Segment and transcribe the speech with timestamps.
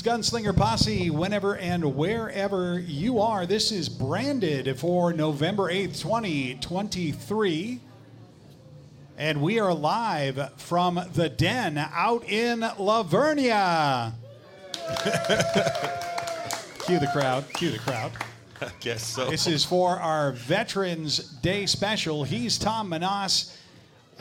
[0.00, 3.44] Gunslinger Posse, whenever and wherever you are.
[3.44, 7.80] This is branded for November 8th, 2023.
[9.18, 14.12] And we are live from the den out in La Vernia.
[16.86, 17.44] Cue the crowd.
[17.52, 18.12] Cue the crowd.
[18.60, 19.28] I guess so.
[19.28, 22.24] This is for our Veterans Day special.
[22.24, 23.58] He's Tom Menas.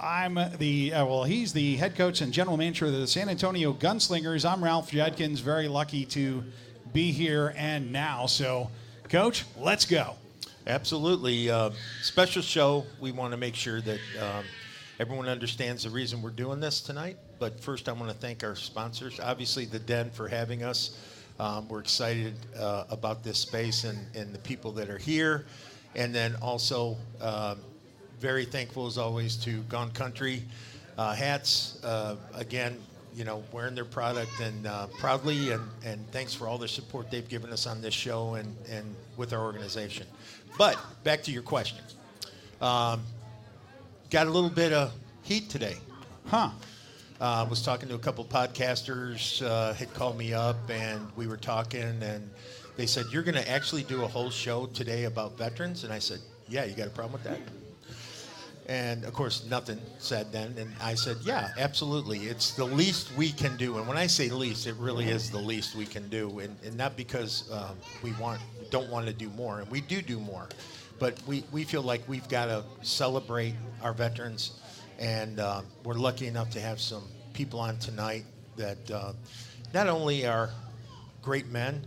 [0.03, 1.25] I'm the uh, well.
[1.25, 4.49] He's the head coach and general manager of the San Antonio Gunslingers.
[4.51, 5.41] I'm Ralph Judkins.
[5.41, 6.43] Very lucky to
[6.91, 8.25] be here and now.
[8.25, 8.71] So,
[9.09, 10.15] coach, let's go.
[10.65, 11.51] Absolutely.
[11.51, 11.69] Uh,
[12.01, 12.83] special show.
[12.99, 14.43] We want to make sure that um,
[14.99, 17.17] everyone understands the reason we're doing this tonight.
[17.37, 19.19] But first, I want to thank our sponsors.
[19.19, 20.97] Obviously, the Den for having us.
[21.39, 25.45] Um, we're excited uh, about this space and, and the people that are here.
[25.93, 27.59] And then also, um,
[28.21, 30.43] very thankful as always to Gone Country
[30.95, 31.83] uh, Hats.
[31.83, 32.77] Uh, again,
[33.15, 37.09] you know, wearing their product and uh, proudly, and, and thanks for all the support
[37.09, 40.05] they've given us on this show and, and with our organization.
[40.55, 41.79] But back to your question.
[42.61, 43.01] Um,
[44.11, 44.93] got a little bit of
[45.23, 45.77] heat today.
[46.27, 46.51] Huh.
[47.19, 51.25] I uh, was talking to a couple podcasters, uh, had called me up, and we
[51.25, 52.29] were talking, and
[52.77, 55.83] they said, You're going to actually do a whole show today about veterans?
[55.83, 57.39] And I said, Yeah, you got a problem with that?
[58.67, 60.55] And of course, nothing said then.
[60.57, 62.19] And I said, Yeah, absolutely.
[62.19, 63.77] It's the least we can do.
[63.77, 66.39] And when I say least, it really is the least we can do.
[66.39, 68.39] And, and not because um, we want,
[68.69, 70.47] don't want to do more, and we do do more.
[70.99, 74.61] But we, we feel like we've got to celebrate our veterans
[75.01, 78.23] and uh, we're lucky enough to have some people on tonight
[78.55, 79.13] that uh,
[79.73, 80.51] not only are
[81.23, 81.83] great men,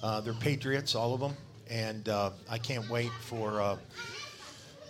[0.00, 1.34] uh, they're patriots, all of them.
[1.68, 3.76] And uh, I can't wait for uh,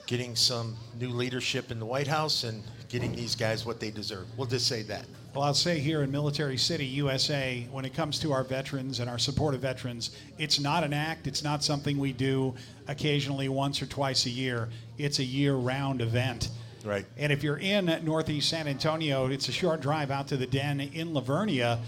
[0.06, 4.26] getting some new leadership in the White House and getting these guys what they deserve.
[4.36, 5.06] We'll just say that.
[5.34, 9.08] Well, I'll say here in Military City, USA, when it comes to our veterans and
[9.08, 11.26] our support of veterans, it's not an act.
[11.26, 12.54] It's not something we do
[12.86, 14.68] occasionally once or twice a year.
[14.98, 16.50] It's a year round event.
[16.84, 17.06] Right.
[17.16, 20.80] And if you're in Northeast San Antonio, it's a short drive out to the den
[20.80, 21.78] in La Vernia.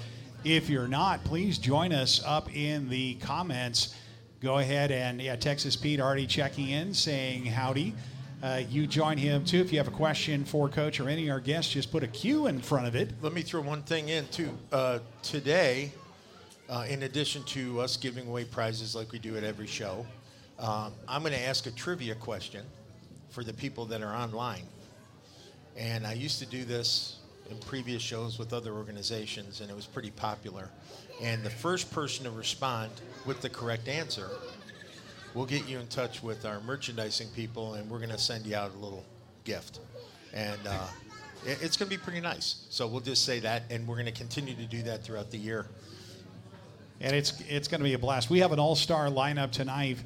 [0.43, 3.95] If you're not, please join us up in the comments.
[4.45, 7.95] Go ahead and, yeah, Texas Pete already checking in saying howdy.
[8.43, 9.59] Uh, you join him too.
[9.59, 12.07] If you have a question for Coach or any of our guests, just put a
[12.07, 13.09] Q in front of it.
[13.23, 14.51] Let me throw one thing in too.
[14.71, 15.93] Uh, today,
[16.69, 20.05] uh, in addition to us giving away prizes like we do at every show,
[20.59, 22.67] um, I'm going to ask a trivia question
[23.31, 24.65] for the people that are online.
[25.75, 27.17] And I used to do this
[27.51, 30.69] in previous shows with other organizations, and it was pretty popular.
[31.23, 32.91] And the first person to respond
[33.25, 34.29] with the correct answer,
[35.33, 38.57] we'll get you in touch with our merchandising people, and we're going to send you
[38.57, 39.05] out a little
[39.45, 39.81] gift.
[40.33, 40.87] And uh,
[41.47, 42.67] it, it's going to be pretty nice.
[42.71, 45.39] So we'll just say that, and we're going to continue to do that throughout the
[45.39, 45.67] year.
[47.01, 48.31] And it's it's going to be a blast.
[48.31, 49.99] We have an all-star lineup tonight.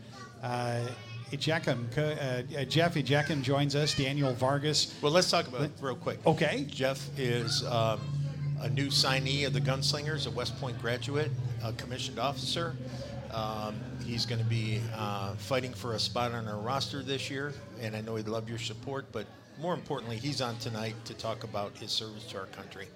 [0.43, 0.87] Uh,
[1.31, 3.95] Ejechem, uh, Jeff Ejechem joins us.
[3.95, 4.95] Daniel Vargas.
[5.03, 6.19] Well, let's talk about it real quick.
[6.27, 6.67] Okay.
[6.71, 8.01] Jeff is um,
[8.61, 11.31] a new signee of the Gunslingers, a West Point graduate,
[11.63, 12.75] a commissioned officer.
[13.33, 17.53] Um, he's going to be uh, fighting for a spot on our roster this year,
[17.81, 19.07] and I know he'd love your support.
[19.13, 19.27] But
[19.61, 22.89] more importantly, he's on tonight to talk about his service to our country.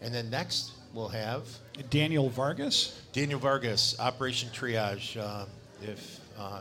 [0.00, 1.46] And then next, we'll have
[1.90, 3.00] Daniel Vargas.
[3.12, 5.20] Daniel Vargas, Operation Triage.
[5.20, 5.46] Uh,
[5.82, 6.60] if uh,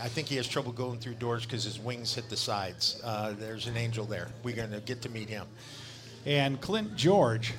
[0.00, 3.00] I think he has trouble going through doors because his wings hit the sides.
[3.04, 4.28] Uh, there's an angel there.
[4.42, 5.46] We're going to get to meet him.
[6.26, 7.54] And Clint George.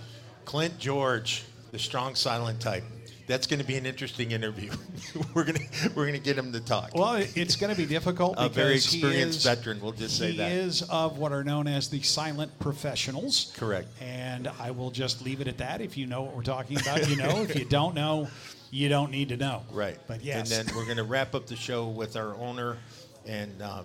[0.45, 2.83] Clint George, the strong silent type.
[3.27, 4.71] That's going to be an interesting interview.
[5.33, 6.91] we're going to we're going to get him to talk.
[6.93, 8.35] Well, it's going to be difficult.
[8.37, 9.81] a very experienced is- veteran.
[9.81, 13.51] We'll just say that he is of what are known as the silent professionals.
[13.57, 13.87] Correct.
[13.99, 15.81] And I will just leave it at that.
[15.81, 17.41] If you know what we're talking about, you know.
[17.41, 18.27] if you don't know,
[18.69, 19.63] you don't need to know.
[19.71, 19.97] Right.
[20.05, 20.51] But yes.
[20.51, 22.77] And then we're going to wrap up the show with our owner
[23.25, 23.83] and uh,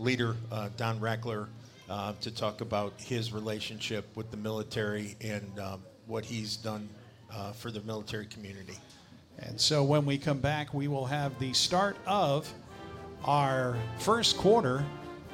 [0.00, 1.46] leader, uh, Don Rackler,
[1.88, 6.88] uh, to talk about his relationship with the military and um, what he's done
[7.32, 8.78] uh, for the military community.
[9.38, 12.52] And so when we come back, we will have the start of
[13.24, 14.84] our first quarter.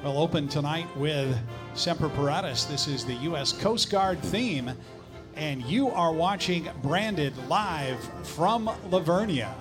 [0.03, 1.37] We'll open tonight with
[1.73, 2.67] Semper Paratus.
[2.67, 3.53] This is the U.S.
[3.53, 4.71] Coast Guard theme.
[5.35, 9.53] And you are watching Branded live from La Vernia.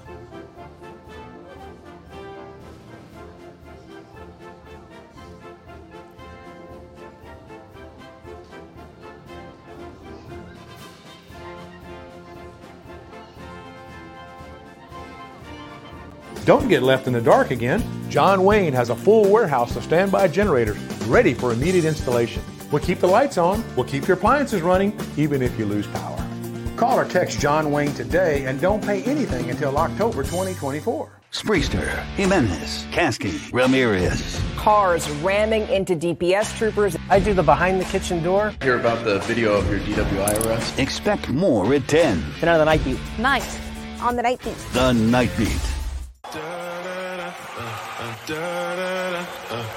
[16.44, 17.84] Don't get left in the dark again.
[18.10, 22.42] John Wayne has a full warehouse of standby generators ready for immediate installation.
[22.72, 26.18] We'll keep the lights on, we'll keep your appliances running, even if you lose power.
[26.76, 31.10] Call or text John Wayne today and don't pay anything until October 2024.
[31.30, 34.40] Spreester, Jimenez, Kasky, Ramirez.
[34.56, 36.96] Cars ramming into DPS troopers.
[37.08, 38.52] I do the behind the kitchen door.
[38.62, 40.76] Hear about the video of your DWI arrest?
[40.78, 42.22] Expect more at 10.
[42.40, 42.98] Then on the night beat.
[43.18, 43.60] Night
[44.00, 44.56] on the night beat.
[44.72, 45.71] The Night Beat.
[48.26, 49.71] Down, uh.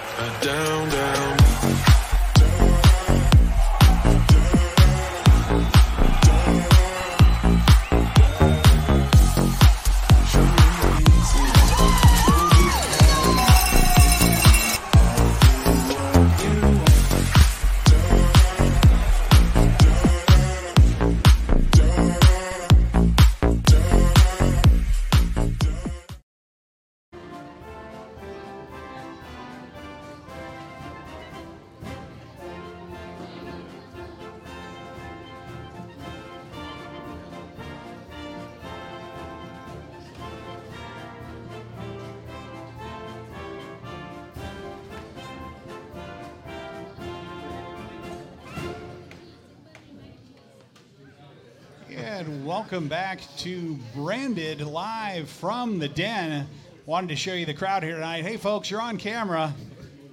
[52.66, 56.48] Welcome back to Branded live from the den.
[56.88, 58.24] Wanted to show you the crowd here tonight.
[58.24, 59.54] Hey, folks, you're on camera.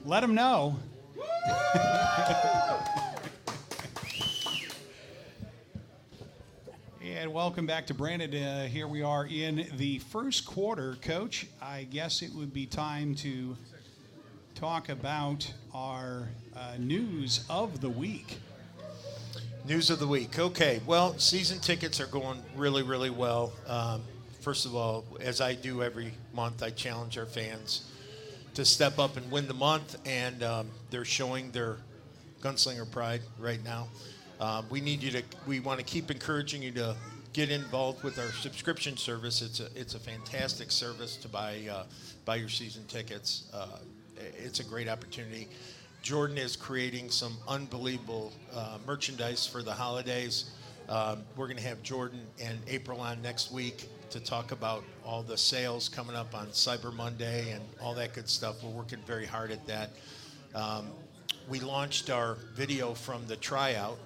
[0.05, 0.77] Let them know.
[7.03, 8.35] and welcome back to Branded.
[8.35, 10.97] Uh, here we are in the first quarter.
[11.01, 13.57] Coach, I guess it would be time to
[14.55, 18.37] talk about our uh, news of the week.
[19.65, 20.41] News of the week.
[20.41, 20.81] Okay.
[20.87, 23.53] Well, season tickets are going really, really well.
[23.69, 24.03] Um,
[24.41, 27.89] first of all, as I do every month, I challenge our fans
[28.55, 31.77] to step up and win the month, and um, they're showing their
[32.41, 33.87] gunslinger pride right now.
[34.41, 35.23] Um, we need you to.
[35.47, 36.97] We want to keep encouraging you to
[37.33, 39.43] get involved with our subscription service.
[39.43, 41.85] It's a it's a fantastic service to buy uh,
[42.25, 43.45] buy your season tickets.
[43.55, 43.79] Uh,
[44.17, 45.47] it's a great opportunity.
[46.03, 50.51] Jordan is creating some unbelievable uh, merchandise for the holidays.
[50.89, 55.23] Um, we're going to have Jordan and April on next week to talk about all
[55.23, 58.65] the sales coming up on Cyber Monday and all that good stuff.
[58.65, 59.91] We're working very hard at that.
[60.57, 60.89] Um,
[61.49, 63.99] we launched our video from the tryout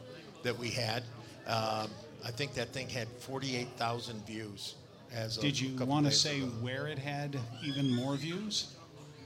[0.43, 1.03] that we had.
[1.47, 1.89] Um,
[2.25, 4.75] I think that thing had 48,000 views.
[5.13, 6.49] As of Did you want to say ago.
[6.61, 8.75] where it had even more views?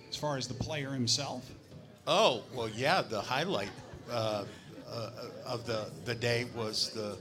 [0.09, 1.51] As far as the player himself?
[2.13, 3.03] Oh well, yeah.
[3.03, 3.71] The highlight
[4.11, 4.45] uh,
[4.91, 5.11] uh,
[5.47, 7.17] of the the day was the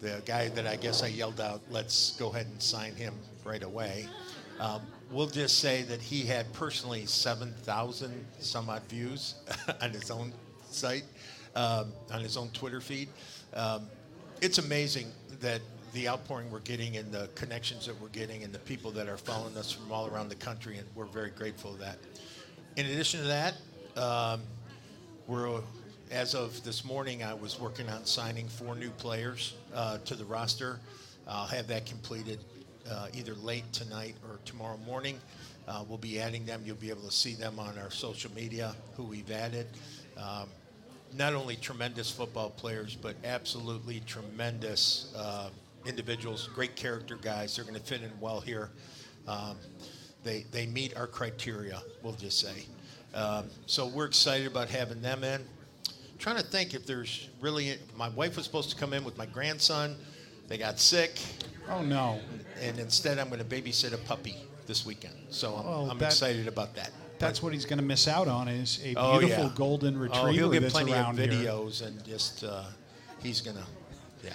[0.00, 3.12] the guy that I guess I yelled out, "Let's go ahead and sign him
[3.44, 4.08] right away."
[4.58, 9.34] Um, we'll just say that he had personally seven thousand some odd views
[9.82, 10.32] on his own
[10.70, 11.04] site,
[11.54, 13.10] um, on his own Twitter feed.
[13.52, 13.86] Um,
[14.40, 15.08] it's amazing
[15.40, 15.60] that
[15.92, 19.18] the outpouring we're getting and the connections that we're getting and the people that are
[19.18, 21.98] following us from all around the country, and we're very grateful for that.
[22.76, 23.56] In addition to that,
[23.96, 24.40] um,
[25.26, 25.60] we're
[26.10, 30.24] as of this morning, I was working on signing four new players uh, to the
[30.24, 30.78] roster.
[31.26, 32.38] I'll have that completed
[32.90, 35.18] uh, either late tonight or tomorrow morning.
[35.66, 36.60] Uh, we'll be adding them.
[36.66, 39.66] You'll be able to see them on our social media, who we've added.
[40.18, 40.48] Um,
[41.16, 45.48] not only tremendous football players, but absolutely tremendous uh,
[45.86, 47.56] individuals, great character guys.
[47.56, 48.70] They're going to fit in well here.
[49.26, 49.56] Um,
[50.24, 52.66] they, they meet our criteria, we'll just say.
[53.14, 55.40] Um, so we're excited about having them in.
[55.40, 57.76] I'm Trying to think if there's really.
[57.96, 59.96] My wife was supposed to come in with my grandson.
[60.48, 61.18] They got sick,
[61.70, 62.20] Oh, no.
[62.60, 65.14] and instead I'm going to babysit a puppy this weekend.
[65.30, 66.90] So I'm, Oh, I'm that- excited about that.
[67.18, 69.52] That's what he's going to miss out on is a Oh, beautiful yeah.
[69.54, 71.40] golden retriever Oh, he'll get that's plenty around of here.
[71.44, 72.64] videos and just uh,
[73.22, 73.64] he's gonna,
[74.24, 74.32] yeah.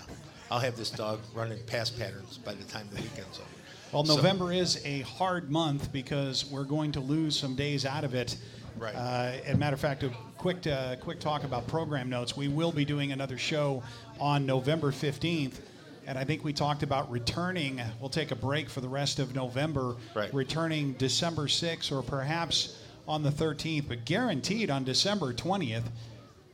[0.49, 3.47] I'll have this dog running pass patterns by the time the weekend's over.
[3.91, 8.05] Well, So- November is a hard month because we're going to lose some days out
[8.05, 8.37] of it.
[8.77, 8.95] Right.
[8.95, 12.37] Uh, as a matter of fact, a quick uh, quick talk about program notes.
[12.37, 13.81] We will be doing another show
[14.19, 15.59] on November 15th,
[16.05, 17.81] and I think we talked about returning.
[17.99, 20.31] We'll take a break for the rest of November, Right.
[20.33, 25.85] returning December 6th or perhaps on the 13th, but guaranteed on December 20th,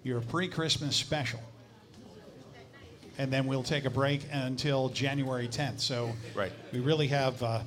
[0.03, 1.39] your pre-Christmas special.
[3.17, 5.79] And then we'll take a break until January 10th.
[5.79, 6.51] So Right.
[6.71, 7.61] we really have uh,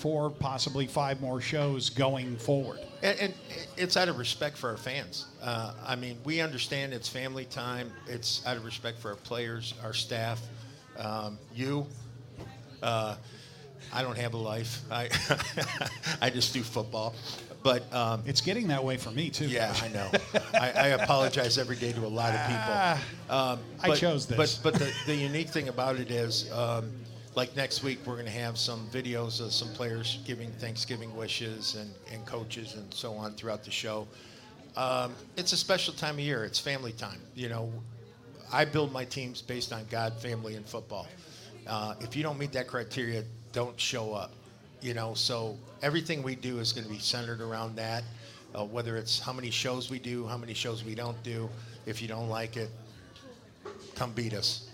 [0.00, 2.80] four, possibly five more shows going forward.
[3.02, 3.34] And, and
[3.76, 5.26] it's out of respect for our fans.
[5.42, 7.92] Uh, I mean, we understand it's family time.
[8.06, 10.40] It's out of respect for our players, our staff,
[10.96, 11.86] um, you.
[12.82, 13.16] Uh,
[13.92, 14.80] I don't have a life.
[14.90, 15.10] I
[16.22, 17.14] I just do football.
[17.62, 19.44] But um, It's getting that way for me too.
[19.46, 20.10] yeah, I know.
[20.54, 23.36] I, I apologize every day to a lot of people.
[23.36, 24.56] Um, I but- chose this.
[24.56, 26.90] But but the, the unique thing about it is, um,
[27.34, 31.76] like next week, we're going to have some videos of some players giving Thanksgiving wishes
[31.76, 34.06] and, and coaches and so on throughout the show.
[34.76, 36.44] Um, it's a special time of year.
[36.44, 37.20] It's family time.
[37.34, 37.72] You know,
[38.52, 41.06] I build my teams based on God, family, and football.
[41.66, 43.22] Uh, if you don't meet that criteria,
[43.52, 44.32] don't show up.
[44.80, 48.02] You know, so everything we do is going to be centered around that.
[48.54, 51.48] Uh, whether it's how many shows we do, how many shows we don't do.
[51.86, 52.70] If you don't like it,
[53.94, 54.69] come beat us.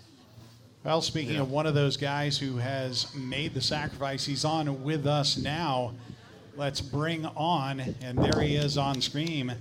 [0.87, 1.41] Well, speaking Yeah.
[1.41, 5.91] of one of those guys who has made the sacrifice, he's on with us now.
[6.55, 9.53] Let's bring on, and there he is on screen,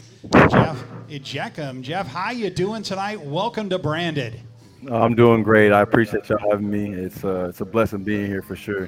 [0.48, 1.82] Jeff Ejeckham.
[1.82, 3.20] Jeff, how you doing tonight?
[3.20, 4.40] Welcome to Branded.
[4.88, 5.72] I'm doing great.
[5.72, 6.92] I appreciate y'all having me.
[6.92, 8.86] It's uh, it's a blessing being here for sure.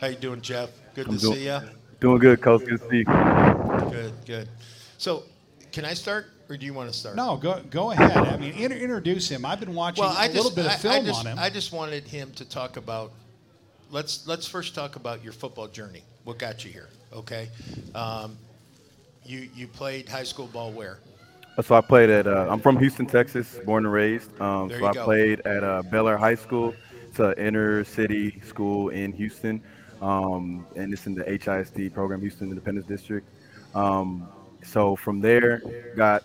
[0.00, 0.70] How you doing, Jeff?
[0.94, 1.58] Good I'm to doing- see you.
[1.98, 2.64] Doing good, coach.
[2.64, 3.90] Good to see you.
[3.90, 4.48] Good, good.
[4.98, 5.24] So,
[5.72, 7.16] can I start, or do you want to start?
[7.16, 8.16] No, go go ahead.
[8.16, 9.44] I mean, inter- introduce him.
[9.44, 11.26] I've been watching Well, I a just, little bit of I- film I just, on
[11.26, 11.38] him.
[11.38, 13.12] I just wanted him to talk about.
[13.90, 16.02] Let's let's first talk about your football journey.
[16.24, 16.88] What got you here?
[17.12, 17.48] Okay.
[17.94, 18.36] Um,
[19.24, 20.98] you you played high school ball where?
[21.62, 22.26] So I played at.
[22.26, 24.30] Uh, I'm from Houston, Texas, born and raised.
[24.40, 25.04] Um, There so you I go.
[25.04, 26.74] played at uh, Bellaire High School.
[27.08, 29.62] It's an inner city school in Houston,
[30.02, 33.26] um, and it's in the HISD program, Houston Independence District.
[33.74, 34.28] Um,
[34.62, 35.62] so from there,
[35.96, 36.24] got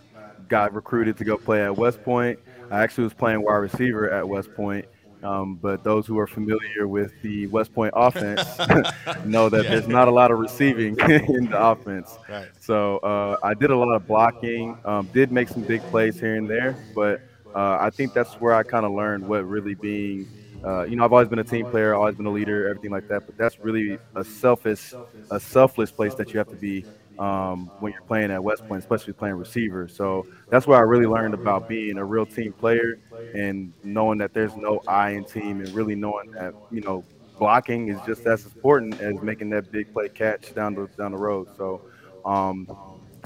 [0.51, 2.37] got recruited to go play at West Point.
[2.69, 4.85] I actually was playing wide receiver at West Point.
[5.23, 8.41] Um, but those who are familiar with the West Point offense
[9.25, 12.17] know that there's not a lot of receiving in the offense.
[12.27, 12.49] Right.
[12.59, 14.77] So uh, I did a lot of blocking.
[14.83, 17.21] Um, did make some big plays here and there, but
[17.55, 20.27] uh, I think that's where I kind of learned what really being.
[20.65, 23.07] Uh, you know, I've always been a team player, always been a leader, everything like
[23.07, 23.25] that.
[23.25, 24.93] But that's really a selfish,
[25.29, 26.85] a selfless place that you have to be
[27.21, 29.87] um, when you're playing at West Point, especially playing receiver.
[29.87, 32.97] So that's where I really learned about being a real team player
[33.35, 37.05] and knowing that there's no I in team and really knowing that you know
[37.37, 41.17] blocking is just as important as making that big play catch down the down the
[41.17, 41.47] road.
[41.57, 41.81] So,
[42.25, 42.67] um,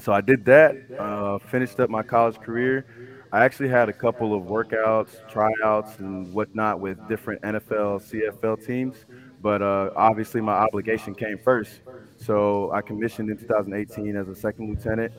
[0.00, 0.76] so I did that.
[0.98, 2.86] Uh, finished up my college career.
[3.32, 9.04] I actually had a couple of workouts, tryouts, and whatnot with different NFL, CFL teams,
[9.46, 11.78] but uh, obviously my obligation came first.
[12.16, 15.12] So I commissioned in 2018 as a second lieutenant.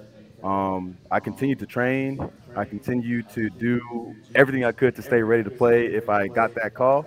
[0.43, 2.19] Um, I continued to train.
[2.53, 6.53] I continued to do everything I could to stay ready to play if I got
[6.55, 7.05] that call.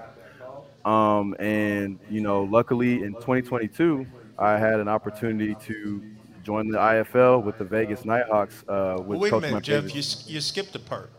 [0.87, 4.07] Um, and you know, luckily in 2022,
[4.39, 6.03] I had an opportunity to
[6.43, 8.65] join the IFL with the Vegas Nighthawks.
[8.67, 9.95] Uh, with Well, wait a minute, Jeff.
[9.95, 11.11] You you skipped a part.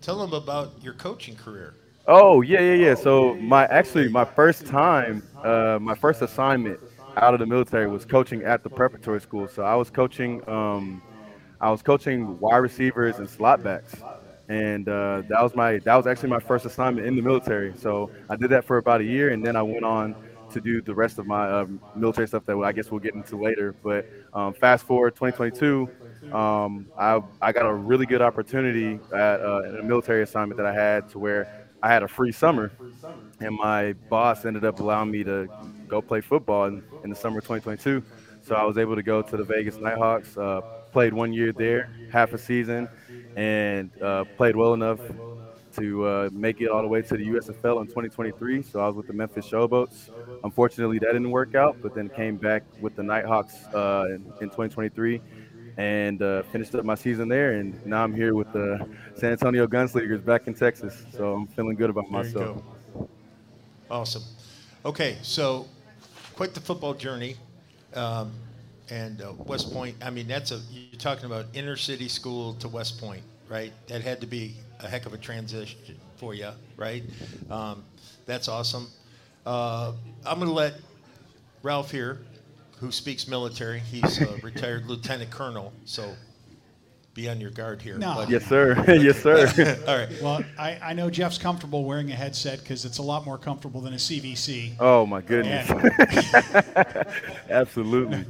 [0.00, 1.74] Tell them about your coaching career.
[2.06, 2.94] Oh yeah, yeah, yeah.
[2.94, 6.80] So my actually my first time, uh, my first assignment
[7.16, 9.48] out of the military was coaching at the preparatory school.
[9.48, 11.02] So I was coaching, um,
[11.60, 13.94] I was coaching wide receivers and slot backs,
[14.48, 17.74] and uh, that was my that was actually my first assignment in the military.
[17.76, 20.16] So I did that for about a year, and then I went on
[20.50, 23.36] to do the rest of my um, military stuff that I guess we'll get into
[23.40, 23.74] later.
[23.82, 25.90] But um, fast forward 2022,
[26.32, 30.74] um, I I got a really good opportunity at uh, a military assignment that I
[30.74, 31.48] had to where
[31.82, 32.72] I had a free summer,
[33.40, 35.48] and my boss ended up allowing me to
[35.88, 38.02] go play football in, in the summer of 2022.
[38.42, 40.60] So I was able to go to the Vegas Nighthawks, uh,
[40.92, 42.88] played one year there, half a season,
[43.36, 45.00] and uh, played well enough
[45.76, 48.62] to uh, make it all the way to the USFL in 2023.
[48.62, 50.10] So I was with the Memphis Showboats.
[50.42, 54.48] Unfortunately, that didn't work out, but then came back with the Nighthawks uh, in, in
[54.48, 55.20] 2023
[55.76, 57.52] and uh, finished up my season there.
[57.52, 58.86] And now I'm here with the
[59.16, 61.04] San Antonio Gunslingers back in Texas.
[61.12, 62.62] So I'm feeling good about There myself.
[63.90, 64.22] Awesome.
[64.84, 65.66] Okay, so
[66.34, 67.36] quite the football journey.
[67.94, 68.32] Um,
[68.90, 72.68] and uh, West Point, I mean, that's a, you're talking about inner city school to
[72.68, 73.72] West Point, right?
[73.86, 75.78] That had to be a heck of a transition
[76.16, 77.02] for you, right?
[77.50, 77.84] Um,
[78.26, 78.88] that's awesome.
[79.46, 79.92] Uh,
[80.24, 80.74] I'm going to let
[81.62, 82.18] Ralph here,
[82.80, 86.14] who speaks military, he's a retired lieutenant colonel, so
[87.12, 87.98] be on your guard here.
[87.98, 88.24] No.
[88.28, 88.82] Yes, sir.
[88.88, 89.78] yes, sir.
[89.86, 90.22] All right.
[90.22, 93.80] well, I, I know Jeff's comfortable wearing a headset because it's a lot more comfortable
[93.80, 94.74] than a CVC.
[94.80, 95.68] oh my goodness.
[97.50, 98.24] Absolutely.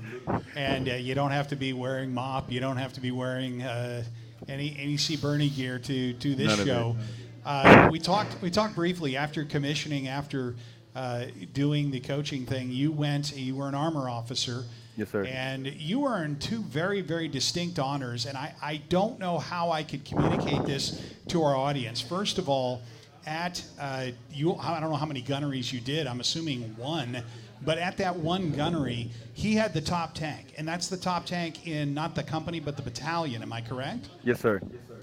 [0.57, 2.51] and uh, you don't have to be wearing MOPP.
[2.51, 4.03] You don't have to be wearing uh,
[4.49, 6.71] any any CBRN gear to to this None of it.
[6.71, 6.97] show.
[7.45, 10.57] Uh, we talked we talked briefly after commissioning, after
[10.95, 12.71] uh, doing the coaching thing.
[12.71, 13.37] You went.
[13.37, 14.65] You were an armor officer.
[14.97, 15.25] Yes, sir.
[15.25, 18.27] And you earned two very, very distinct honors.
[18.27, 22.01] And I, I don't know how I could communicate this to our audience.
[22.01, 22.83] First of all,
[23.27, 26.07] at uh, you, I don't know how many gunneries you did.
[26.07, 27.23] I'm assuming one.
[27.63, 31.67] But at that one gunnery, he had the top tank, and that's the top tank
[31.67, 33.43] in not the company but the battalion.
[33.43, 34.09] Am I correct?
[34.25, 34.63] Yes, sir.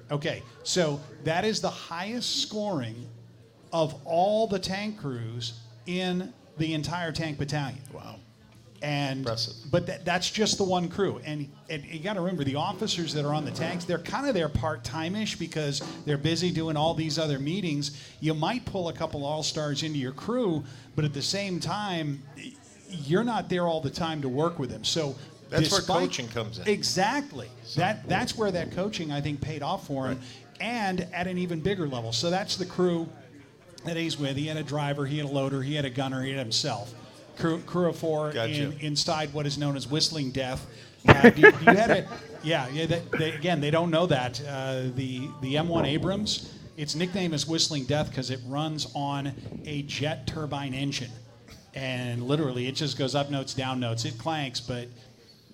[0.09, 3.07] Okay, so that is the highest scoring
[3.71, 7.79] of all the tank crews in the entire tank battalion.
[7.91, 8.15] Wow.
[8.83, 9.55] And Impressive.
[9.71, 13.11] but that, that's just the one crew, and and you got to remember the officers
[13.15, 16.77] that are on the tanks, they're kind of there part time-ish because they're busy doing
[16.77, 17.99] all these other meetings.
[18.19, 20.63] You might pull a couple all stars into your crew,
[20.95, 22.21] but at the same time,
[22.87, 24.83] you're not there all the time to work with them.
[24.83, 25.15] So
[25.49, 26.67] That's where coaching comes in.
[26.67, 27.49] Exactly.
[27.77, 30.19] That that's where that coaching I think paid off for him,
[30.59, 32.13] and at an even bigger level.
[32.13, 33.09] So that's the crew
[33.87, 34.37] that he's with.
[34.37, 36.93] He had a driver, he had a loader, he had a gunner, he had himself.
[37.37, 38.51] Crew, crew of four Gotcha.
[38.51, 40.65] in, inside what is known as Whistling Death.
[41.07, 42.07] Uh, you, you had a,
[42.43, 42.85] yeah, yeah.
[42.85, 46.53] They, they, again, they don't know that uh, the the M1 Abrams.
[46.77, 49.33] Its nickname is Whistling Death because it runs on
[49.65, 51.11] a jet turbine engine,
[51.75, 54.05] and literally it just goes up notes, down notes.
[54.05, 54.87] It clanks, but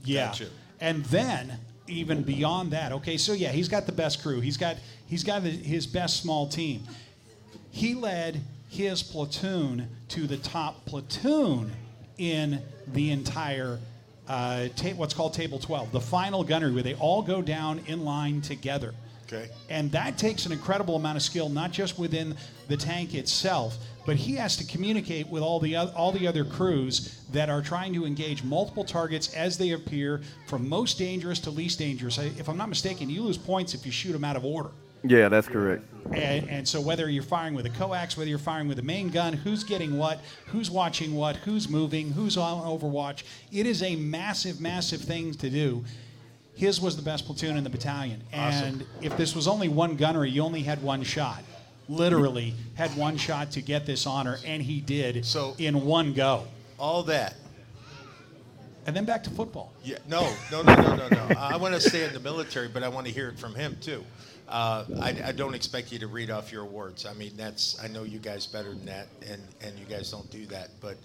[0.04, 0.28] yeah.
[0.28, 0.48] Gotcha.
[0.80, 4.40] And then even beyond that, okay, so yeah, he's got the best crew.
[4.42, 6.84] He's got he's got the, his best small team.
[7.74, 8.40] He led
[8.70, 11.72] his platoon to the top platoon
[12.20, 12.62] in
[12.94, 13.80] the entire
[14.28, 18.06] uh, ta- what's called table 12, the final gunnery, where they all go down in
[18.06, 18.94] line together.
[19.26, 19.50] Okay.
[19.70, 22.36] And that takes an incredible amount of skill, not just within
[22.68, 26.46] the tank itself, but he has to communicate with all the oth- all the other
[26.46, 31.50] crews that are trying to engage multiple targets as they appear, from most dangerous to
[31.50, 32.20] least dangerous.
[32.20, 34.70] I- If I'm not mistaken, you lose points if you shoot them out of order.
[35.04, 35.84] Yeah, that's correct.
[36.14, 39.10] And, and so whether you're firing with a coax, whether you're firing with a main
[39.10, 43.96] gun, who's getting what, who's watching what, who's moving, who's on Overwatch, it is a
[43.96, 45.84] massive, massive thing to do.
[46.56, 48.22] His was the best platoon in the battalion.
[48.32, 51.44] And if this was only one gunnery, you only had one shot.
[51.90, 56.46] Literally had one shot to get this honor, and he did So- in one go.
[56.80, 57.36] All that.
[58.86, 59.74] And then back to football.
[59.84, 59.98] Yeah.
[60.08, 61.36] No, no, no, no, no, no.
[61.38, 63.78] I want to stay in the military, but I want to hear it from him
[63.82, 64.04] too.
[64.48, 67.06] Uh, I, I don't expect you to read off your awards.
[67.06, 70.30] I mean, that's I know you guys better than that, and and you guys don't
[70.32, 70.70] do that.
[70.82, 70.98] But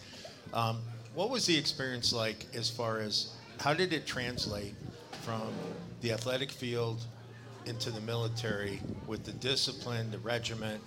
[0.53, 0.81] um,
[1.14, 4.74] what was the experience like as far as how did it translate
[5.22, 5.53] from
[6.01, 7.05] the athletic field
[7.66, 10.81] into the military with the discipline, the regiment,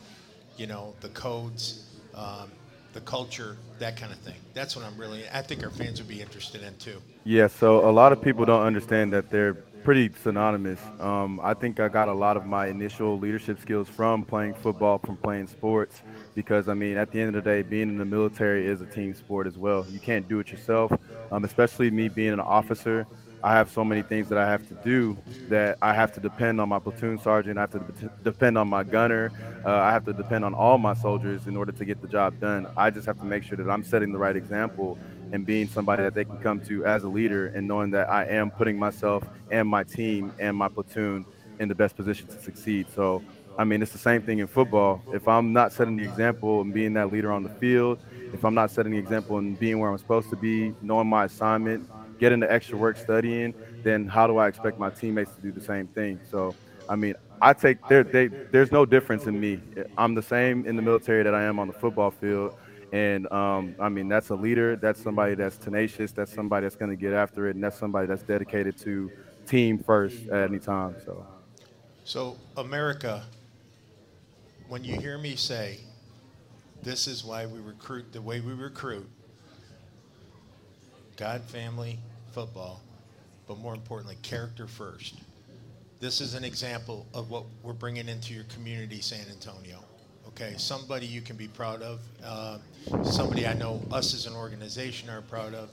[0.57, 1.85] you know, the codes,
[2.15, 2.51] um,
[2.93, 4.37] the culture, that kind of thing?
[4.53, 5.23] That's what I'm really.
[5.33, 7.01] I think our fans would be interested in too.
[7.23, 10.91] Yeah, so a lot of people don't understand that they're pretty synonymous.
[10.99, 14.99] Um, I think I got a lot of my initial leadership skills from playing football,
[14.99, 16.03] from playing sports,
[16.35, 18.87] because I mean, at the end of the day, being in the military is a
[18.87, 19.85] team sport as well.
[19.89, 20.91] You can't do it yourself,
[21.31, 23.07] um, especially me being an officer.
[23.43, 25.17] I have so many things that I have to do
[25.47, 27.57] that I have to depend on my platoon sergeant.
[27.57, 29.33] I have to de- depend on my gunner.
[29.65, 32.39] Uh, I have to depend on all my soldiers in order to get the job
[32.39, 32.67] done.
[32.77, 34.99] I just have to make sure that I'm setting the right example
[35.31, 38.25] and being somebody that they can come to as a leader and knowing that I
[38.25, 41.25] am putting myself and my team and my platoon
[41.59, 42.87] in the best position to succeed.
[42.93, 43.23] So,
[43.57, 45.05] I mean, it's the same thing in football.
[45.11, 47.99] If I'm not setting the example and being that leader on the field,
[48.33, 51.25] if I'm not setting the example and being where I'm supposed to be, knowing my
[51.25, 51.83] assignment,
[52.19, 55.61] getting the extra work studying, then how do I expect my teammates to do the
[55.61, 56.21] same thing?
[56.29, 56.55] So,
[56.87, 58.03] I mean, I take there.
[58.51, 59.63] There's no difference in me.
[59.97, 62.53] I'm the same in the military that I am on the football field.
[62.91, 64.75] And um, I mean, that's a leader.
[64.75, 66.11] That's somebody that's tenacious.
[66.11, 69.09] That's somebody that's going to get after it, and that's somebody that's dedicated to
[69.47, 70.95] team first at any time.
[71.05, 71.25] So,
[72.03, 73.23] So, America,
[74.67, 75.79] when you hear me say,
[76.83, 79.07] this is why we recruit the way we recruit
[81.17, 81.99] God, family,
[82.31, 82.81] football,
[83.47, 85.15] but more importantly, character first.
[85.99, 89.83] This is an example of what we're bringing into your community, San Antonio.
[90.35, 92.57] Okay, somebody you can be proud of, uh,
[93.03, 95.69] somebody I know us as an organization are proud of,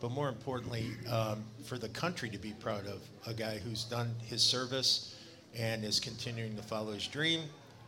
[0.00, 4.14] but more importantly, um, for the country to be proud of a guy who's done
[4.26, 5.14] his service
[5.56, 7.42] and is continuing to follow his dream.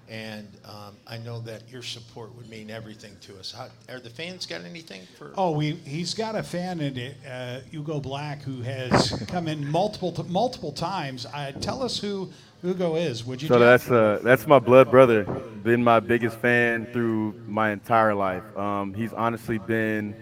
[0.08, 3.52] And um, I know that your support would mean everything to us.
[3.52, 5.32] How, are the fans got anything for?
[5.36, 9.66] Oh, we he's got a fan in it, uh, Hugo Black, who has come in
[9.70, 11.24] multiple multiple times.
[11.26, 12.30] Uh, tell us who
[12.62, 13.50] Hugo is, would you?
[13.50, 15.24] so that's uh, that's my blood brother.
[15.62, 18.44] Been my biggest fan through my entire life.
[18.56, 20.16] Um, he's honestly been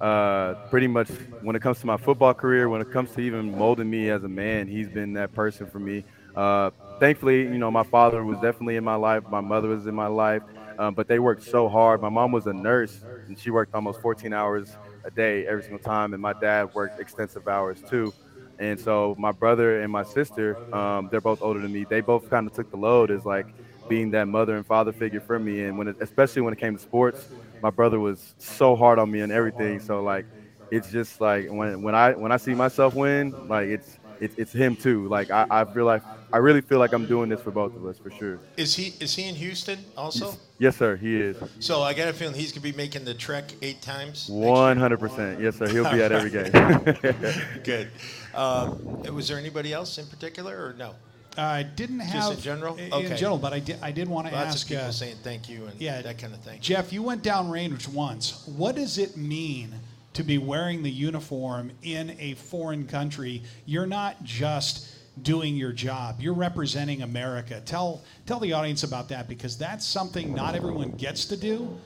[0.00, 3.56] uh, pretty much when it comes to my football career, when it comes to even
[3.56, 6.04] molding me as a man, he's been that person for me.
[6.34, 9.24] Uh, thankfully, you know, my father was definitely in my life.
[9.28, 10.42] My mother was in my life,
[10.78, 12.00] um, but they worked so hard.
[12.00, 15.80] My mom was a nurse, and she worked almost 14 hours a day every single
[15.80, 18.14] time, and my dad worked extensive hours too.
[18.60, 21.86] And so my brother and my sister, um, they're both older than me.
[21.86, 23.48] They both kind of took the load as like
[23.88, 25.62] being that mother and father figure for me.
[25.64, 27.28] And when, it, especially when it came to sports,
[27.62, 29.80] my brother was so hard on me and everything.
[29.80, 30.26] So like,
[30.70, 34.52] it's just like when when I when I see myself win, like it's it's, it's
[34.52, 35.08] him too.
[35.08, 36.02] Like I, I feel like
[36.32, 38.38] I really feel like I'm doing this for both of us for sure.
[38.56, 40.34] Is he is he in Houston also?
[40.58, 40.96] Yes, sir.
[40.96, 41.36] He is.
[41.58, 44.28] So I got a feeling he's gonna be making the trek eight times.
[44.28, 45.40] One hundred percent.
[45.40, 45.66] Yes, sir.
[45.68, 46.52] He'll be at every game.
[47.64, 47.90] Good.
[48.34, 50.94] Um, was there anybody else in particular, or no?
[51.36, 52.76] I didn't have Just in general?
[52.76, 53.16] in Okay.
[53.16, 53.78] general, but I did.
[53.82, 54.62] I did want to Lots ask.
[54.64, 56.58] of people uh, saying thank you and yeah, that kind of thing.
[56.60, 58.44] Jeff, you went downrange once.
[58.46, 59.74] What does it mean
[60.14, 63.42] to be wearing the uniform in a foreign country?
[63.66, 66.20] You're not just doing your job.
[66.20, 67.62] You're representing America.
[67.64, 71.78] Tell tell the audience about that because that's something not everyone gets to do,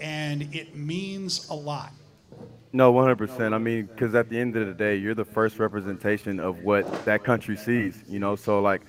[0.00, 1.92] and it means a lot.
[2.72, 3.54] No, 100%.
[3.54, 7.06] I mean, because at the end of the day, you're the first representation of what
[7.06, 8.36] that country sees, you know?
[8.36, 8.82] So, like,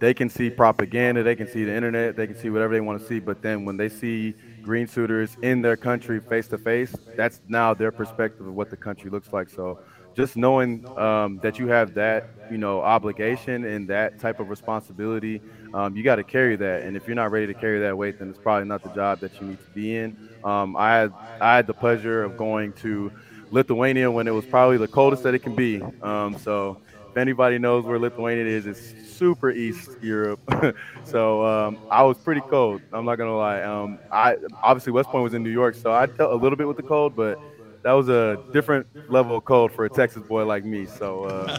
[0.00, 3.00] they can see propaganda, they can see the internet, they can see whatever they want
[3.00, 6.94] to see, but then when they see green suitors in their country face to face,
[7.16, 9.50] that's now their perspective of what the country looks like.
[9.50, 9.78] So,
[10.16, 15.42] just knowing um, that you have that, you know, obligation and that type of responsibility,
[15.72, 16.82] um, you got to carry that.
[16.82, 19.20] And if you're not ready to carry that weight, then it's probably not the job
[19.20, 20.14] that you need to be in.
[20.44, 23.12] Um, I had I had the pleasure of going to
[23.50, 25.82] Lithuania when it was probably the coldest that it can be.
[26.02, 26.78] Um, so
[27.14, 30.40] if anybody knows where Lithuania is, it's super East Europe.
[31.04, 32.82] so um, I was pretty cold.
[32.92, 33.62] I'm not gonna lie.
[33.62, 36.68] Um, I obviously West Point was in New York, so I dealt a little bit
[36.68, 37.38] with the cold, but
[37.84, 40.86] that was a different level of cold for a Texas boy like me.
[40.86, 41.50] So uh,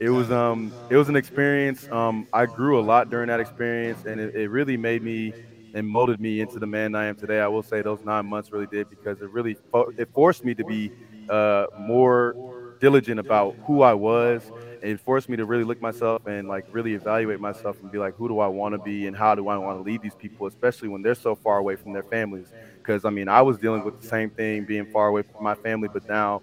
[0.00, 1.88] it was um it was an experience.
[1.90, 5.34] Um, I grew a lot during that experience, and it, it really made me
[5.74, 7.40] and molded me into the man I am today.
[7.40, 10.54] I will say those nine months really did because it really fo- it forced me
[10.54, 10.92] to be
[11.28, 12.36] uh, more
[12.80, 14.52] diligent about who I was.
[14.82, 18.14] It forced me to really look myself and like really evaluate myself and be like,
[18.16, 20.46] who do I want to be and how do I want to lead these people,
[20.46, 22.52] especially when they're so far away from their families.
[22.84, 25.54] Because I mean, I was dealing with the same thing, being far away from my
[25.54, 26.42] family, but now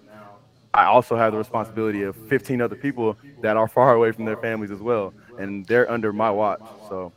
[0.74, 4.36] I also have the responsibility of 15 other people that are far away from their
[4.36, 6.62] families as well, and they're under my watch.
[6.88, 7.12] So.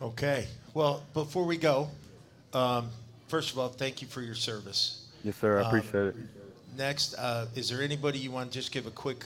[0.00, 0.48] Okay.
[0.74, 1.90] Well, before we go,
[2.52, 2.90] um,
[3.28, 5.06] first of all, thank you for your service.
[5.22, 5.58] Yes, sir.
[5.58, 6.16] I Um, appreciate it.
[6.76, 9.24] Next, uh, is there anybody you want to just give a quick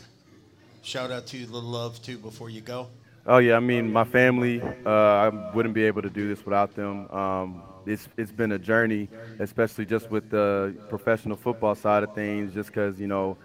[0.83, 2.91] shout out to, little love too before you go?
[3.27, 4.63] Oh yeah, I mean my family.
[4.85, 7.09] Uh, I wouldn't be able to do this without them.
[7.11, 12.53] Um, it's it's been a journey, especially just with the professional football side of things.
[12.55, 13.37] Just because you know,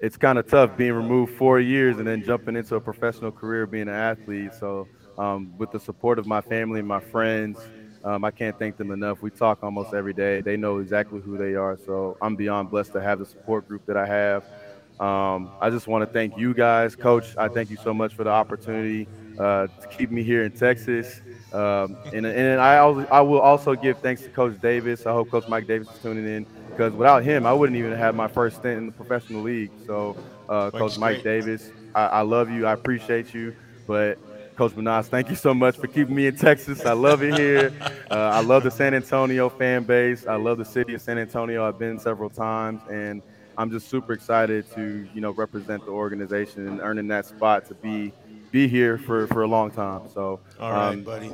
[0.00, 3.66] it's kind of tough being removed four years and then jumping into a professional career
[3.66, 4.54] being an athlete.
[4.54, 7.70] So um, with the support of my family and my friends,
[8.02, 9.22] um, I can't thank them enough.
[9.22, 10.40] We talk almost every day.
[10.40, 11.78] They know exactly who they are.
[11.84, 14.44] So I'm beyond blessed to have the support group that I have.
[15.00, 17.36] Um, I just want to thank you guys, Coach.
[17.36, 19.08] I thank you so much for the opportunity
[19.38, 21.20] uh, to keep me here in Texas.
[21.52, 25.06] Um, and, and I, al- I will also give thanks to Coach Davis.
[25.06, 28.14] I hope Coach Mike Davis is tuning in because without him, I wouldn't even have
[28.14, 29.70] my first stint in the professional league.
[29.86, 30.16] So,
[30.48, 31.42] uh, Coach Mike great.
[31.42, 32.66] Davis, I, I love you.
[32.66, 33.56] I appreciate you.
[33.86, 34.18] But
[34.56, 36.84] Coach Menas, thank you so much for keeping me in Texas.
[36.84, 37.72] I love it here.
[38.10, 40.26] Uh, I love the San Antonio fan base.
[40.26, 41.64] I love the city of San Antonio.
[41.64, 43.22] I've been several times, and
[43.58, 47.74] I'm just super excited to you know represent the organization and earning that spot to
[47.74, 48.12] be
[48.50, 50.08] be here for, for a long time.
[50.12, 51.30] So, All right, um, buddy.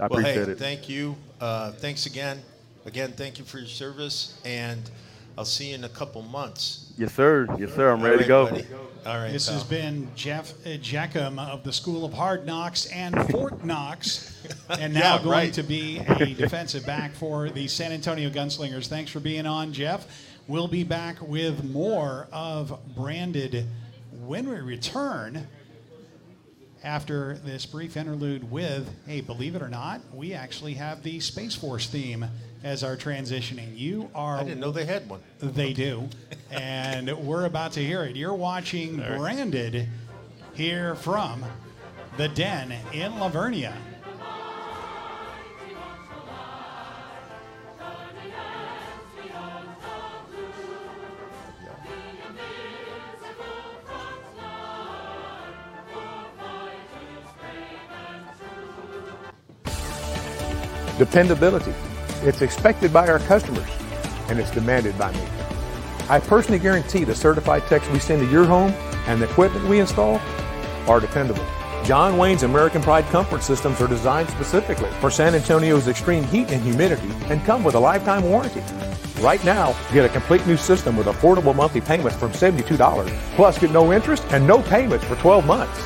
[0.00, 0.58] I well, hey, it.
[0.58, 1.14] thank you.
[1.40, 2.40] Uh, thanks again.
[2.86, 4.90] Again, thank you for your service, and
[5.38, 6.92] I'll see you in a couple months.
[6.96, 7.46] Yes, sir.
[7.58, 7.92] Yes, sir.
[7.92, 8.44] I'm ready right, to go.
[8.50, 8.66] buddy.
[9.06, 9.30] All right.
[9.32, 9.54] This pal.
[9.58, 14.94] has been Jeff uh, Jackham of the School of Hard Knocks and Fort Knox, and
[14.94, 15.52] now Yeah, going right.
[15.54, 18.86] to be a defensive back for the San Antonio Gunslingers.
[18.86, 20.06] Thanks for being on, Jeff.
[20.46, 23.66] We'll be back with more of Branded
[24.26, 25.46] when we return
[26.82, 31.54] after this brief interlude with, hey, believe it or not, we actually have the Space
[31.54, 32.26] Force theme
[32.62, 33.76] as our transitioning.
[33.76, 34.36] You are.
[34.36, 35.22] I didn't know they had one.
[35.40, 36.08] They do.
[36.50, 38.16] and we're about to hear it.
[38.16, 39.88] You're watching Branded
[40.52, 41.42] here from
[42.18, 43.72] the Den in La Vernia.
[60.98, 61.74] Dependability.
[62.22, 63.68] It's expected by our customers,
[64.28, 65.26] and it's demanded by me.
[66.08, 68.70] I personally guarantee the certified techs we send to your home
[69.06, 70.20] and the equipment we install
[70.86, 71.44] are dependable.
[71.84, 76.62] John Wayne's American Pride comfort systems are designed specifically for San Antonio's extreme heat and
[76.62, 78.62] humidity and come with a lifetime warranty.
[79.20, 83.70] Right now, get a complete new system with affordable monthly payments from $72, plus get
[83.70, 85.80] no interest and no payments for 12 months.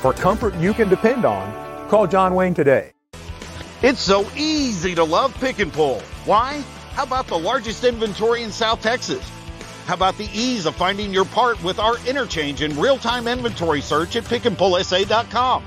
[0.00, 2.91] For comfort you can depend on, call John Wayne today.
[3.82, 5.98] It's so easy to love pick and pull.
[6.24, 6.62] Why?
[6.92, 9.28] How about the largest inventory in South Texas?
[9.86, 14.14] How about the ease of finding your part with our interchange and real-time inventory search
[14.14, 15.64] at pickandpullsa.com?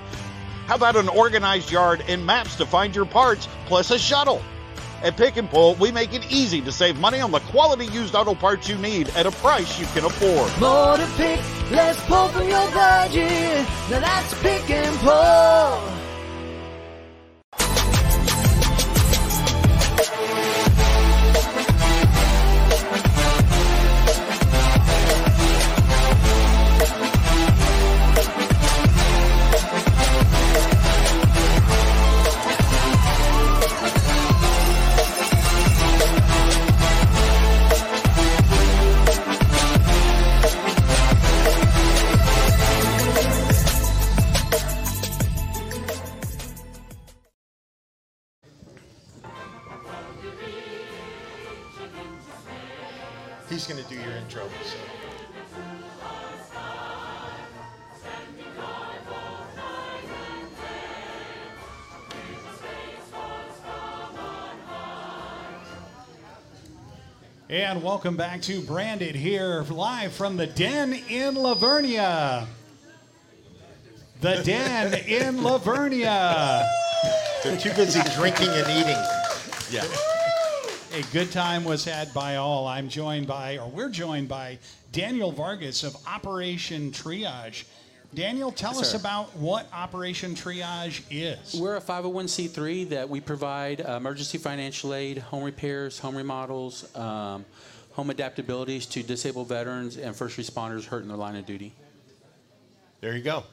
[0.66, 4.42] How about an organized yard and maps to find your parts plus a shuttle?
[5.04, 8.16] At Pick and Pull, we make it easy to save money on the quality used
[8.16, 10.50] auto parts you need at a price you can afford.
[10.62, 13.68] More to pick, less pull from your budget.
[13.90, 16.05] Now that's Pick and Pull.
[67.76, 72.48] And welcome back to Branded here, live from the Den in La Vernia.
[74.22, 76.66] The Den in La Vernia.
[77.44, 78.96] They're too busy drinking and eating.
[79.70, 79.84] Yeah.
[80.94, 82.66] A good time was had by all.
[82.66, 84.58] I'm joined by, or we're joined by
[84.94, 87.66] Daniel Vargas of Operation Triage.
[88.14, 88.98] Daniel, tell Yes, us sir.
[88.98, 91.60] about what Operation Triage is.
[91.60, 97.46] We're a 501c3 that we provide uh, emergency financial aid, home repairs, home remodels, um,
[97.94, 101.74] home adaptabilities to disabled veterans and first responders hurt in their line of duty.
[103.02, 103.44] There you go.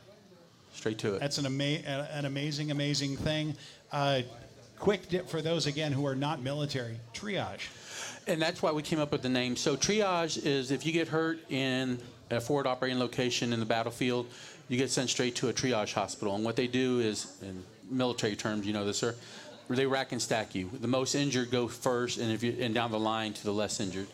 [0.75, 1.21] Straight to it.
[1.21, 3.55] That's an, ama- an amazing, amazing thing.
[3.91, 4.23] Uh,
[4.79, 7.69] quick dip for those, again, who are not military triage.
[8.27, 9.57] And that's why we came up with the name.
[9.57, 11.99] So triage is if you get hurt in
[12.37, 14.27] a forward operating location in the battlefield,
[14.68, 16.35] you get sent straight to a triage hospital.
[16.35, 19.14] And what they do is, in military terms, you know this, sir,
[19.68, 20.71] they rack and stack you.
[20.81, 23.81] The most injured go first, and if you and down the line to the less
[23.81, 24.09] injured.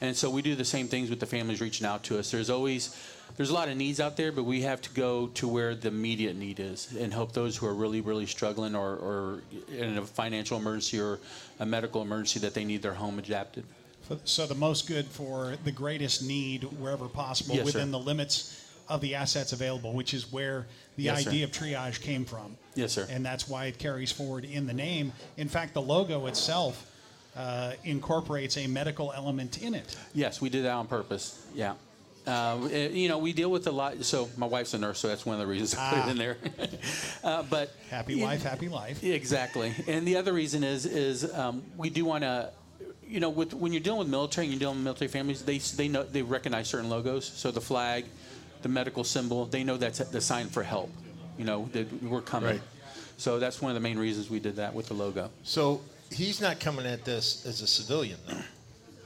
[0.00, 2.30] And so we do the same things with the families reaching out to us.
[2.30, 2.96] There's always
[3.36, 5.88] there's a lot of needs out there, but we have to go to where the
[5.88, 9.42] immediate need is and help those who are really, really struggling or, or
[9.74, 11.18] in a financial emergency or
[11.58, 13.64] a medical emergency that they need their home adapted.
[14.24, 17.78] So the most good for the greatest need wherever possible Yes, sir.
[17.78, 21.30] within the limits of the assets available, which is where the Yes, sir.
[21.30, 22.56] idea of triage came from.
[22.74, 23.06] Yes, sir.
[23.10, 25.12] And that's why it carries forward in the name.
[25.36, 26.86] In fact, the logo itself
[27.36, 29.96] uh, incorporates a medical element in it.
[30.14, 31.44] Yes, we did that on purpose.
[31.54, 31.74] Yeah.
[32.26, 34.04] Uh, eh, you know, we deal with a lot.
[34.04, 36.06] So my wife's a nurse, so that's one of the reasons I put Ah.
[36.06, 36.36] it in there.
[37.24, 39.02] uh, but Happy wife, happy life.
[39.02, 39.72] Exactly.
[39.88, 42.50] And the other reason is is um, we do want to,
[43.12, 45.58] you know, with when you're dealing with military and you're dealing with military families, they
[45.58, 47.26] they know they recognize certain logos.
[47.26, 48.06] So the flag,
[48.62, 50.90] the medical symbol, they know that's the sign for help.
[51.36, 52.50] You know that we're coming.
[52.50, 52.62] Right.
[53.18, 55.30] So that's one of the main reasons we did that with the logo.
[55.42, 58.36] So he's not coming at this as a civilian, though.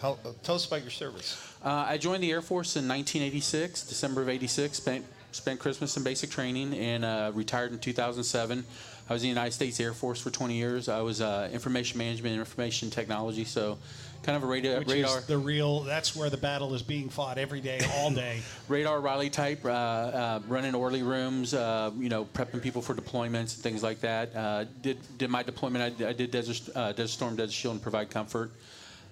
[0.00, 1.36] How, uh, tell us about your service.
[1.64, 4.76] Uh, I joined the Air Force in 1986, December of '86.
[4.76, 8.64] Spent spent Christmas in basic training and uh, retired in 2007.
[9.08, 10.88] I was in the United States Air Force for 20 years.
[10.88, 13.78] I was uh, information management and information technology, so
[14.24, 14.78] kind of a radar.
[14.80, 18.10] Which radar is the real, that's where the battle is being fought every day, all
[18.10, 18.40] day.
[18.68, 23.54] radar Riley type, uh, uh, running orderly rooms, uh, you know, prepping people for deployments
[23.54, 24.34] and things like that.
[24.34, 26.00] Uh, did did my deployment?
[26.00, 28.50] I, I did Desert, uh, Desert Storm, Desert Shield, and provide comfort.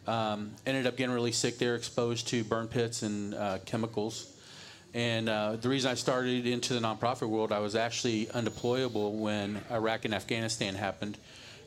[0.09, 4.34] Um, ended up getting really sick there, exposed to burn pits and uh, chemicals.
[4.95, 9.61] And uh, the reason I started into the nonprofit world, I was actually undeployable when
[9.71, 11.19] Iraq and Afghanistan happened.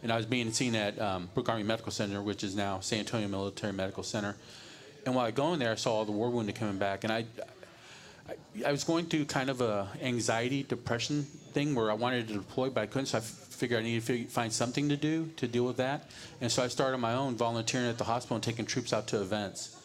[0.02, 3.00] And I was being seen at um, Brooke Army Medical Center, which is now San
[3.00, 4.38] Antonio Military Medical Center.
[5.06, 7.04] And while I go in there, I saw all the war wounded coming back.
[7.04, 7.26] And I,
[8.30, 12.34] I, I was going through kind of a anxiety, depression thing where I wanted to
[12.36, 13.08] deploy, but I couldn't.
[13.08, 16.10] So I figured I needed to find something to do to deal with that.
[16.40, 19.22] And so I started my own volunteering at the hospital and taking troops out to
[19.22, 19.77] events.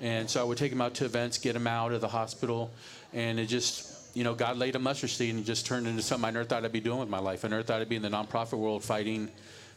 [0.00, 2.70] And so I would take them out to events, get them out of the hospital,
[3.12, 6.26] and it just, you know, God laid a mustard seed and just turned into something
[6.26, 7.44] I never thought I'd be doing with my life.
[7.44, 9.30] I never thought I'd be in the nonprofit world fighting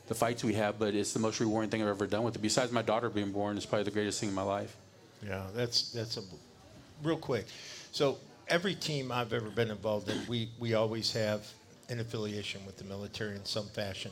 [0.08, 2.42] the fights we have, but it's the most rewarding thing I've ever done with it.
[2.42, 4.76] Besides my daughter being born, it's probably the greatest thing in my life.
[5.26, 6.22] Yeah, that's that's a
[7.04, 7.46] real quick.
[7.92, 11.46] So every team I've ever been involved in, we we always have
[11.90, 14.12] an affiliation with the military in some fashion.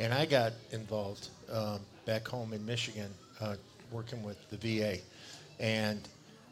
[0.00, 3.56] And I got involved um, back home in Michigan, uh,
[3.90, 4.98] working with the VA,
[5.60, 6.00] and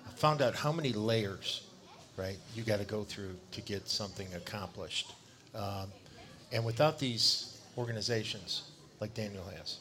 [0.07, 1.67] I found out how many layers,
[2.17, 5.13] right, you got to go through to get something accomplished.
[5.55, 5.89] Um,
[6.53, 9.79] and without these organizations, like Daniel has,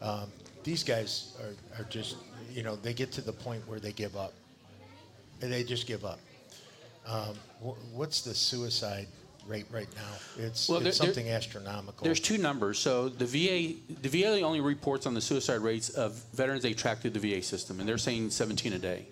[0.00, 0.30] um,
[0.64, 2.16] these guys are, are just,
[2.50, 4.32] you know, they get to the point where they give up.
[5.40, 6.20] And they just give up.
[7.06, 9.08] Um, wh- what's the suicide
[9.46, 10.44] rate right now?
[10.44, 12.04] It's, Well, it's there- there- something astronomical.
[12.04, 12.78] There's two numbers.
[12.78, 17.00] So the VA, the VA only reports on the suicide rates of veterans they track
[17.00, 19.06] through the VA system, and they're saying 17 a day.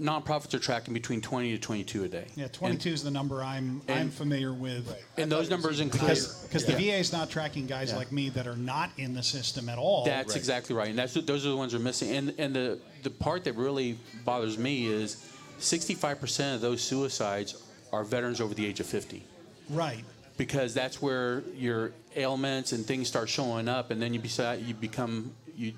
[0.00, 2.26] Nonprofits are tracking between 20 to 22 a day.
[2.36, 4.94] Yeah, 22 is the number I'm I'm and- familiar with.
[5.16, 6.74] And those numbers include Because because Yeah.
[6.76, 7.96] the VA is not tracking guys Yeah.
[7.96, 10.04] like me that are not in the system at all.
[10.04, 12.10] That's exactly right, and that's those are the ones that are missing.
[12.10, 15.16] And and the the part that really bothers me is
[15.58, 17.54] 65% of those suicides
[17.92, 19.22] are veterans over the age of 50.
[19.70, 20.04] Right.
[20.36, 24.74] because that's where your ailments and things start showing up, and then you decide you
[24.74, 25.72] become you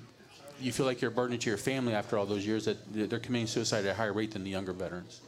[0.61, 2.77] you feel like you're a burden to your family after all those years that
[3.09, 5.21] they're committing suicide at a higher rate than the younger veterans.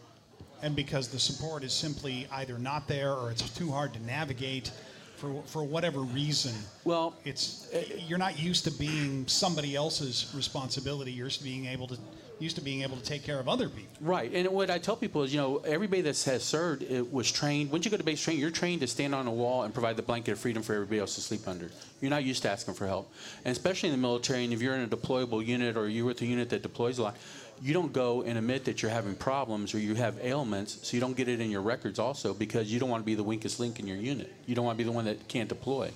[0.62, 4.72] and because the support is simply either not there or it's too hard to navigate
[5.15, 6.54] for for whatever reason.
[6.84, 7.67] Well, it's
[8.08, 11.12] you're not used to being somebody else's responsibility.
[11.12, 11.98] You're being able to
[12.41, 13.91] used to being able to take care of other people.
[14.01, 17.32] Right, and what I tell people is, you know, everybody that has served it was
[17.32, 17.71] trained.
[17.71, 19.95] Once you go to base training, you're trained to stand on a wall and provide
[19.95, 21.69] the blanket of freedom for everybody else to sleep under.
[22.01, 23.12] You're not used to asking for help,
[23.45, 24.43] and especially in the military.
[24.43, 27.04] And if you're in a deployable unit or you're with a unit that deploys a
[27.04, 27.17] lot,
[27.62, 31.01] you don't go and admit that you're having problems or you have ailments, so you
[31.01, 33.60] don't get it in your records also because you don't want to be the weakest
[33.60, 34.34] link in your unit.
[34.47, 35.91] You don't want to be the one that can't deploy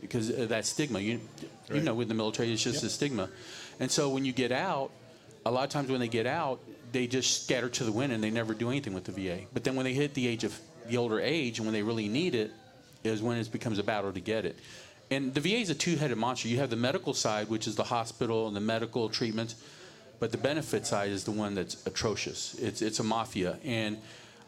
[0.00, 1.00] because that stigma.
[1.00, 1.20] You,
[1.72, 3.28] you know, with the military, it's just a stigma.
[3.80, 4.90] And so when you get out,
[5.46, 6.60] a lot of times when they get out,
[6.92, 9.40] they just scatter to the wind and they never do anything with the VA.
[9.52, 12.08] But then when they hit the age of the older age and when they really
[12.08, 12.52] need it,
[13.02, 14.58] is when it becomes a battle to get it.
[15.10, 16.48] And the VA is a two-headed monster.
[16.48, 19.56] You have the medical side, which is the hospital and the medical treatments,
[20.18, 22.54] but the benefit side is the one that's atrocious.
[22.54, 23.98] It's it's a mafia, and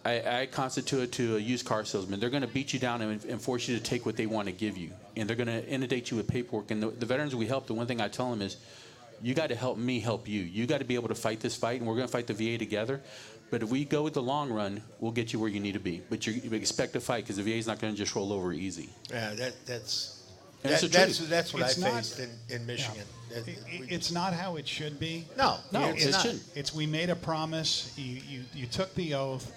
[0.05, 2.21] I, I constitute to a used car salesman.
[2.21, 4.47] They're going to beat you down and, and force you to take what they want
[4.47, 6.71] to give you, and they're going to inundate you with paperwork.
[6.71, 8.57] And the, the veterans we help, the one thing I tell them is,
[9.23, 10.43] you got to help me help you.
[10.43, 12.35] You got to be able to fight this fight, and we're going to fight the
[12.35, 13.01] VA together.
[13.51, 15.81] But if we go with the long run, we'll get you where you need to
[15.81, 16.03] be.
[16.11, 18.33] But you you expect to fight because the VA is not going to just roll
[18.33, 18.91] over easy.
[19.11, 20.25] Yeah, that, that's
[20.65, 21.31] And that, the that's truth.
[21.31, 23.05] that's what It's I not- faced in, in Michigan.
[23.31, 25.27] That- It- it's not how it should be.
[25.37, 26.23] No, No, it's it not.
[26.23, 26.43] shouldn't.
[26.57, 27.93] It's we made a promise.
[27.97, 29.53] You, you you took the oath.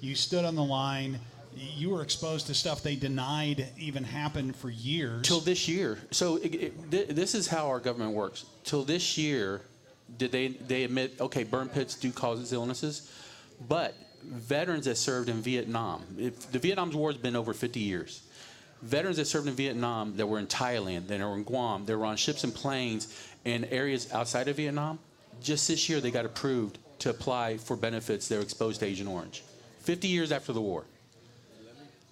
[0.00, 1.18] You stood on the line.
[1.56, 5.26] You were exposed to stuff they denied even happened for years.
[5.26, 5.98] Till this year.
[6.10, 8.44] So it, it, thi- this is how our government works.
[8.64, 9.60] Till this year,
[10.18, 13.10] did they they admit okay, burn pits do cause illnesses,
[13.68, 18.22] but veterans that served in Vietnam, if the Vietnam's war has been over 50 years.
[18.82, 22.04] Veterans that served in Vietnam that were in Thailand, that were in Guam, that were
[22.04, 24.98] on ships and planes in areas outside of Vietnam,
[25.42, 29.08] just this year they got approved to apply for benefits that were exposed to Agent
[29.08, 29.42] Orange.
[29.80, 30.84] 50 years after the war.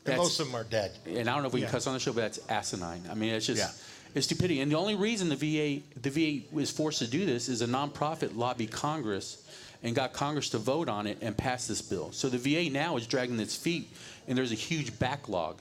[0.07, 0.93] And most of them are dead.
[1.07, 1.67] And I don't know if we Yeah.
[1.67, 3.03] can cuss on the show, but that's asinine.
[3.11, 3.71] I mean, it's just Yeah.
[4.15, 4.61] it's stupidity.
[4.61, 7.67] And the only reason the VA the VA was forced to do this is a
[7.67, 9.39] nonprofit lobbied Congress
[9.83, 12.11] and got Congress to vote on it and pass this bill.
[12.13, 13.89] So the VA now is dragging its feet,
[14.29, 15.59] and there's a huge backlog.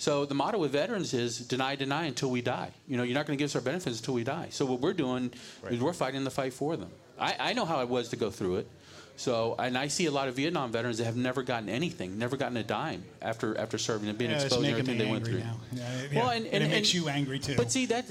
[0.00, 2.70] So the motto with veterans is deny, deny until we die.
[2.86, 4.46] You know, you're not going to give us our benefits until we die.
[4.50, 5.32] So what we're doing
[5.68, 6.90] is we're fighting the fight for them.
[7.18, 8.68] I, I know how it was to go through it.
[9.18, 12.36] So, and I see a lot of Vietnam veterans that have never gotten anything, never
[12.36, 15.40] gotten a dime after after serving and being Yeah, exposed to everything they went through.
[15.40, 15.56] now.
[15.72, 17.56] Yeah, it- well, and, And and, it makes and- you angry, too.
[17.56, 18.04] But see, that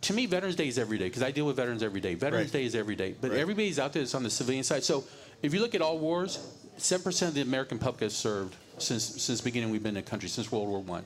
[0.00, 2.14] to me, Veterans Day is every day because I deal with veterans every day.
[2.14, 2.60] Veterans Right.
[2.60, 3.40] Day is every day, but Right.
[3.40, 4.84] everybody's out there that's on the civilian side.
[4.84, 5.04] So,
[5.42, 6.38] if you look at all wars,
[6.78, 10.02] seven percent of the American public has served since since the beginning we've been in
[10.02, 11.04] the country since World War One.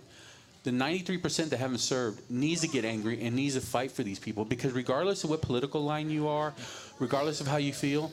[0.62, 4.18] The 93% that haven't served needs to get angry and needs to fight for these
[4.20, 6.54] people because regardless of what political line you are,
[7.00, 8.12] regardless of how you feel,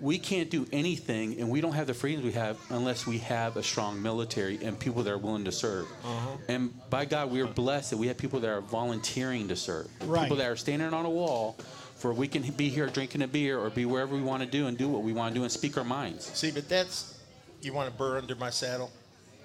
[0.00, 3.56] we can't do anything and we don't have the freedoms we have unless we have
[3.56, 5.86] a strong military and people that are willing to serve.
[6.04, 6.36] Uh-huh.
[6.48, 9.88] And by God, we are blessed that we have people that are volunteering to serve.
[10.04, 10.22] Right.
[10.22, 11.56] People that are standing on a wall
[11.96, 14.66] for we can be here drinking a beer or be wherever we want to do
[14.66, 16.26] and do what we want to do and speak our minds.
[16.36, 17.18] See, but that's
[17.62, 18.90] you want a burr under my saddle.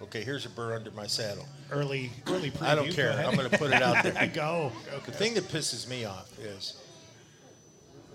[0.02, 1.46] Okay, here's a burr under my saddle.
[1.72, 2.62] early early preview.
[2.68, 3.10] I don't care.
[3.10, 3.26] ahead.
[3.26, 4.14] I'm going to put it out there.
[4.18, 4.72] I go.
[5.06, 6.82] The thing that pisses me off is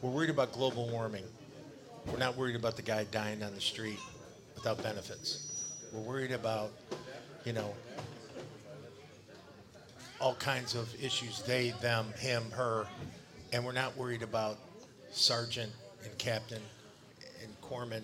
[0.03, 1.25] we're worried about global warming.
[2.11, 3.99] We're not worried about the guy dying on the street
[4.55, 5.65] without benefits.
[5.93, 6.73] We're worried about,
[7.45, 7.75] you know,
[10.21, 12.87] all kinds of issues they, them, him, her,
[13.53, 14.59] and we're not worried about
[15.11, 15.73] sergeant
[16.05, 16.63] and captain
[17.43, 18.03] and corpsman.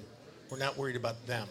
[0.50, 1.48] We're not worried about them.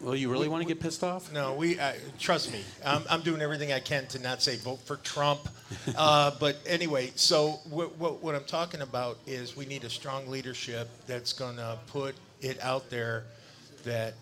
[0.00, 1.32] Well, you really want to get pissed off?
[1.32, 2.60] No, we uh, trust me.
[2.84, 5.48] I'm, I'm doing everything I can to not say vote for Trump.
[5.96, 10.28] Uh, but anyway, so what, what, what I'm talking about is we need a strong
[10.28, 13.24] leadership that's going to put it out there
[13.84, 14.14] that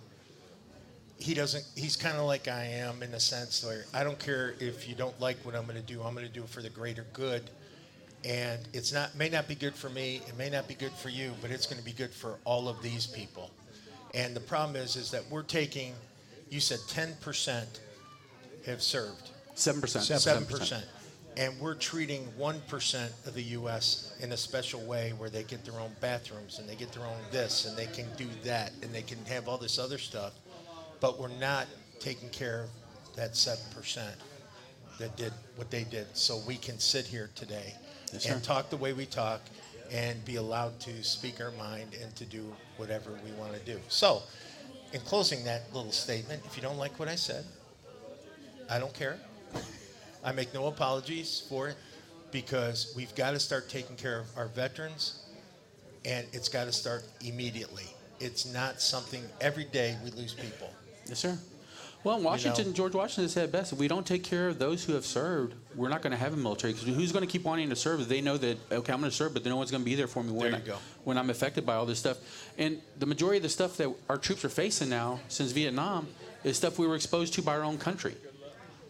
[1.19, 1.65] he doesn't.
[1.75, 4.95] He's kind of like I am in a sense where I don't care if you
[4.95, 6.03] don't like what I'm going to do.
[6.03, 7.43] I'm going to do it for the greater good.
[8.25, 11.09] And it's not may not be good for me, it may not be good for
[11.09, 13.51] you, but it's going to be good for all of these people.
[14.15, 15.95] And the problem is is that we're taking
[16.51, 17.65] you said 10%
[18.67, 19.31] have served.
[19.57, 19.81] 7%.
[19.81, 20.85] 7%.
[21.37, 24.15] And we're treating 1% of the U.S.
[24.21, 27.17] in a special way where they get their own bathrooms and they get their own
[27.31, 30.33] this and they can do that and they can have all this other stuff.
[31.01, 31.67] But we're not
[32.01, 34.03] taking care of that 7%
[34.99, 36.07] that did what they did.
[36.17, 37.75] So we can sit here today
[38.13, 39.41] Yes, and talk the way we talk
[39.91, 43.79] and be allowed to speak our mind and to do whatever we want to do.
[43.89, 44.23] So,
[44.93, 47.45] in closing that little statement, if you don't like what I said,
[48.71, 49.19] I don't care.
[50.25, 51.77] I make no apologies for it
[52.31, 55.25] because we've got to start taking care of our veterans
[56.05, 57.87] and it's got to start immediately.
[58.21, 60.71] It's not something every day we lose people.
[61.07, 61.39] Yes, sir.
[62.05, 64.95] Well, in Washington, George Washington said best: if we don't take care of those who
[64.95, 66.73] have served, we're not going to have a military.
[66.73, 69.11] Because who's going to keep wanting to serve if they know that okay, I'm going
[69.11, 70.61] to serve, but no one's going to be there for me when I,
[71.05, 72.19] when I'm affected by all this stuff.
[72.59, 76.09] And the majority of the stuff that our troops are facing now, since Vietnam,
[76.43, 78.17] is stuff we were exposed to by our own country.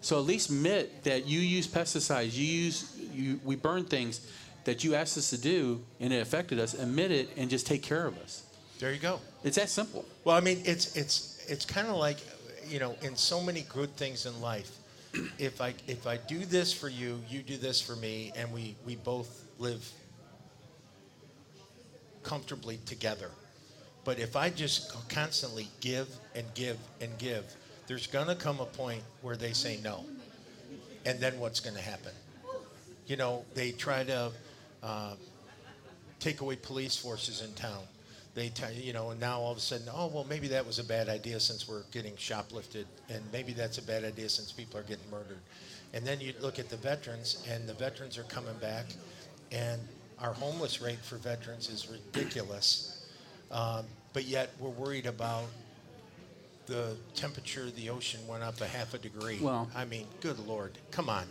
[0.03, 4.26] So at least admit that you use pesticides, you use you we burn things
[4.64, 6.74] that you asked us to do, and it affected us.
[6.74, 8.44] Admit it and just take care of us.
[8.78, 9.20] There you go.
[9.44, 10.05] It's that simple.
[10.24, 12.18] Well, I mean, it's it's it's kind of like,
[12.66, 14.78] you know, in so many good things in life.
[15.38, 18.74] If I if I do this for you, you do this for me, and we
[18.84, 19.88] we both live
[22.24, 23.30] comfortably together.
[24.05, 27.44] But if I just constantly give and give and give,
[27.93, 30.03] there's gonna come a point where they say no,
[31.05, 32.12] and then what's gonna happen?
[33.07, 34.32] You know, they try to.
[34.82, 35.14] Uh,
[36.18, 37.82] take away police forces in town.
[38.34, 40.78] They, t- you know, and now all of a sudden, oh well, maybe that was
[40.78, 44.80] a bad idea since we're getting shoplifted, and maybe that's a bad idea since people
[44.80, 45.40] are getting murdered.
[45.93, 48.86] And then you look at the veterans, and the veterans are coming back,
[49.51, 49.80] and
[50.18, 53.05] our homeless rate for veterans is ridiculous.
[53.51, 53.84] Um,
[54.14, 55.45] but yet we're worried about
[56.72, 59.38] the temperature of the ocean went up a half a degree.
[59.40, 61.26] Well- I mean, good lord, come on.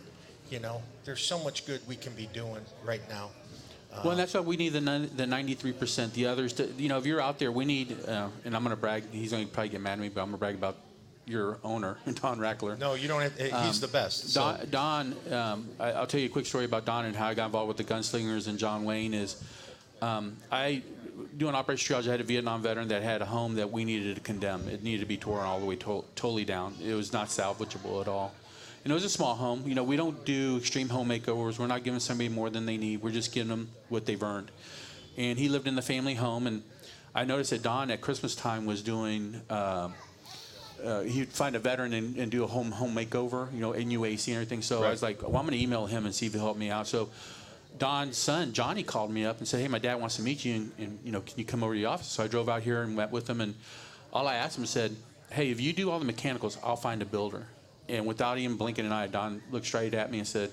[0.50, 3.30] You know, there's so much good we can be doing right now.
[4.02, 6.12] Well, and that's why we need the the 93%.
[6.14, 8.74] The others, to, you know, if you're out there, we need, uh, and I'm going
[8.74, 10.54] to brag, he's going to probably get mad at me, but I'm going to brag
[10.54, 10.76] about
[11.26, 12.78] your owner, Don Rackler.
[12.78, 14.30] No, you don't have, he's Um, the best.
[14.30, 17.26] so- Don, Don um, I, I'll tell you a quick story about Don and how
[17.28, 19.42] I got involved with the Gunslingers and John Wayne is
[20.00, 20.82] um, I,
[21.36, 24.14] doing Operation Triage, I had a Vietnam veteran that had a home that we needed
[24.16, 24.68] to condemn.
[24.68, 26.74] It needed to be torn all the way to- totally down.
[26.82, 28.34] It was not salvageable at all.
[28.84, 29.62] And it was a small home.
[29.66, 31.58] You know, we don't do extreme home makeovers.
[31.58, 33.02] We're not giving somebody more than they need.
[33.02, 34.50] We're just giving them what they've earned.
[35.16, 36.46] And he lived in the family home.
[36.46, 36.62] And
[37.14, 39.90] I noticed that Don at Christmas time was doing uh,
[40.84, 43.88] uh, he'd find a veteran and, and do a home home makeover, you know, in
[43.88, 44.62] UAC and everything.
[44.62, 46.56] So I was like, well, I'm going to email him and see if he'll help
[46.56, 46.86] me out.
[46.86, 47.08] So
[47.78, 50.54] Don's son, Johnny, called me up and said, hey, my dad wants to meet you,
[50.54, 52.06] and, and you know, can you come over to the office?
[52.08, 53.54] So I drove out here and met with him, and
[54.12, 54.94] all I asked him said,
[55.30, 57.46] hey, if you do all the mechanicals, I'll find a builder.
[57.88, 60.50] And without even blinking an eye, Don looked straight at me and said,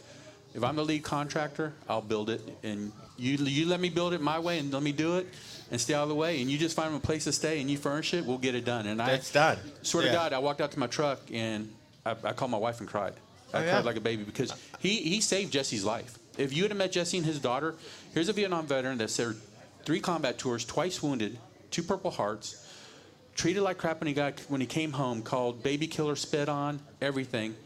[0.55, 4.21] if I'm the lead contractor, I'll build it, and you you let me build it
[4.21, 5.27] my way and let me do it,
[5.71, 7.61] and stay out of the way, and you just find him a place to stay
[7.61, 8.87] and you furnish it, we'll get it done.
[8.87, 9.57] And That's I, done.
[9.83, 10.11] Swear Yeah.
[10.11, 11.71] to God, I walked out to my truck and
[12.05, 13.13] I, I called my wife and cried.
[13.53, 13.71] I Oh, yeah?
[13.71, 16.17] cried like a baby because he, he saved Jesse's life.
[16.39, 17.75] If you had met Jesse and his daughter,
[18.13, 19.43] here's a Vietnam veteran that served
[19.83, 21.37] three combat tours, twice wounded,
[21.69, 22.65] two Purple Hearts,
[23.35, 26.79] treated like crap when he got when he came home, called baby killer, spit on,
[27.01, 27.57] everything,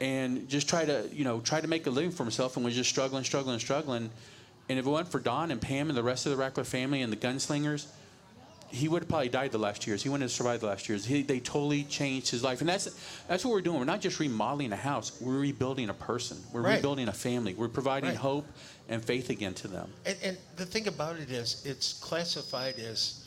[0.00, 2.74] and just try to you know try to make a living for himself and was
[2.74, 4.10] just struggling, struggling, struggling.
[4.68, 7.00] And if it wasn't for Don and Pam and the rest of the Rackler family
[7.00, 7.86] and the gunslingers,
[8.74, 10.02] he would have probably died the last years.
[10.02, 11.04] He wouldn't have survived the last years.
[11.04, 12.86] He, they totally changed his life, and that's
[13.28, 13.78] that's what we're doing.
[13.78, 16.38] We're not just remodeling a house; we're rebuilding a person.
[16.52, 16.76] We're Right.
[16.76, 17.54] rebuilding a family.
[17.54, 18.18] We're providing Right.
[18.18, 18.46] hope
[18.88, 19.92] and faith again to them.
[20.04, 23.24] And, and the thing about it is, it's classified as,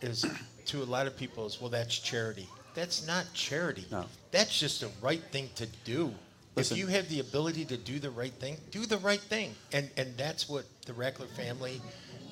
[0.00, 0.26] is
[0.66, 1.70] to a lot of people as well.
[1.70, 2.48] That's charity.
[2.74, 3.86] That's not charity.
[3.90, 4.06] No.
[4.30, 6.12] That's just the right thing to do.
[6.54, 6.76] Listen.
[6.76, 9.54] if you have the ability to do the right thing, do the right thing.
[9.72, 11.80] And and that's what the Rackler family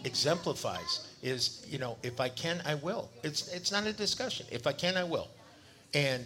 [0.05, 1.07] exemplifies.
[1.23, 3.11] Is you know, if I can, I will.
[3.23, 4.47] It's it's not a discussion.
[4.51, 5.29] If I can, I will.
[5.93, 6.25] And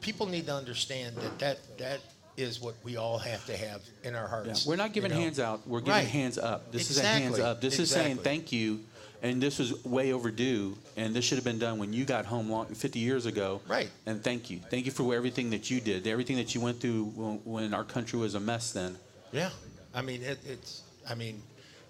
[0.00, 2.00] people need to understand that that that
[2.38, 4.28] is what we all have to have in our Yeah.
[4.28, 4.64] hearts.
[4.64, 5.22] We're not giving you know?
[5.24, 5.66] hands out.
[5.66, 6.06] We're giving Right.
[6.08, 6.70] hands up.
[6.72, 7.60] This is a hands up.
[7.60, 8.84] This is saying thank you,
[9.22, 12.48] and this was way overdue, and this should have been done when you got home
[12.48, 13.60] long, 50 years ago.
[13.66, 13.90] Right.
[14.06, 14.60] And thank you.
[14.70, 17.84] Thank you for everything that you did, everything that you went through when, when our
[17.84, 18.96] country was a mess then.
[19.32, 19.50] Yeah,
[19.92, 21.42] I mean it, it's I mean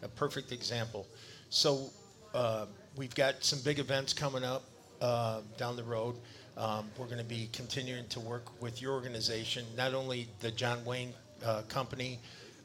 [0.02, 1.06] a perfect example.
[1.50, 1.90] So
[2.34, 2.66] uh,
[2.96, 4.64] we've got some big events coming up
[5.00, 6.16] uh, down the road.
[6.56, 10.84] Um, we're going to be continuing to work with your organization, not only the John
[10.84, 11.12] Wayne
[11.44, 12.18] uh, Company,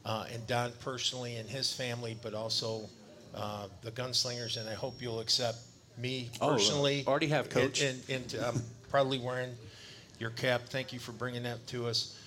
[0.04, 2.88] uh, and Don personally and his family, but also
[3.34, 4.56] uh, the gunslingers.
[4.58, 5.58] And I hope you'll accept
[5.96, 7.04] me Oh, personally.
[7.06, 7.82] already have, Coach.
[7.82, 9.50] And, and, and I'm proudly wearing
[10.18, 10.62] your cap.
[10.68, 12.18] Thank you for bringing that to us.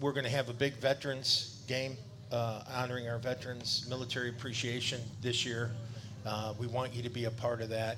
[0.00, 1.96] We're going to have a big veterans game
[2.30, 5.70] uh, honoring our veterans, military appreciation this year.
[6.26, 7.96] Uh, we want you to be a part of that.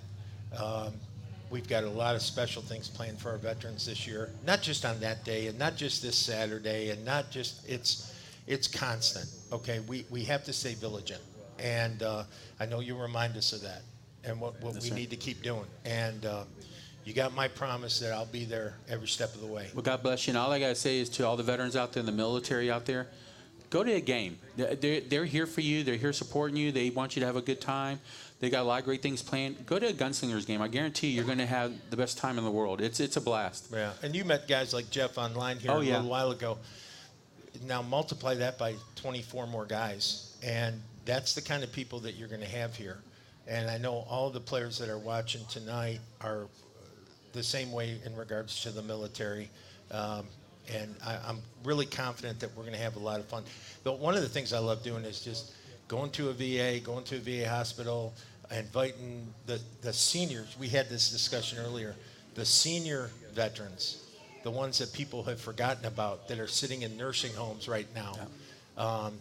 [0.57, 0.93] Um,
[1.51, 4.85] we've got a lot of special things planned for our veterans this year, not just
[4.85, 8.15] on that day and not just this Saturday and not just it's
[8.47, 9.29] it's constant.
[9.53, 11.23] Okay, we, we have to stay vigilant,
[11.59, 12.25] and uh,
[12.59, 13.83] I know you remind us of that
[14.25, 15.01] and what, what That's we right.
[15.01, 15.67] need to keep doing.
[15.85, 16.45] And uh,
[17.05, 19.69] you got my promise that I'll be there every step of the way.
[19.75, 20.33] Well, God bless you.
[20.33, 22.13] And all I got to say is to all the veterans out there in the
[22.13, 23.09] military out there,
[23.73, 24.39] go to a game.
[24.57, 25.83] They're, they're- here for you.
[25.83, 26.71] They're here supporting you.
[26.73, 27.99] They want you to have a good time.
[28.39, 29.65] They got a lot of great things planned.
[29.67, 30.61] Go to a Gunslingers game.
[30.61, 32.81] I guarantee you, you're going to have the best time in the world.
[32.81, 33.69] It's it's a blast.
[33.73, 35.95] Yeah, and you met guys like Jeff online here Oh, a yeah.
[35.97, 36.59] little while ago.
[37.65, 42.29] Now multiply that by 24 more guys, and that's the kind of people that you're
[42.29, 42.99] going to have here.
[43.47, 46.47] And I know all the players that are watching tonight are
[47.33, 49.49] the same way in regards to the military.
[49.91, 50.27] Um,
[50.71, 53.45] and I, I'm really confident that we're going to have a lot of fun.
[53.85, 55.53] But one of the things I love doing is just
[55.89, 58.15] going to a VA, going to a VA hospital,
[58.57, 60.57] inviting the, the seniors.
[60.59, 61.95] We had this discussion earlier.
[62.35, 64.05] The senior veterans,
[64.43, 68.15] the ones that people have forgotten about that are sitting in nursing homes right now.
[68.79, 69.19] Um,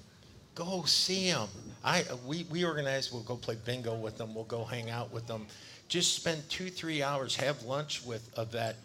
[0.55, 1.49] go see them.
[1.83, 3.11] I we, we organize.
[3.11, 4.33] We'll go play bingo with them.
[4.33, 5.45] We'll go hang out with them.
[5.89, 7.35] Just spend two three hours.
[7.35, 8.77] Have lunch with a vet.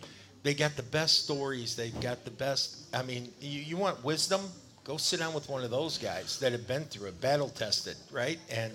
[0.46, 1.74] They got the best stories.
[1.74, 2.94] They've got the best.
[2.94, 4.40] I mean, you, you want wisdom?
[4.84, 7.96] Go sit down with one of those guys that have been through it, battle tested,
[8.12, 8.38] right?
[8.48, 8.72] And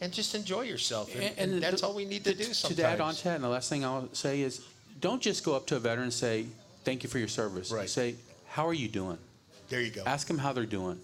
[0.00, 1.14] and just enjoy yourself.
[1.14, 2.78] And, and that's the- all we need to do sometimes.
[2.78, 4.66] To add on to that, and the last thing I'll say is,
[5.00, 6.46] don't just go up to a veteran and say,
[6.82, 7.88] "Thank you for your service." Right.
[7.88, 8.16] Say,
[8.48, 9.18] "How are you doing?"
[9.68, 10.02] There you go.
[10.04, 10.98] Ask them how they're doing,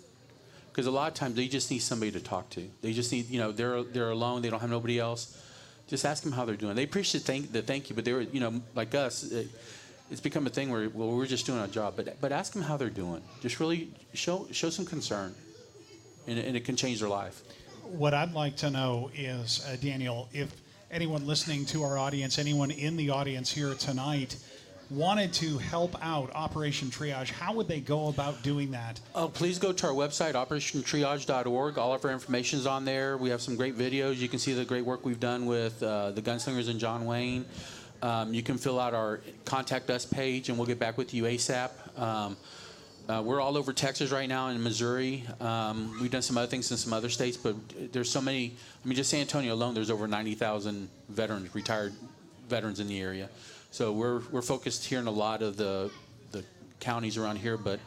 [0.72, 2.68] because a lot of times they just need somebody to talk to.
[2.82, 4.42] They just need, you know, they're they're alone.
[4.42, 5.40] They don't have nobody else.
[5.86, 6.74] Just ask them how they're doing.
[6.74, 9.30] They appreciate thank, the thank you, but they're, you know, like us.
[9.32, 9.44] Eh,
[10.10, 12.52] It, it's become a thing where well, we're just doing our job, but but ask
[12.52, 13.22] them how they're doing.
[13.40, 15.34] Just really show show some concern,
[16.26, 17.42] and, it- and it can change their life.
[17.84, 20.54] What I'd like to know is, uh, Daniel, if
[20.92, 24.36] anyone listening to our audience, anyone in the audience here tonight,
[24.90, 29.00] wanted to help out Operation Triage, how would they go about doing that?
[29.14, 31.78] Oh, please go to our website, operationtriage.org.
[31.78, 33.16] All of our information is on there.
[33.16, 34.16] We have some great videos.
[34.16, 37.44] You can see the great work we've done with uh, the Gunslingers and John Wayne.
[38.02, 41.24] Um, you can fill out our contact us page, and we'll get back with you
[41.24, 41.70] ASAP.
[41.98, 42.36] Um,
[43.08, 45.24] uh, we're all over Texas right now in Missouri.
[45.40, 47.56] Um, we've done some other things in some other states, but
[47.92, 48.54] there's so many.
[48.84, 51.92] I mean, just San Antonio alone, there's over 90,000 veterans, retired
[52.48, 53.28] veterans in the area.
[53.70, 55.90] So we're we're focused here in a lot of the
[56.32, 56.44] the
[56.78, 57.80] counties around here, but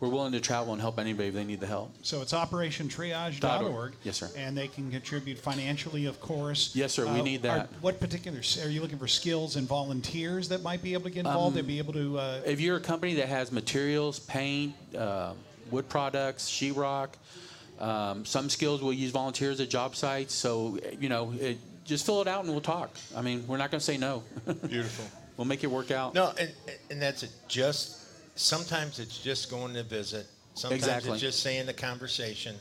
[0.00, 1.92] we're willing to travel and help anybody if they need the help.
[2.02, 3.40] So it's operationtriage.org.
[3.40, 3.98] Dot.
[4.04, 4.30] Yes, sir.
[4.36, 6.74] And they can contribute financially, of course.
[6.74, 7.58] Yes, sir, we need that.
[7.58, 11.10] Are, what particular, are you looking for skills and volunteers that might be able to
[11.10, 11.48] get involved?
[11.48, 15.32] Um, They'd be able to, uh, If you're a company that has materials, paint, uh,
[15.70, 17.08] wood products, sheetrock,
[17.80, 20.34] um, some skills will use volunteers at job sites.
[20.34, 22.90] So you know, it, just fill it out and we'll talk.
[23.16, 24.22] I mean, we're not going to say no.
[24.68, 25.06] Beautiful.
[25.36, 26.14] we'll make it work out.
[26.14, 26.50] No, and
[26.90, 27.30] and that's it.
[27.46, 27.97] Just
[28.38, 30.26] sometimes it's just going to visit.
[30.54, 31.12] Sometimes Exactly.
[31.12, 32.56] it's just saying the conversation.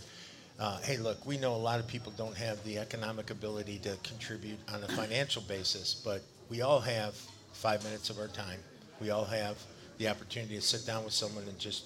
[0.60, 3.96] Uh, hey, look, we know a lot of people don't have the economic ability to
[4.04, 7.16] contribute on a financial basis, but we all have
[7.54, 8.60] five minutes of our time.
[9.00, 9.58] We all have
[10.00, 11.86] the opportunity to sit down with someone and just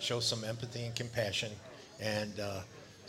[0.00, 1.52] show some empathy and compassion.
[1.98, 2.60] And uh,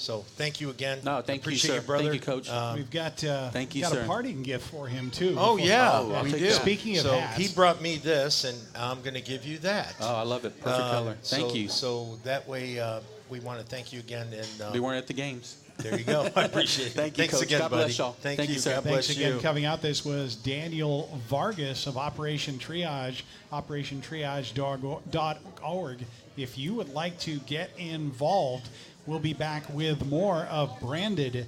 [0.01, 0.99] so, thank you again.
[1.03, 1.75] No, thank you, Appreciate sir.
[1.75, 2.03] You, brother.
[2.09, 2.49] Thank you, Coach.
[2.49, 4.01] Um, we've got, uh, Thank you, got sir.
[4.01, 5.35] a parting gift for him, too.
[5.37, 6.39] Oh yeah, I'll we do.
[6.39, 6.53] that.
[6.53, 7.37] Speaking of so hats.
[7.37, 9.95] he brought me this, and I'm going to give you that.
[10.01, 10.59] Oh, I love it.
[10.59, 11.17] Perfect Uh, color.
[11.21, 11.69] Thank so- you.
[11.69, 15.07] So that way, uh, we want to thank you again, and uh, we weren't at
[15.07, 15.57] the games.
[15.77, 16.27] there you go.
[16.35, 16.93] I appreciate it.
[16.93, 17.43] Thank you, Thanks Coach.
[17.43, 17.83] again, God buddy.
[17.85, 18.11] bless y'all.
[18.11, 18.55] Thank, Thank you.
[18.55, 18.73] you, sir.
[18.75, 19.41] God Thanks again you.
[19.41, 19.81] coming out.
[19.81, 23.21] This was Daniel Vargas of Operation Triage,
[23.53, 25.99] operationtriage.org.
[26.37, 28.69] If you would like to get involved,
[29.07, 31.45] we'll be back with more of Branded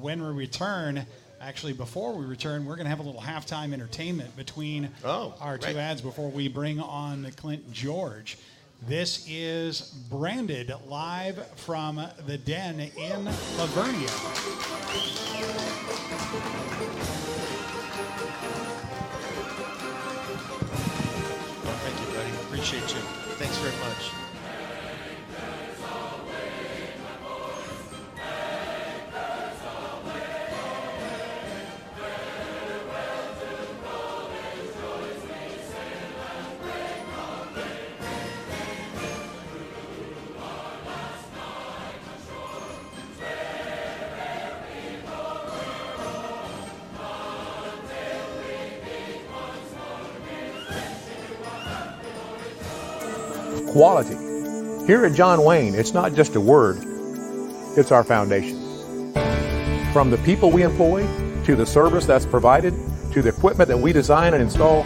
[0.00, 1.04] when we return.
[1.40, 5.58] Actually, before we return, we're going to have a little halftime entertainment between Oh, our
[5.58, 5.76] two great.
[5.76, 8.38] ads before we bring on Clint George.
[8.86, 9.80] This is
[10.10, 15.12] Branded live from the Den in La Vernia.
[20.64, 22.30] Thank you, buddy.
[22.46, 23.00] Appreciate you.
[23.38, 24.31] Thanks very much.
[53.72, 54.16] Quality.
[54.86, 56.76] Here at John Wayne, it's not just a word,
[57.74, 58.58] it's our foundation.
[59.94, 61.06] From the people we employ,
[61.44, 62.74] to the service that's provided,
[63.12, 64.84] to the equipment that we design and install,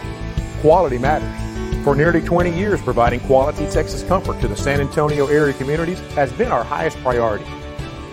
[0.61, 1.83] quality matters.
[1.83, 6.31] For nearly 20 years, providing quality Texas comfort to the San Antonio area communities has
[6.33, 7.45] been our highest priority.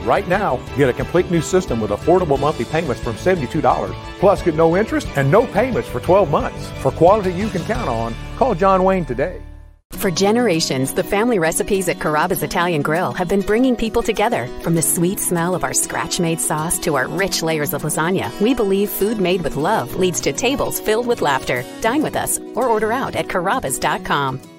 [0.02, 4.56] Right now, get a complete new system with affordable monthly payments from $72, plus get
[4.56, 6.68] no interest and no payments for 12 months.
[6.82, 9.40] For quality you can count on, call John Wayne today.
[9.96, 14.46] For generations, the family recipes at Carrabba's Italian Grill have been bringing people together.
[14.62, 18.30] From the sweet smell of our scratch made sauce to our rich layers of lasagna,
[18.40, 21.64] we believe food made with love leads to tables filled with laughter.
[21.80, 24.53] Dine with us or order out at carrabbas.com.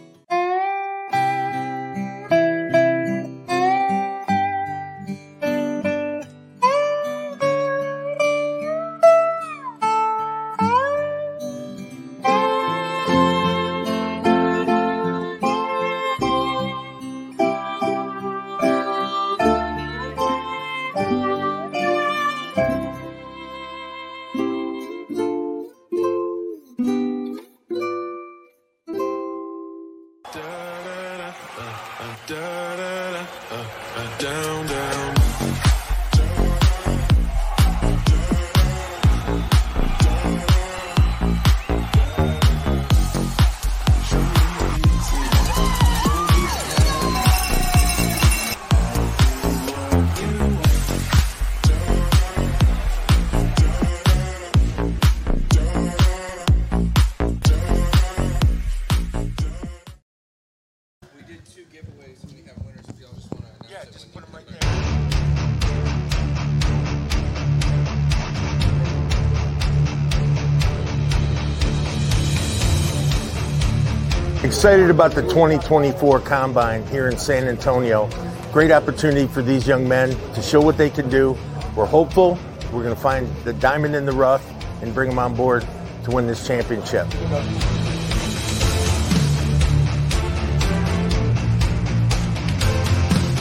[74.65, 78.09] Excited about the 2024 Combine here in San Antonio.
[78.51, 81.37] Great opportunity for these young men to show what they can do.
[81.75, 82.39] We're hopeful
[82.73, 84.43] we're going to find the diamond in the rough
[84.81, 85.67] and bring them on board
[86.05, 87.05] to win this championship.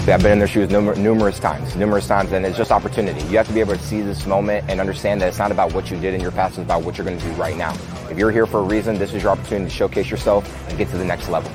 [0.06, 3.22] I've been in their shoes numer- numerous times, numerous times, and it's just opportunity.
[3.28, 5.72] You have to be able to see this moment and understand that it's not about
[5.72, 7.74] what you did in your past, it's about what you're going to do right now.
[8.10, 10.88] If you're here for a reason, this is your opportunity to showcase yourself and get
[10.90, 11.50] to the next level.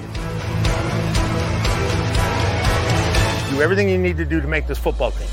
[3.52, 5.28] Do everything you need to do to make this football team.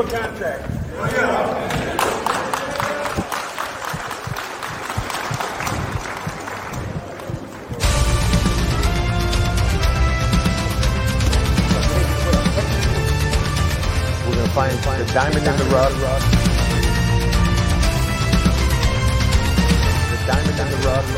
[0.00, 0.66] A contract.
[14.26, 15.92] We're going to find, find a diamond in the rough.
[20.08, 21.08] The diamond in the rough.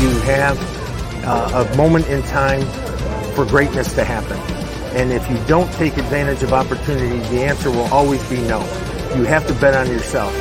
[0.00, 0.58] You have
[1.26, 2.62] uh, a moment in time
[3.34, 4.65] for greatness to happen.
[4.96, 8.60] And if you don't take advantage of opportunity, the answer will always be no.
[9.14, 10.34] You have to bet on yourself.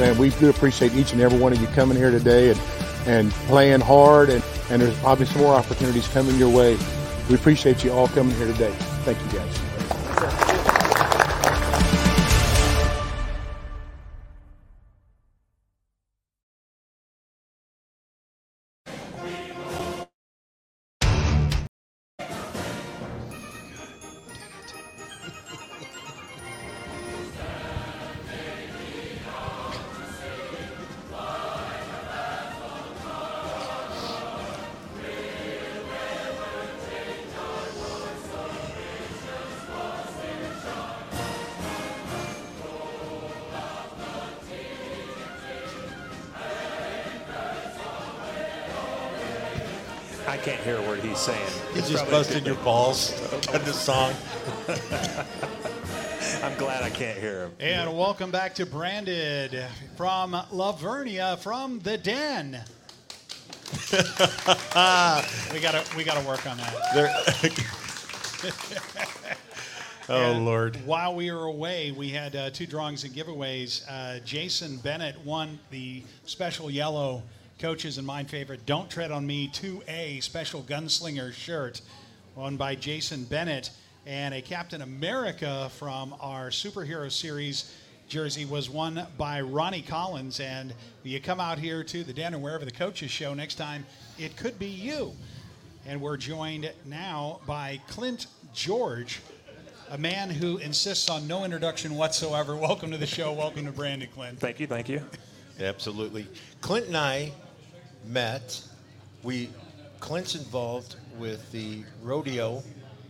[0.00, 2.60] Man, we do appreciate each and every one of you coming here today and,
[3.04, 6.78] and playing hard, and, and there's probably some more opportunities coming your way.
[7.28, 8.72] We appreciate you all coming here today.
[9.04, 9.67] Thank you, guys.
[52.18, 53.12] Busting your balls
[53.54, 54.12] on the song.
[56.42, 57.52] I'm glad I can't hear him.
[57.60, 59.64] And welcome back to Branded
[59.96, 62.54] from La Vernia from the Den.
[65.52, 67.54] we gotta we gotta work on that.
[70.10, 70.84] Oh, And Lord.
[70.86, 73.84] While we were away, we had uh, two drawings and giveaways.
[73.88, 77.22] Uh, Jason Bennett won the special yellow
[77.60, 81.82] coaches and mine favorite "Don't Tread on Me" 2A special gunslinger shirt,
[82.38, 83.68] won by Jason Bennett,
[84.06, 87.74] and a Captain America from our superhero series
[88.06, 90.38] jersey was won by Ronnie Collins.
[90.38, 90.72] And
[91.02, 93.84] you come out here to the den or wherever the coaches show next time,
[94.20, 95.14] it could be you.
[95.84, 99.18] And we're joined now by Clint George,
[99.90, 102.54] a man who insists on no introduction whatsoever.
[102.56, 103.32] Welcome to the show.
[103.32, 104.38] Welcome to Branded Clint.
[104.38, 105.02] Thank you, thank you.
[105.60, 106.24] Absolutely.
[106.60, 107.32] Clint and I
[108.06, 108.62] met.
[109.24, 109.50] We
[109.98, 112.62] Clint's involved with the rodeo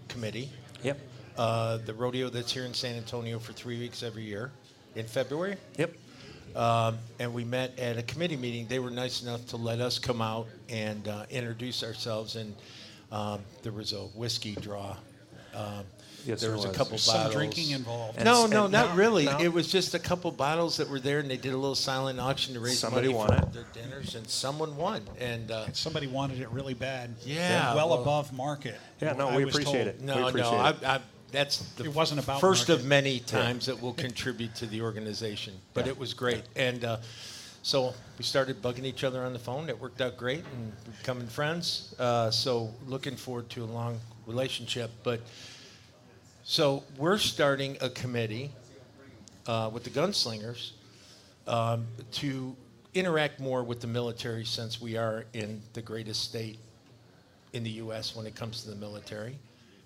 [0.08, 0.50] committee.
[0.82, 0.98] Yep.
[1.36, 4.50] Uh, the rodeo that's here in San Antonio for three weeks every year
[4.94, 5.56] in February.
[5.76, 5.94] Yep.
[6.56, 8.66] Um, and we met at a committee meeting.
[8.66, 12.36] They were nice enough to let us come out and uh, introduce ourselves.
[12.36, 12.54] And
[13.12, 14.96] um, there was a whiskey draw.
[15.54, 15.84] Um,
[16.26, 16.76] Yes, there there was, a was.
[16.76, 17.34] couple Some bottles.
[17.34, 18.22] drinking involved.
[18.24, 19.24] No, And- no, not no, really.
[19.26, 19.38] no.
[19.40, 22.18] It was just a couple bottles that were there, and they did a little silent
[22.20, 23.52] auction to raise Somebody money won for it.
[23.52, 25.02] their dinners, and someone won.
[25.20, 27.14] And uh, Somebody wanted it really bad.
[27.24, 28.76] Yeah, Well, well- above market.
[29.00, 29.86] Yeah, no, we was appreciate told.
[29.88, 30.00] it.
[30.02, 30.76] No, appreciate no, it.
[30.84, 31.00] I, I,
[31.30, 32.82] that's the It wasn't about first market.
[32.82, 35.54] of many times that will contribute to the organization.
[35.74, 35.92] But Yeah.
[35.92, 36.96] it was great, and uh,
[37.62, 39.68] so we started bugging each other on the phone.
[39.68, 41.94] It worked out great, and becoming friends.
[41.98, 44.90] Uh, so looking forward to a long relationship.
[45.04, 45.20] But
[46.50, 48.50] so we're starting a committee
[49.46, 50.70] uh, with the gunslingers
[51.46, 52.56] um, to
[52.94, 56.58] interact more with the military since we are in the greatest state
[57.52, 58.16] in the U.S.
[58.16, 59.36] when it comes to the military,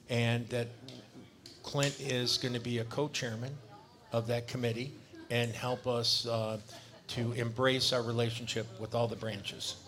[0.08, 0.68] and that
[1.64, 3.52] Clint is going to be a co-chairman
[4.12, 4.92] of that committee
[5.30, 6.58] and help us uh,
[7.08, 9.78] to embrace our relationship with all the branches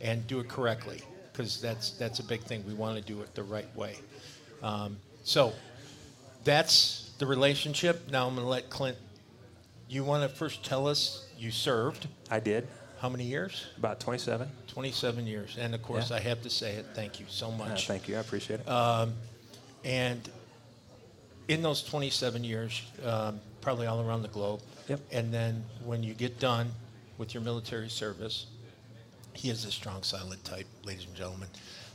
[0.00, 2.64] and do it correctly because that's that's a big thing.
[2.66, 3.94] We want to do it the right way.
[4.64, 5.52] Um, so
[6.44, 8.10] that's the relationship.
[8.10, 8.96] Now I'm going to let Clint.
[9.88, 12.66] You want to first tell us you served I did.
[13.00, 13.66] how many years?
[13.78, 14.48] About 27.
[14.68, 16.16] 27 years, and of course Yeah.
[16.16, 16.86] I have to say it.
[16.94, 17.86] Thank you so Uh, much.
[17.86, 18.16] thank you.
[18.16, 18.68] I appreciate it.
[18.68, 19.14] Um,
[19.84, 20.28] and
[21.48, 24.62] in those 27 years, um, probably all around the globe.
[24.88, 25.00] Yep.
[25.12, 26.72] And then when you get done
[27.18, 28.46] with your military service,
[29.34, 31.48] he is a strong, silent type, ladies and gentlemen.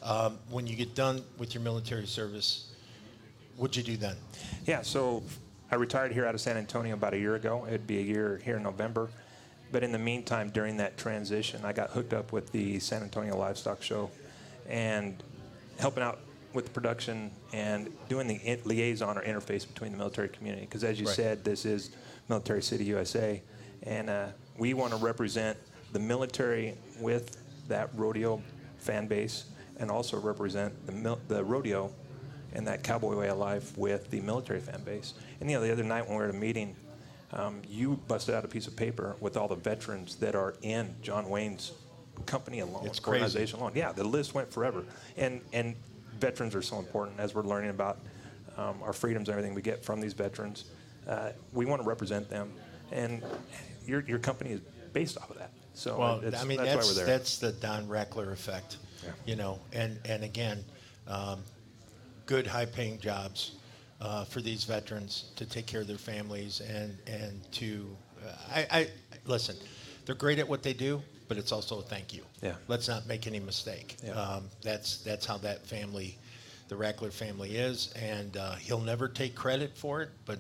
[0.04, 2.69] Um, when you get done with your military service,
[3.60, 4.16] what'd you do then?
[4.66, 5.22] Yeah, so
[5.72, 7.66] I retired here out of San Antonio about a year ago.
[7.68, 9.10] It'd be a year here in November.
[9.72, 13.38] But in the meantime, during that transition, I got hooked up with the San Antonio
[13.38, 14.10] Livestock Show
[14.68, 15.22] and
[15.78, 16.20] helping out
[16.54, 20.66] with the production and doing the liaison or interface between the military community.
[20.66, 21.16] Because as you Right.
[21.16, 21.92] said, this is
[22.30, 23.42] Military City, USA.
[23.84, 25.58] And uh, we want to represent
[25.94, 27.38] the military with
[27.68, 28.42] that rodeo
[28.80, 29.46] fan base
[29.80, 31.94] and also represent the, mil- the rodeo
[32.54, 35.14] and that cowboy way of life with the military fan base.
[35.40, 36.76] And you know, the other night when we were at a meeting,
[37.34, 40.94] um, you busted out a piece of paper with all the veterans that are in
[41.02, 41.74] John Wayne's
[42.26, 43.22] company alone, It's crazy.
[43.24, 43.72] organization alone.
[43.76, 44.84] Yeah, the list went forever.
[45.18, 45.76] And and
[46.20, 48.00] veterans are so important as we're learning about
[48.58, 50.66] um, our freedoms and everything we get from these veterans.
[51.08, 52.52] Uh, we want to represent them,
[52.92, 53.24] and
[53.86, 54.60] your your company is
[54.92, 55.52] based off of that.
[55.76, 57.06] So Well, I mean, that's, that's, why we're there.
[57.06, 59.12] that's the Don Reckler effect, Yeah.
[59.26, 60.66] you know, and, and again,
[61.08, 61.42] um,
[62.30, 63.54] good high paying jobs
[64.00, 67.88] uh, for these veterans to take care of their families and, and to,
[68.24, 68.88] uh, I, I,
[69.26, 69.56] listen,
[70.06, 72.22] they're great at what they do, but it's also a thank you.
[72.44, 72.54] Yeah.
[72.68, 73.98] Let's not make any mistake.
[74.04, 74.12] Yeah.
[74.12, 76.20] Um, that's, that's how that family,
[76.68, 80.38] the Reckler family is, and uh, he'll never take credit for it, but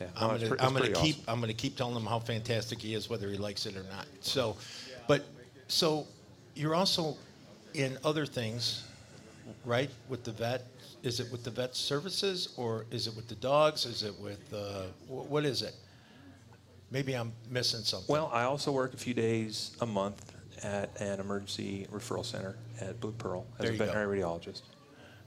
[0.00, 2.80] Yeah, I'm pre- I'm it's gonna pretty keep I'm gonna keep telling him how fantastic
[2.80, 4.06] he is, whether he likes it or not.
[4.22, 4.56] So,
[5.06, 5.22] but
[5.68, 6.06] so
[6.54, 7.16] you're also
[7.74, 8.84] in other things,
[9.66, 9.90] right?
[10.08, 10.64] With the vet,
[11.04, 13.84] is it with the vet services or is it with the dogs?
[13.84, 15.74] Is it with uh, wh- what is it?
[16.90, 18.10] Maybe I'm missing something.
[18.12, 20.32] Well, I also work a few days a month
[20.62, 23.84] at an emergency referral center at BluePearl as There a you go.
[23.86, 24.62] veterinary radiologist.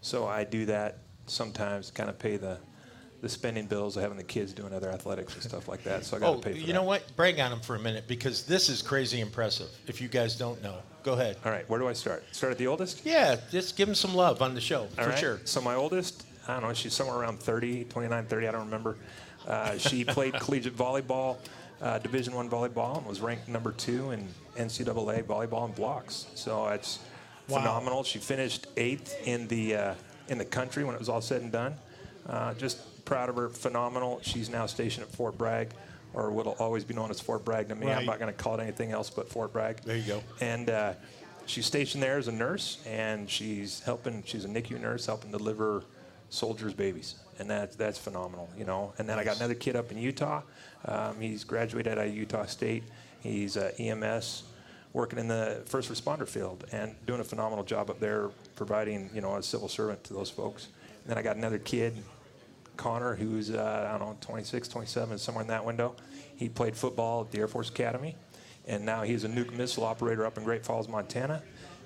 [0.01, 2.57] So I do that sometimes, kind of pay the
[3.21, 6.05] the spending bills of having the kids doing other athletics and stuff like that.
[6.05, 6.61] So I got to oh, pay for it.
[6.61, 6.73] you that.
[6.73, 7.03] know what?
[7.15, 9.69] Brag on them for a minute because this is crazy impressive.
[9.87, 11.37] If you guys don't know, go ahead.
[11.43, 12.23] All right, where do I start?
[12.31, 13.05] Start at the oldest?
[13.05, 15.17] Yeah, just give them some love on the show All for right.
[15.19, 15.41] sure.
[15.45, 18.97] So my oldest, I don't know, she's somewhere around 30, 29, 30, I don't remember.
[19.47, 21.37] Uh, she played collegiate volleyball,
[21.81, 26.27] uh, Division One volleyball, and was ranked number two in NCAA volleyball in blocks.
[26.35, 26.99] So it's
[27.49, 27.59] Wow.
[27.59, 28.03] phenomenal.
[28.03, 29.93] She finished eighth in the uh,
[30.27, 31.75] in the country when it was all said and done.
[32.27, 33.49] Uh, just proud of her.
[33.49, 34.19] Phenomenal.
[34.21, 35.71] She's now stationed at Fort Bragg,
[36.13, 37.87] or what'll always be known as Fort Bragg to me.
[37.87, 37.97] Right.
[37.97, 39.81] I'm not going to call it anything else but Fort Bragg.
[39.81, 40.23] There you go.
[40.41, 40.93] And uh,
[41.45, 44.23] she's stationed there as a nurse, and she's helping.
[44.25, 45.83] She's a NICU nurse, helping deliver
[46.29, 48.93] soldiers' babies, and that's that's phenomenal, you know.
[48.97, 50.41] And then I got another kid up in Utah.
[50.85, 52.83] Um, he's graduated out of Utah State.
[53.21, 54.43] He's uh, EMS,
[54.91, 59.21] working in the first responder field, and doing a phenomenal job up there, providing you
[59.21, 60.67] know a civil servant to those folks.
[61.03, 62.03] And then I got another kid,
[62.77, 65.95] Connor, who's uh, I don't know 26, 27, somewhere in that window.
[66.35, 68.15] He played football at the Air Force Academy,
[68.67, 71.41] and now he's a nuke missile operator up in Great Falls, Montana,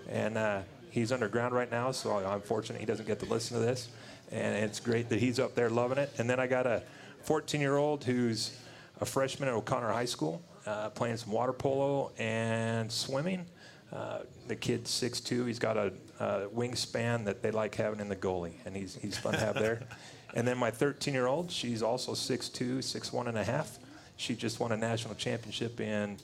[0.10, 1.92] and uh, he's underground right now.
[1.92, 3.90] So I'm fortunate he doesn't get to listen to this,
[4.32, 6.12] and it's great that he's up there loving it.
[6.18, 6.84] And then I got a
[7.26, 8.58] 14-year-old who's
[9.00, 13.46] a freshman at O'Connor High School, uh, playing some water polo and swimming.
[13.92, 15.48] Uh, the kid's 6'2".
[15.48, 19.18] He's got a, a wingspan that they like having in the goalie, and he's, he's
[19.18, 19.82] fun to have there.
[20.34, 23.80] And then my 13-year-old, she's also 6'2", 6'1 and a half.
[24.18, 26.18] She just won a national championship in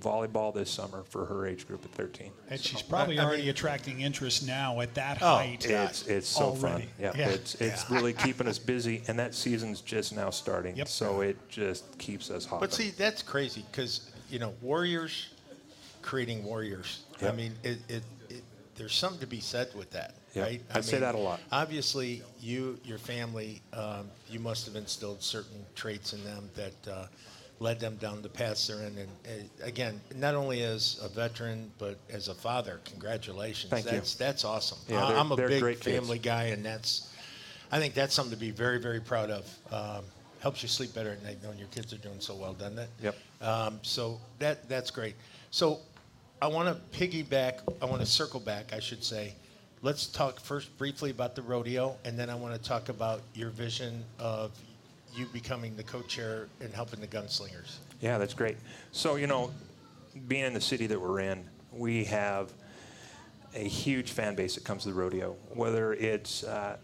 [0.00, 2.32] volleyball this summer for her age group at 13.
[2.50, 5.64] And she's probably I- I already mean, attracting interest now at that Oh, height.
[5.64, 6.86] it's it's so already.
[6.86, 6.92] fun.
[6.98, 7.28] Yeah, Yeah.
[7.28, 10.76] it's it's really keeping us busy, and that season's just now starting.
[10.76, 10.88] Yep.
[10.88, 12.58] So it just keeps us hot.
[12.60, 15.28] But see, that's crazy because you know warriors
[16.00, 17.02] creating warriors.
[17.20, 18.42] I mean, it, it, it,
[18.74, 20.46] there's something to be said with that, Yep.
[20.46, 20.60] right?
[20.74, 21.40] I say that a lot.
[21.50, 27.06] Obviously, you, your family, um, you must have instilled certain traits in them that uh,
[27.60, 28.96] led them down the paths they're in.
[28.98, 33.70] And uh, again, not only as a veteran but as a father, congratulations.
[33.70, 33.92] Thank you.
[33.92, 34.78] that's that's awesome.
[34.88, 35.96] Yeah, I, I'm a big great kids.
[35.96, 37.08] family guy, and that's.
[37.70, 39.58] I think that's something to be very, very proud of.
[39.70, 40.04] Um,
[40.40, 42.90] helps you sleep better at night knowing your kids are doing so well, doesn't it?
[43.00, 43.16] Yep.
[43.40, 45.14] Um, so that that's great.
[45.50, 45.80] So
[46.40, 47.60] I want to piggyback.
[47.80, 48.72] I want to circle back.
[48.72, 49.34] I should say.
[49.84, 53.50] Let's talk first briefly about the rodeo, and then I want to talk about your
[53.50, 54.52] vision of
[55.12, 57.78] you becoming the co-chair and helping the gunslingers.
[58.00, 58.58] Yeah, that's great.
[58.92, 59.50] So, you know,
[60.28, 62.52] being in the city that we're in, we have
[63.56, 66.76] a huge fan base that comes to the rodeo, whether it's uh,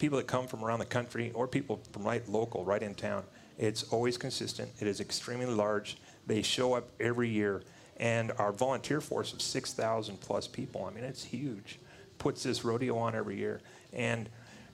[0.00, 3.22] people that come from around the country or people from right local, right in town.
[3.58, 4.72] It's always consistent.
[4.80, 5.98] It is extremely large.
[6.26, 7.62] They show up every year.
[7.98, 11.78] And our volunteer force of 6,000 plus people, I mean, it's huge,
[12.20, 13.60] puts this rodeo on every year.
[13.92, 14.28] And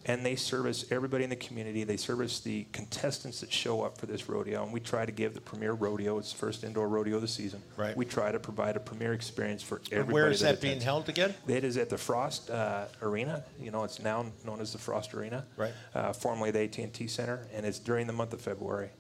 [0.09, 1.83] and they service everybody in the community.
[1.83, 5.35] They service the contestants that show up for this rodeo, and we try to give
[5.35, 6.19] the premier rodeo.
[6.19, 7.61] It's the first indoor rodeo of the season.
[7.77, 7.97] Right.
[7.97, 10.01] We try to provide a premier experience for everybody.
[10.01, 10.63] And where is that, attends.
[10.63, 11.35] being held again?
[11.49, 13.43] It is at the Frost uh, Arena.
[13.61, 15.45] You know, it's now known as the Frost Arena.
[15.57, 15.73] Right.
[15.93, 18.91] Uh, formerly the AT&T Center, and it's during the month of February.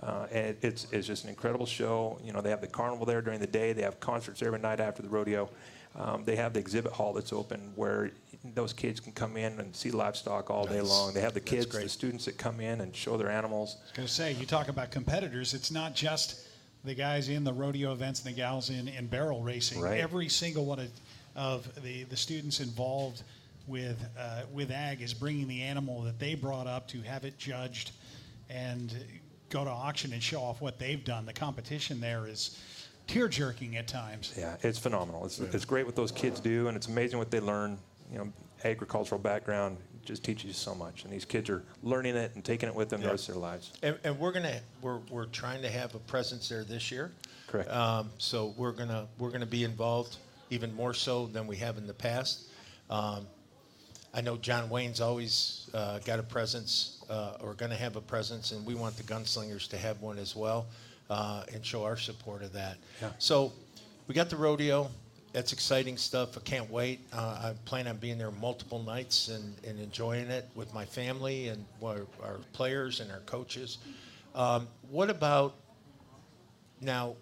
[0.00, 2.20] Uh, and it, it's, it's just an incredible show.
[2.24, 3.72] You know, they have the carnival there during the day.
[3.72, 5.50] They have concerts every night after the rodeo.
[5.94, 8.10] Um, they have the exhibit hall that's open where
[8.54, 10.88] those kids can come in and see livestock all day Nice.
[10.88, 11.12] long.
[11.12, 11.82] They have the That's kids, great.
[11.84, 13.76] the students that come in and show their animals.
[13.78, 15.54] I was going to say, you talk about competitors.
[15.54, 16.48] It's not just
[16.84, 19.80] the guys in the rodeo events and the gals in, in barrel racing.
[19.80, 20.00] Right.
[20.00, 20.88] Every single one of,
[21.36, 23.22] of the, the students involved
[23.68, 27.38] with uh, with ag is bringing the animal that they brought up to have it
[27.38, 27.92] judged
[28.50, 28.92] and
[29.50, 31.24] go to auction and show off what they've done.
[31.26, 32.58] The competition there is
[33.06, 34.34] tear jerking at times.
[34.36, 35.24] Yeah, it's phenomenal.
[35.24, 37.78] It's, it's great what those kids do, and it's amazing what they learn.
[38.10, 38.32] You know,
[38.64, 42.68] agricultural background just teaches you so much, and these kids are learning it and taking
[42.68, 43.72] it with them the rest of their lives.
[43.82, 47.12] And, and we're gonna we're, we're trying to have a presence there this year.
[47.46, 47.70] Correct.
[47.70, 50.16] Um, so we're gonna we're gonna be involved
[50.50, 52.48] even more so than we have in the past.
[52.90, 53.26] Um,
[54.14, 58.00] I know John Wayne's always uh, got a presence uh, or going to have a
[58.02, 60.66] presence, and we want the gunslingers to have one as well
[61.10, 62.78] uh, and show our support of that.
[63.00, 63.10] Yeah.
[63.18, 63.52] So
[64.06, 64.90] we got the rodeo.
[65.32, 66.36] That's exciting stuff.
[66.36, 67.00] I can't wait.
[67.12, 71.48] Uh, I plan on being there multiple nights and, and enjoying it with my family
[71.48, 73.78] and our, our players and our coaches.
[74.34, 75.54] Um, what about
[76.82, 77.16] now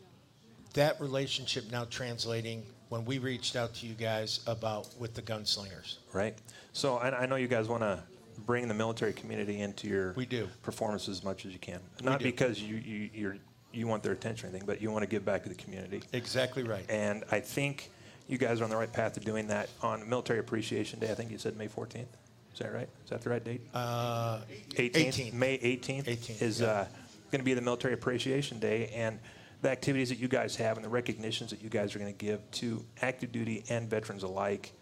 [0.74, 5.98] that relationship now translating when we reached out to you guys about with the gunslingers?
[6.12, 6.36] Right.
[6.72, 8.02] So I, I know you guys want to
[8.46, 10.48] bring the military community into your We do.
[10.62, 11.80] performance as much as you can.
[12.02, 13.36] Not because you, you you're,
[13.72, 16.02] you want their attention or anything, but you want to give back to the community.
[16.12, 16.84] Exactly right.
[16.88, 17.90] And I think
[18.28, 21.10] you guys are on the right path of doing that on Military Appreciation Day.
[21.10, 22.06] I think you said May 14th.
[22.52, 22.88] Is that right?
[23.04, 23.60] Is that the right date?
[23.72, 24.40] Uh,
[24.74, 25.32] 18th, 18th.
[25.32, 26.66] May 18th, 18th, is yeah.
[26.66, 26.84] uh,
[27.30, 29.18] going to be the Military Appreciation Day, and
[29.62, 32.18] the activities that you guys have and the recognitions that you guys are going to
[32.18, 34.72] give to active duty and veterans alike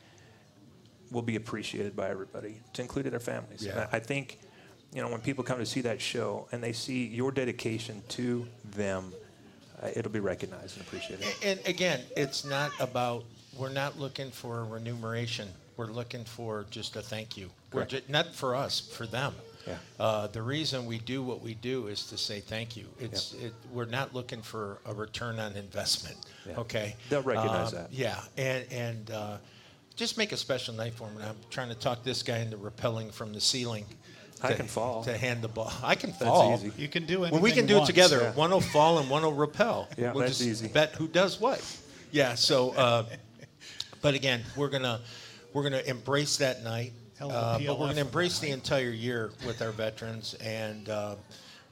[1.11, 3.65] will be appreciated by everybody, to include their families.
[3.65, 3.87] Yeah.
[3.91, 4.39] I think,
[4.93, 8.47] you know, when people come to see that show and they see your dedication to
[8.73, 9.13] them,
[9.83, 11.27] uh, it'll be recognized and appreciated.
[11.45, 13.25] And again, it's not about
[13.57, 15.49] we're not looking for a remuneration.
[15.77, 17.51] We're looking for just a thank you.
[17.71, 18.09] Correct.
[18.09, 19.35] not for us, for them.
[19.67, 19.77] Yeah.
[20.01, 22.87] Uh, the reason we do what we do is to say thank you.
[22.99, 26.17] It's it, we're not looking for a return on investment.
[26.47, 26.59] Yeah.
[26.59, 26.97] Okay.
[27.11, 27.93] They'll recognize Um, that.
[27.93, 29.37] Yeah, and and uh,
[29.95, 31.17] just make a special night for them.
[31.19, 33.85] And I'm trying to talk this guy into rappelling from the ceiling.
[34.43, 35.05] I to- can fall.
[35.05, 35.73] to hand the ball.
[35.83, 36.51] I can fall.
[36.51, 36.71] That's fall.
[36.71, 36.83] easy.
[36.83, 37.33] You can do it.
[37.33, 38.21] Well, we can do it together.
[38.21, 38.33] Yeah.
[38.35, 39.89] One will fall and one will repel.
[39.97, 40.69] Yeah, we'll that's just easy.
[40.69, 41.61] Bet who does what.
[42.11, 42.35] Yeah.
[42.35, 43.05] So, uh,
[44.03, 45.01] but again, we're gonna
[45.53, 46.93] we're gonna embrace that night.
[47.19, 50.89] Hell of a Uh, but we're gonna embrace the entire year with our veterans, and
[50.89, 51.17] uh,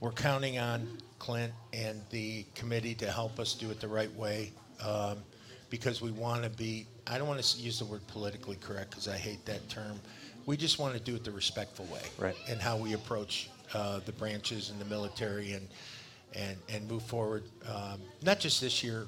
[0.01, 0.89] we're counting on
[1.19, 5.19] Clint and the committee to help us do it the right way, um,
[5.71, 6.87] because we want to be.
[7.07, 10.01] I don't want to use the word politically correct because I hate that term.
[10.47, 12.37] We just want to do it the respectful way, Right.
[12.49, 15.69] And how we approach uh, the branches and the military, and
[16.35, 17.45] and and move forward.
[17.69, 19.07] Um, not just this year,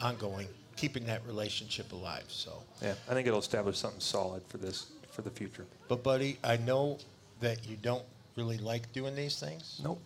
[0.00, 2.24] ongoing, keeping that relationship alive.
[2.28, 2.62] So.
[2.82, 5.66] Yeah, I think it'll establish something solid for this for the future.
[5.88, 6.98] But buddy, I know
[7.40, 8.04] that you don't
[8.36, 9.80] really like doing these things.
[9.82, 10.00] Nope.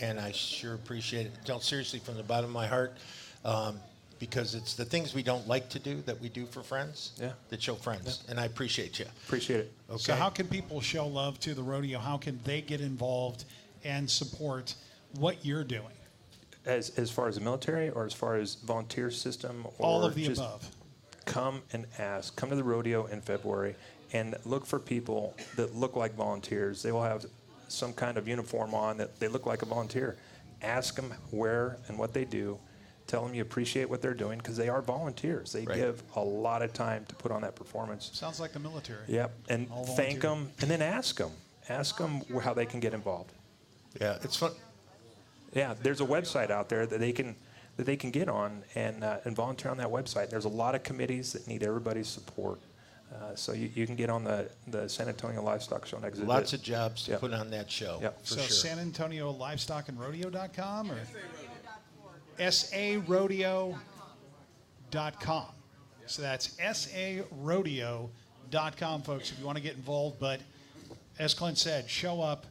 [0.00, 1.32] And I sure appreciate it.
[1.44, 2.96] Don't seriously from the bottom of my heart,
[3.44, 3.78] um,
[4.30, 7.12] because it's the things we don't like to do that we do for friends.
[7.20, 7.32] Yeah.
[7.50, 9.04] That show friends, and I appreciate you.
[9.26, 9.72] Appreciate it.
[9.90, 9.98] Okay.
[9.98, 11.98] So how can people show love to the rodeo?
[11.98, 13.44] How can they get involved
[13.84, 14.74] and support
[15.18, 15.96] what you're doing?
[16.64, 20.14] As as far as the military, or as far as volunteer system, or All of
[20.14, 20.66] the just above.
[21.26, 22.34] Come and ask.
[22.36, 23.76] Come to the rodeo in February
[24.12, 26.82] and look for people that look like volunteers.
[26.82, 27.26] They will have
[27.68, 30.16] some kind of uniform on that they look like a volunteer.
[30.62, 32.58] Ask them where and what they do.
[33.06, 35.52] Tell them you appreciate what they're doing because they are volunteers.
[35.52, 35.76] They Right.
[35.76, 38.10] give a lot of time to put on that performance.
[38.14, 39.04] Sounds like the military.
[39.08, 40.46] Yep, and All thank volunteer.
[40.46, 41.30] them, and then ask them.
[41.68, 43.30] Ask them how they can get involved.
[44.00, 44.52] Yeah, it's fun.
[45.52, 47.36] Yeah, there's a website out there that they can
[47.76, 50.30] that they can get on and uh, and volunteer on that website.
[50.30, 52.60] There's a lot of committees that need everybody's support,
[53.14, 56.28] uh, so you, you can get on the the San Antonio Livestock Show and exhibit.
[56.28, 57.20] Lots of jobs to Yep.
[57.20, 57.98] put on that show.
[58.02, 58.20] Yep.
[58.20, 58.48] For so sure.
[58.50, 60.98] San Antonio Livestock and Rodeo.com or
[62.38, 63.76] sarodeo.com.
[66.06, 68.12] So that's sarodeo.com,
[69.02, 70.18] folks, if you want to get involved.
[70.20, 70.40] But
[71.18, 72.46] as Clint said, show up,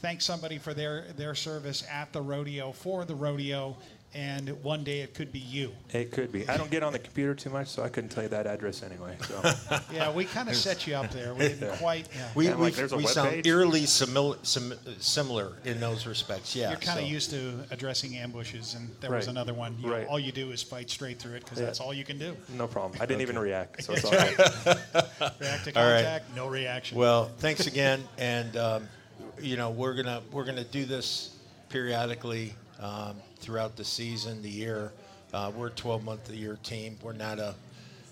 [0.00, 3.76] thank somebody for their, their service at the rodeo, for the rodeo,
[4.14, 5.72] and one day it could be you.
[5.92, 6.48] It could be.
[6.48, 8.82] I don't get on the computer too much, so I couldn't tell you that address
[8.82, 9.16] anyway.
[9.26, 9.54] So.
[9.92, 11.34] Yeah, we kind of set you up there.
[11.34, 12.08] We didn't quite.
[12.14, 12.28] Yeah.
[12.34, 16.54] We, Yeah, we, like, there's a we sound eerily simil- sim- similar in those respects.
[16.56, 16.70] Yeah.
[16.70, 17.10] You're kind of so.
[17.10, 19.76] used to addressing ambushes, and there was another one.
[19.80, 20.06] You, Right.
[20.06, 21.66] All you do is fight straight through it because Yeah.
[21.66, 22.36] that's all you can do.
[22.50, 23.00] no problem.
[23.00, 24.38] I didn't even react, so it's all right.
[24.38, 24.76] right.
[25.40, 26.02] React to All right.
[26.04, 26.98] contact, no reaction.
[26.98, 28.88] Well, thanks again, and um,
[29.40, 31.36] you know we're gonna we're gonna do this
[31.68, 34.92] periodically um, throughout the season, the year.
[35.32, 36.96] Uh, we're a 12 month a year team.
[37.02, 37.54] We're not a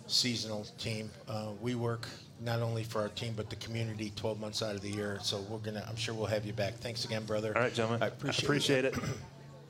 [0.07, 1.11] seasonal team.
[1.27, 2.07] Uh, we work
[2.41, 5.19] not only for our team but the community 12 months out of the year.
[5.23, 5.85] So we're gonna.
[5.89, 6.75] I'm sure we'll have you back.
[6.75, 7.53] Thanks again, brother.
[7.57, 8.03] All right, gentlemen.
[8.03, 8.95] I appreciate, appreciate it.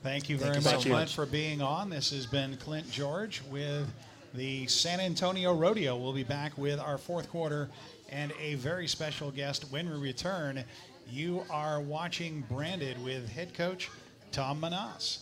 [0.03, 1.15] Thank you Thank very you much, Clint, much.
[1.15, 1.89] for being on.
[1.89, 3.87] This has been Clint George with
[4.35, 5.97] the San Antonio Rodeo.
[5.97, 7.71] We'll be back with our fourth quarter
[8.11, 10.65] and a very special guest when we return.
[11.09, 13.91] You are watching Branded with head coach
[14.33, 15.21] Tom Menas.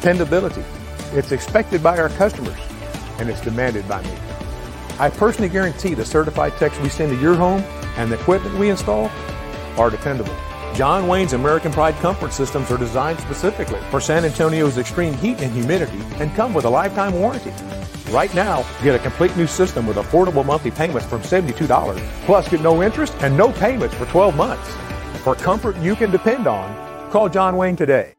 [0.00, 0.64] Dependability.
[1.12, 2.56] It's expected by our customers,
[3.18, 4.14] and it's demanded by me.
[4.98, 7.60] I personally guarantee the certified techs we send to your home
[7.98, 9.10] and the equipment we install
[9.76, 10.34] are dependable.
[10.74, 15.52] John Wayne's American Pride comfort systems are designed specifically for San Antonio's extreme heat and
[15.52, 17.52] humidity and come with a lifetime warranty.
[18.10, 22.62] Right now, get a complete new system with affordable monthly payments from $72, plus get
[22.62, 24.74] no interest and no payments for 12 months.
[25.24, 28.14] For comfort you can depend on, call John Wayne today.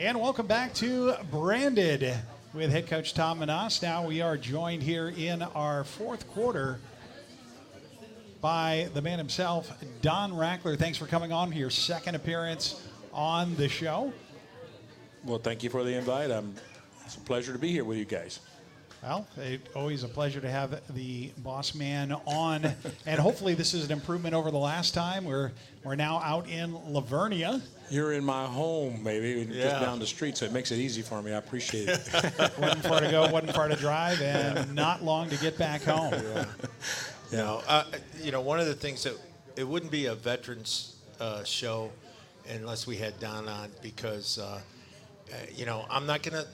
[0.00, 2.14] And welcome back to Branded
[2.54, 3.82] with head coach Tom Menas.
[3.82, 6.80] Now we are joined here in our fourth quarter
[8.40, 9.70] by the man himself,
[10.00, 10.78] Don Rackler.
[10.78, 12.82] Thanks for coming on your second appearance
[13.12, 14.10] on the show.
[15.22, 16.30] Well, thank you for the invite.
[16.30, 16.54] Um,
[17.04, 18.40] it's a pleasure to be here with you guys.
[19.02, 22.70] Well, it, always a pleasure to have the boss man on,
[23.06, 25.24] and hopefully this is an improvement over the last time.
[25.24, 25.52] We're
[25.84, 27.62] we're now out in La Vernia.
[27.88, 29.70] You're in my home, baby, Yeah.
[29.70, 31.32] just down the street, so it makes it easy for me.
[31.32, 31.98] I appreciate it.
[32.58, 36.12] wasn't far to go, wasn't far to drive, and not long to get back home.
[36.12, 36.46] You
[37.38, 37.84] know, uh,
[38.22, 39.14] you know, one of the things that
[39.56, 41.90] it wouldn't be a veterans uh, show
[42.50, 44.60] unless we had Don on because, uh,
[45.32, 46.48] uh, you know, I'm not going to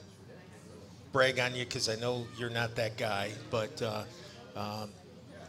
[1.11, 4.03] brag on you because I know you're not that guy, but uh,
[4.55, 4.89] um,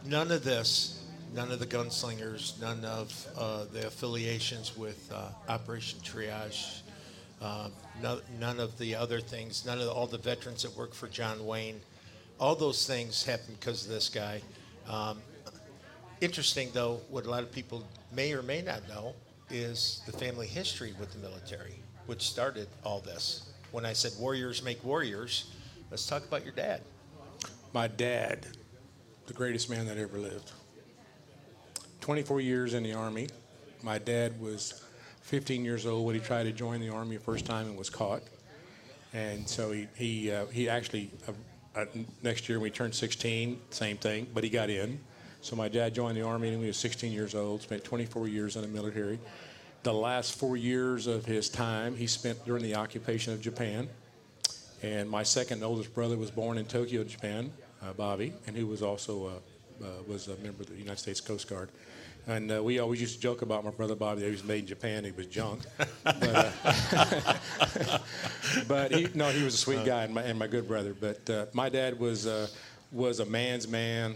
[0.05, 1.03] none of this,
[1.33, 6.81] none of the gunslingers, none of uh, the affiliations with uh, Operation Triage,
[7.41, 7.69] uh,
[8.01, 11.45] no, none of the other things, none of all the veterans that work for John
[11.45, 11.79] Wayne,
[12.39, 14.41] all those things happen because of this guy.
[14.87, 15.19] Um,
[16.21, 19.13] interesting, though, what a lot of people may or may not know
[19.49, 23.48] is the family history with the military, which started all this.
[23.71, 25.51] When I said warriors make warriors,
[25.91, 26.81] let's talk about your dad.
[27.71, 28.47] My dad,
[29.27, 30.51] the greatest man that ever lived.
[32.01, 33.27] 24 years in the Army.
[33.83, 34.83] My dad was
[35.21, 37.91] 15 years old when he tried to join the Army the first time and was
[37.91, 38.23] caught.
[39.13, 41.85] And so he, he, uh, he actually, uh, uh,
[42.23, 44.99] next year when he turned 16, same thing, but he got in.
[45.41, 48.55] So my dad joined the Army when he was 16 years old, spent 24 years
[48.55, 49.19] in the military.
[49.83, 53.89] The last four years of his time he spent during the occupation of Japan.
[54.81, 57.51] And my second oldest brother was born in Tokyo, Japan,
[57.81, 59.31] uh, Bobby, and who was also uh,
[59.83, 61.69] uh, was a member of the United States Coast Guard.
[62.27, 64.67] And uh, we always used to joke about my brother Bobby he was made in
[64.67, 65.03] Japan.
[65.03, 65.61] He was junk,
[66.03, 67.97] but, uh,
[68.67, 70.93] but he, no, he was a sweet guy and my, and my good brother.
[70.93, 72.47] But uh, my dad was uh,
[72.91, 74.15] was a man's man.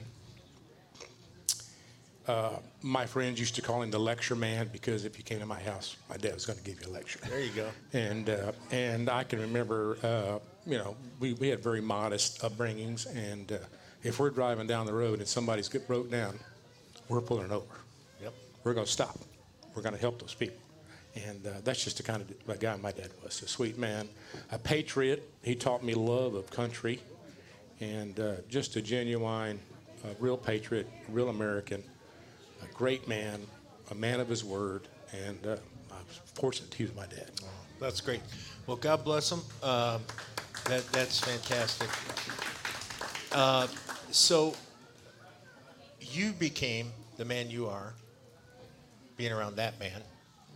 [2.28, 2.52] Uh,
[2.82, 5.60] my friends used to call him the lecture man because if you came to my
[5.60, 7.20] house, my dad was going to give you a lecture.
[7.28, 7.68] There you go.
[7.92, 13.14] And uh, and I can remember, uh, you know, we, we had very modest upbringings,
[13.14, 13.58] and uh,
[14.04, 16.40] if we're driving down the road and somebody's get broke down,
[17.10, 17.76] we're pulling over.
[18.22, 18.34] Yep.
[18.64, 19.20] We're going to stop.
[19.76, 20.58] We're going to help those people.
[21.28, 23.42] And uh, that's just the kind of guy my dad was.
[23.44, 24.08] A sweet man,
[24.52, 25.30] a patriot.
[25.44, 27.02] He taught me love of country,
[27.82, 29.60] and uh, just a genuine,
[30.20, 31.84] real patriot, real American,
[32.64, 33.40] a great man,
[33.92, 35.56] a man of his word, and uh,
[35.92, 37.32] I was fortunate he was my dad.
[37.80, 38.22] That's great.
[38.68, 39.42] Well, God bless him.
[39.62, 40.02] Um,
[40.66, 41.90] that, that's fantastic.
[43.32, 43.68] Uh,
[44.12, 44.54] so,
[46.00, 47.94] you became the man you are,
[49.18, 50.02] being around that man,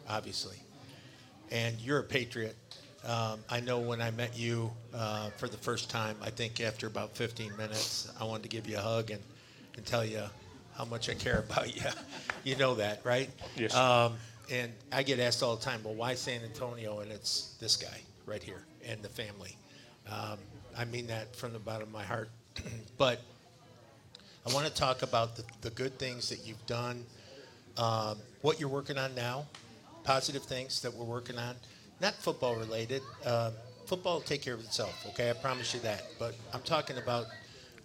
[0.08, 0.58] obviously.
[1.52, 2.56] And you're a patriot.
[3.06, 6.88] Um, I know when I met you uh, for the first time, I think after
[6.88, 9.22] about 15 minutes, I wanted to give you a hug and,
[9.76, 10.24] and tell you
[10.78, 11.82] how much I care about you.
[12.44, 13.30] you know that, right?
[13.56, 13.76] Yes.
[13.76, 14.14] Um,
[14.52, 17.00] and I get asked all the time, well, why San Antonio?
[17.00, 19.58] And it's this guy right here and the family.
[20.10, 20.38] Um,
[20.78, 22.30] I mean that from the bottom of my heart.
[22.98, 23.22] but
[24.50, 27.04] I want to talk about the, the good things that you've done,
[27.78, 29.46] um, what you're working on now,
[30.04, 31.56] positive things that we're working on,
[32.00, 33.02] not football related.
[33.26, 33.52] Uh,
[33.86, 35.30] football will take care of itself, okay?
[35.30, 36.04] I promise you that.
[36.18, 37.26] But I'm talking about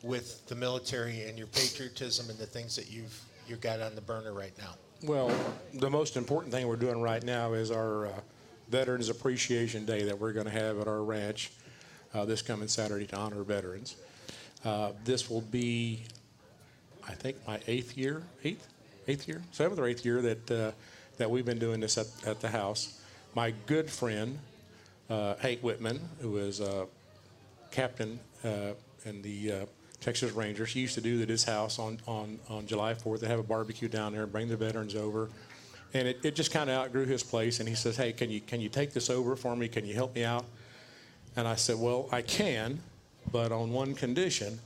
[0.02, 3.18] with the military and your patriotism and the things that you've
[3.48, 4.74] you've got on the burner right now.
[5.02, 5.34] Well,
[5.74, 8.12] the most important thing we're doing right now is our uh,
[8.68, 11.50] Veterans Appreciation Day that we're going to have at our ranch
[12.14, 13.96] uh, this coming Saturday to honor veterans.
[14.64, 16.04] Uh, this will be,
[17.06, 18.68] I think, my eighth year, eighth,
[19.08, 20.70] eighth year, seventh or eighth year that uh,
[21.16, 23.00] that we've been doing this at, at the house.
[23.34, 24.38] My good friend
[25.10, 26.86] uh, Hank Whitman, who is a
[27.70, 28.72] captain uh,
[29.04, 29.66] in the
[30.02, 33.20] Texas Rangers, he used to do at his house on, on, on July 4th.
[33.20, 35.30] They have a barbecue down there and bring the veterans over.
[35.94, 37.60] And it, it just kind of outgrew his place.
[37.60, 39.68] And he says, Hey, can you, can you take this over for me?
[39.68, 40.44] Can you help me out?
[41.36, 42.80] And I said, Well, I can,
[43.30, 44.58] but on one condition.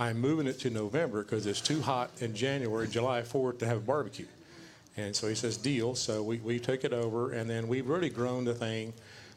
[0.00, 3.76] I'm moving it to November because it's too hot in January, July 4th to have
[3.76, 4.26] a barbecue.
[4.96, 5.94] And so he says, deal.
[5.94, 8.94] So we, we took it over, and then we've really grown the thing.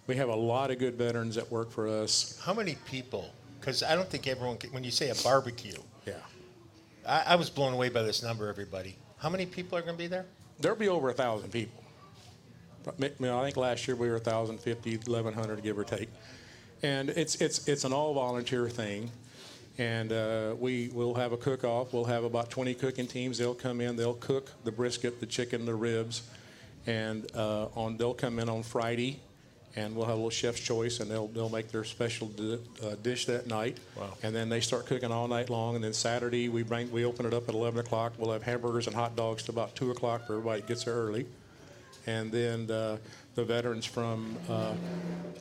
[0.08, 2.40] We have a lot of good veterans that work for us.
[2.42, 3.30] How many people?
[3.64, 6.16] Because I don't think everyone, can, when you say a barbecue, Yeah.
[7.08, 8.98] I, I was blown away by this number, everybody.
[9.20, 10.26] How many people are going to be there?
[10.60, 11.82] There'll be over a thousand people.
[13.00, 16.10] You know, I think last year we were 1,050, 1,100, give or take.
[16.82, 19.10] And it's, it's, it's an all volunteer thing.
[19.78, 21.94] And uh, we will have a cook off.
[21.94, 23.38] We'll have about 20 cooking teams.
[23.38, 26.24] They'll come in, they'll cook the brisket, the chicken, the ribs.
[26.86, 29.22] And uh, on, they'll come in on Friday
[29.76, 32.96] and we'll have a little chef's choice, and they'll they'll make their special di- uh,
[33.02, 33.78] dish that night.
[33.98, 34.14] Wow.
[34.22, 37.26] And then they start cooking all night long, and then Saturday we bring we open
[37.26, 38.14] it up at 11 o'clock.
[38.18, 40.94] We'll have hamburgers and hot dogs to about two o'clock for everybody that gets there
[40.94, 41.26] early,
[42.06, 43.00] and then the,
[43.36, 44.74] the veterans from uh,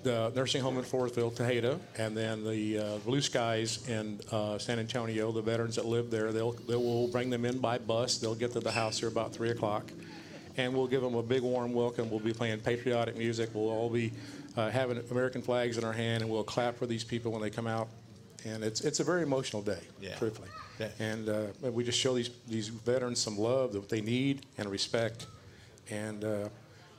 [0.03, 4.79] the nursing home in Floresville, Tejada, and then the uh, Blue Skies in uh, San
[4.79, 5.31] Antonio.
[5.31, 8.17] The veterans that live there, they'll they will bring them in by bus.
[8.17, 9.85] They'll get to the house here about three o'clock
[10.57, 12.11] and we'll give them a big warm welcome.
[12.11, 13.51] We'll be playing patriotic music.
[13.55, 14.13] We'll all be
[14.57, 17.51] uh, having American flags in our hand, and we'll clap for these people when they
[17.51, 17.89] come out.
[18.45, 20.17] And it's it's a very emotional day, Yeah.
[20.17, 20.49] truthfully.
[20.81, 20.89] Yeah.
[20.99, 25.27] And uh, we just show these these veterans some love that they need and respect,
[25.91, 26.49] and uh,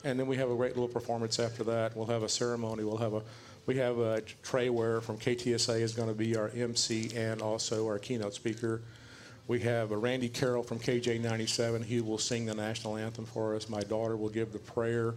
[0.06, 1.96] and then we have a great little performance after that.
[1.98, 2.84] We'll have a ceremony.
[2.86, 3.22] We'll have a
[3.66, 7.88] we have a Trey Ware from KTSA is going to be our MC and also
[7.88, 8.82] our keynote speaker.
[9.48, 11.84] We have a Randy Carroll from KJ97.
[11.84, 13.68] He will sing the national anthem for us.
[13.68, 15.16] My daughter will give the prayer.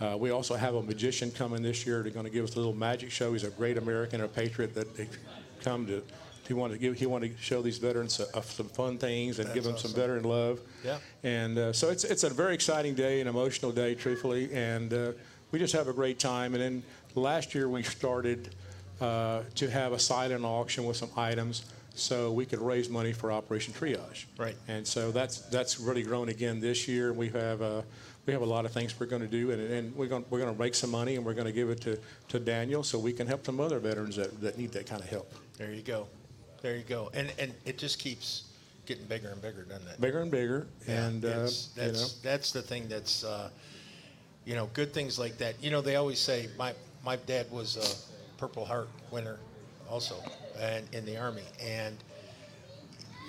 [0.00, 2.02] Uh, we also have a magician coming this year.
[2.02, 3.32] They're going to give us a little magic show.
[3.32, 5.08] He's a great American, a patriot that they
[5.62, 6.02] come to.
[6.48, 6.98] He wanted to give.
[6.98, 9.92] He wanted to show these veterans uh, some fun things and give them That's some
[9.92, 10.58] veteran love.
[10.84, 10.98] Yeah.
[11.22, 15.12] And uh, so it's it's a very exciting day, an emotional day, truthfully, and uh,
[15.52, 16.54] we just have a great time.
[16.54, 16.82] And then
[17.14, 18.54] last year we started
[19.00, 23.30] uh, to have a silent auction with some items, so we could raise money for
[23.32, 24.24] Operation Triage.
[24.38, 24.56] Right.
[24.68, 27.12] And so that's that's really grown again this year.
[27.12, 27.82] We have uh,
[28.26, 30.40] we have a lot of things we're going to do, and, and we're going we're
[30.40, 31.98] going to make some money, and we're going to give it to,
[32.28, 35.08] to Daniel so we can help some other veterans that, that need that kind of
[35.08, 35.32] help.
[35.58, 36.06] There you go.
[36.62, 37.10] There you go.
[37.14, 38.44] And and it just keeps
[38.86, 40.00] getting bigger and bigger, doesn't it?
[40.00, 42.30] Bigger and bigger, Yeah, and uh, it's- you that's know.
[42.30, 43.50] that's the thing that's uh,
[44.44, 45.62] you know good things like that.
[45.62, 46.72] You know they always say my
[47.04, 49.38] my dad was a Purple Heart winner
[49.90, 50.14] also
[50.60, 51.42] and in the army.
[51.60, 51.96] And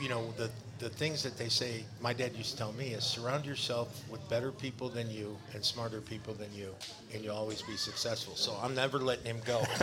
[0.02, 3.04] you know the the things that they say my dad used to tell me is
[3.04, 6.74] surround yourself with better people than you and smarter people than you
[7.14, 8.36] and you'll always be successful.
[8.36, 9.64] So i'm never letting him go.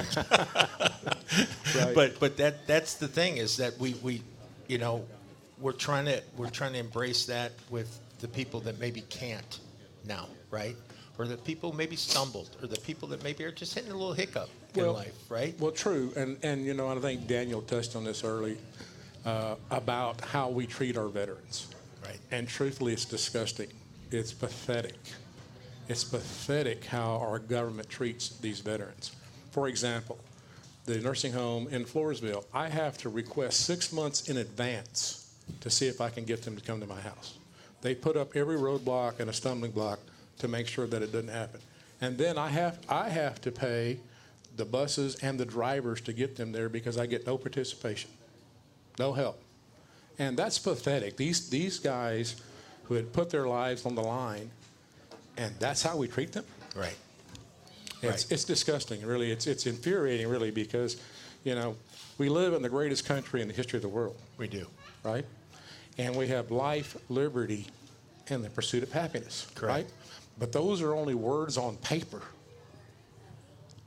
[1.76, 1.94] Right.
[1.94, 4.22] but but that that's the thing is that we we
[4.66, 5.06] you know
[5.60, 9.60] we're trying to we're trying to embrace that with the people that maybe can't
[10.04, 10.76] now right?
[11.18, 14.12] Or the people maybe stumbled or the people that maybe are just hitting a little
[14.12, 18.04] hiccup in life right Well, true, and and you know, I think Daniel touched on
[18.04, 18.56] this early
[19.24, 21.68] uh, about how we treat our veterans.
[22.04, 22.18] Right.
[22.30, 23.68] And truthfully, it's disgusting.
[24.10, 24.98] It's pathetic.
[25.88, 29.12] It's pathetic how our government treats these veterans.
[29.50, 30.18] For example,
[30.86, 35.88] the nursing home in Floresville, I have to request six months in advance to see
[35.88, 37.38] if I can get them to come to my house.
[37.82, 39.98] They put up every roadblock and a stumbling block
[40.38, 41.60] to make sure that it doesn't happen.
[42.00, 43.98] And then I have I have to pay
[44.56, 48.10] the buses and the drivers to get them there because I get no participation,
[48.98, 49.40] no help.
[50.18, 51.16] And that's pathetic.
[51.16, 52.36] These these guys
[52.84, 54.50] who had put their lives on the line,
[55.36, 56.44] and that's how we treat them.
[56.74, 56.96] right
[58.02, 59.30] It's, it's disgusting, really.
[59.30, 60.96] It's, it's infuriating, really, because,
[61.44, 61.76] you know,
[62.18, 64.16] we live in the greatest country in the history of the world.
[64.38, 64.66] We do.
[65.02, 65.24] Right?
[65.98, 67.66] And we have life, liberty,
[68.28, 69.46] and the pursuit of happiness.
[69.54, 69.74] Correct.
[69.74, 69.92] Right?
[70.38, 72.22] But those are only words on paper.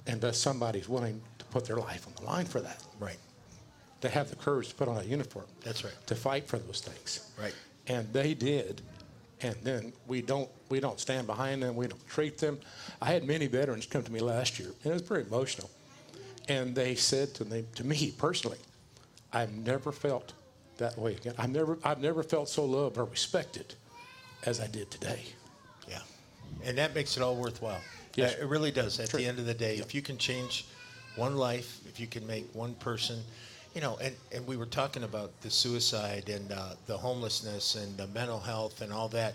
[0.08, 2.84] And that somebody's willing to put their life on the line for that.
[3.00, 3.18] Right.
[4.02, 5.46] To have the courage to put on a uniform.
[5.64, 5.94] That's right.
[6.08, 7.32] To fight for those things.
[7.40, 7.54] Right.
[7.88, 8.82] And they did.
[9.42, 11.76] And then we don't we don't stand behind them.
[11.76, 12.60] We don't treat them.
[13.02, 15.70] I had many veterans come to me last year, and it was very emotional.
[16.48, 18.58] And they said to me, to me personally,
[19.32, 20.34] I've never felt
[20.78, 21.34] that way again.
[21.38, 23.76] I've never I've never felt so loved or respected
[24.46, 25.22] as I did today.
[25.90, 26.00] Yeah.
[26.64, 27.82] And that makes it all worthwhile.
[28.16, 28.36] Yes.
[28.36, 29.00] Uh, It really does.
[29.00, 29.20] At True.
[29.20, 30.66] the end of the day, if you can change
[31.16, 33.22] one life, if you can make one person,
[33.74, 37.98] you know, and, and we were talking about the suicide and uh, the homelessness and
[37.98, 39.34] the mental health and all that.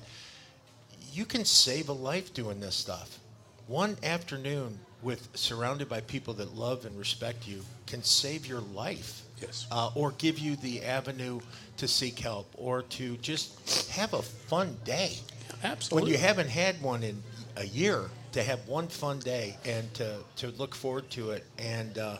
[1.12, 3.18] You can save a life doing this stuff.
[3.66, 9.22] One afternoon with surrounded by people that love and respect you can save your life.
[9.40, 9.66] Yes.
[9.70, 11.40] Uh, or give you the avenue
[11.76, 15.18] to seek help or to just have a fun day.
[15.62, 16.04] Absolutely.
[16.04, 17.22] When you haven't had one in
[17.56, 21.44] a year, to have one fun day and to, to look forward to it.
[21.58, 22.18] And, uh,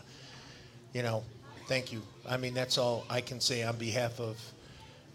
[0.93, 1.23] you know,
[1.67, 2.01] thank you.
[2.27, 4.37] I mean, that's all I can say on behalf of.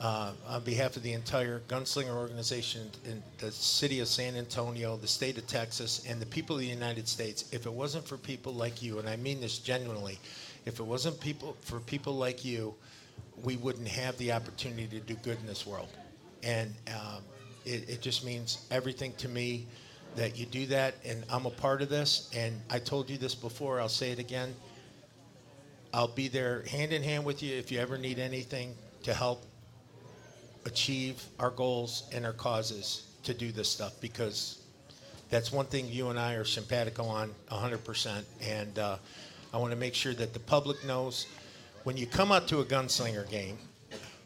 [0.00, 5.06] Uh, on behalf of the entire Gunslinger organization in the city of San Antonio, the
[5.06, 8.52] state of Texas, and the people of the United States, if it wasn't for people
[8.52, 10.18] like you, and I mean this genuinely,
[10.66, 12.74] if it wasn't people for people like you,
[13.44, 15.88] we wouldn't have the opportunity to do good in this world.
[16.42, 17.22] And um,
[17.64, 19.68] it, it just means everything to me
[20.16, 22.30] that you do that, and I'm a part of this.
[22.34, 24.54] And I told you this before, I'll say it again.
[25.92, 28.74] I'll be there hand in hand with you if you ever need anything
[29.04, 29.44] to help
[30.66, 34.58] achieve our goals and our causes to do this stuff because
[35.30, 38.22] That's one thing you and I are simpatico on 100%.
[38.42, 38.98] And uh,
[39.52, 41.26] I want to make sure that the public knows
[41.82, 43.58] when you come out to a gunslinger game,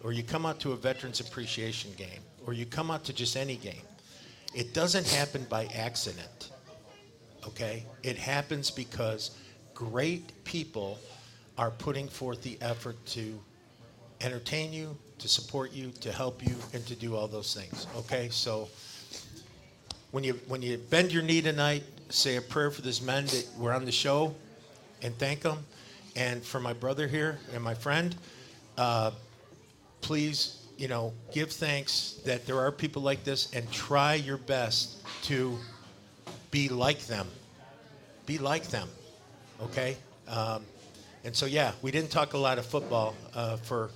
[0.05, 3.37] or you come out to a veterans appreciation game, or you come out to just
[3.37, 3.83] any game,
[4.55, 6.51] it doesn't happen by accident.
[7.47, 7.85] Okay?
[8.03, 9.33] It happens because
[9.75, 10.99] great people
[11.57, 13.39] are putting forth the effort to
[14.21, 17.87] entertain you, to support you, to help you, and to do all those things.
[17.97, 18.29] Okay?
[18.31, 18.69] So
[20.11, 23.47] when you when you bend your knee tonight, say a prayer for these men that
[23.59, 24.35] were on the show,
[25.03, 25.59] and thank them,
[26.17, 28.17] and for my brother here and my friend.
[28.77, 29.11] Uh,
[30.01, 34.97] please, you know, give thanks that there are people like this, and try your best
[35.25, 35.59] to
[36.51, 37.27] be like them.
[38.27, 38.89] Be like them.
[39.61, 39.97] Okay.
[40.29, 40.65] Um,
[41.25, 43.91] and so yeah, we didn't talk a lot of football uh, for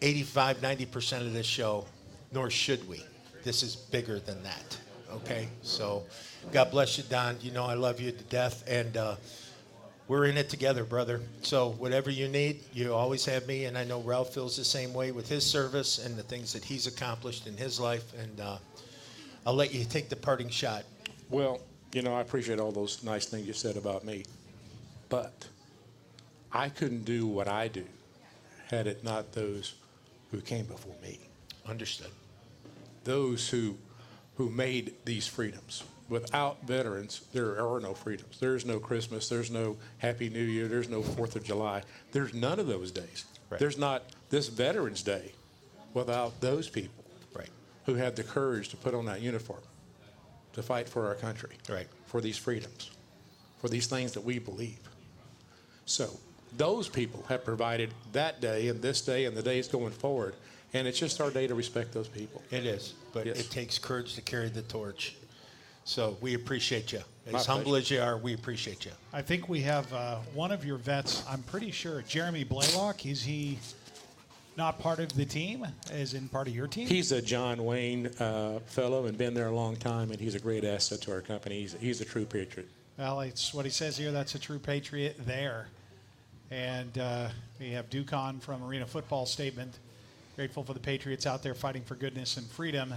[0.00, 1.84] 85, 90% of this show,
[2.32, 3.04] nor should we.
[3.44, 4.78] This is bigger than that.
[5.12, 5.48] Okay?
[5.62, 6.04] So,
[6.52, 7.36] God bless you, Don.
[7.42, 9.16] You know I love you to death, and uh,
[10.08, 11.20] we're in it together, brother.
[11.42, 14.92] So, whatever you need, you always have me, and I know Ralph feels the same
[14.92, 18.12] way with his service and the things that he's accomplished in his life.
[18.18, 18.58] And uh,
[19.46, 20.84] I'll let you take the parting shot.
[21.30, 21.60] Well,
[21.92, 24.24] you know, I appreciate all those nice things you said about me,
[25.08, 25.46] but
[26.52, 27.84] I couldn't do what I do
[28.70, 29.74] had it not those
[30.30, 31.20] who came before me.
[31.66, 32.10] Understood.
[33.04, 33.76] Those who
[34.36, 35.84] who made these freedoms.
[36.12, 38.38] Without veterans, there are no freedoms.
[38.38, 39.30] There's no Christmas.
[39.30, 40.68] There's no Happy New Year.
[40.68, 41.84] There's no Fourth of July.
[42.12, 43.24] There's none of those days.
[43.48, 43.58] Right.
[43.58, 45.32] There's not this Veterans Day
[45.94, 47.02] without those people
[47.34, 47.48] right.
[47.86, 49.62] who had the courage to put on that uniform,
[50.52, 51.86] to fight for our country, right.
[52.04, 52.90] for these freedoms,
[53.62, 54.80] for these things that we believe.
[55.86, 56.10] So
[56.58, 60.34] those people have provided that day and this day and the days going forward.
[60.74, 62.42] And it's just our day to respect those people.
[62.50, 63.40] It is, but Yes.
[63.40, 65.16] it takes courage to carry the torch.
[65.84, 67.00] So we appreciate you.
[67.30, 67.82] My As humble pleasure.
[67.82, 68.92] as you are, we appreciate you.
[69.12, 71.24] I think we have uh, one of your vets.
[71.28, 73.06] I'm pretty sure Jeremy Blaylock.
[73.06, 73.58] Is he
[74.56, 75.66] not part of the team?
[75.90, 76.86] As in part of your team?
[76.88, 80.40] He's a John Wayne uh, fellow and been there a long time, and he's a
[80.40, 81.60] great asset to our company.
[81.60, 82.68] He's, he's a true patriot.
[82.98, 84.12] Well, it's what he says here.
[84.12, 85.68] That's a true patriot there.
[86.50, 87.28] And uh,
[87.58, 89.78] we have Ducon from Arena Football Statement.
[90.36, 92.94] Grateful for the Patriots out there fighting for goodness and freedom.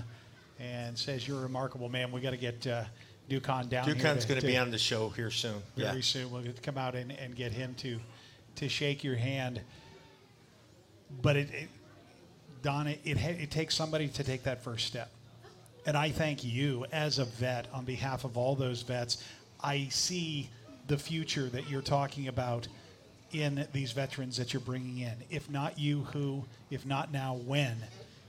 [0.59, 2.11] And says, You're a remarkable man.
[2.11, 2.83] we got to get uh,
[3.29, 3.85] Ducon down.
[3.87, 5.61] Ducon's to- going to be on the show here soon.
[5.75, 6.01] very Yeah.
[6.01, 6.31] soon.
[6.31, 7.99] We'll get to come out and, and get him to
[8.55, 9.59] to shake your hand.
[11.21, 11.69] But it, it
[12.61, 15.11] Don, it, it, ha- it takes somebody to take that first step.
[15.85, 19.23] And I thank you as a vet on behalf of all those vets.
[19.61, 20.49] I see
[20.87, 22.67] the future that you're talking about
[23.31, 25.13] in these veterans that you're bringing in.
[25.29, 26.43] If not you, who?
[26.71, 27.75] If not now, when?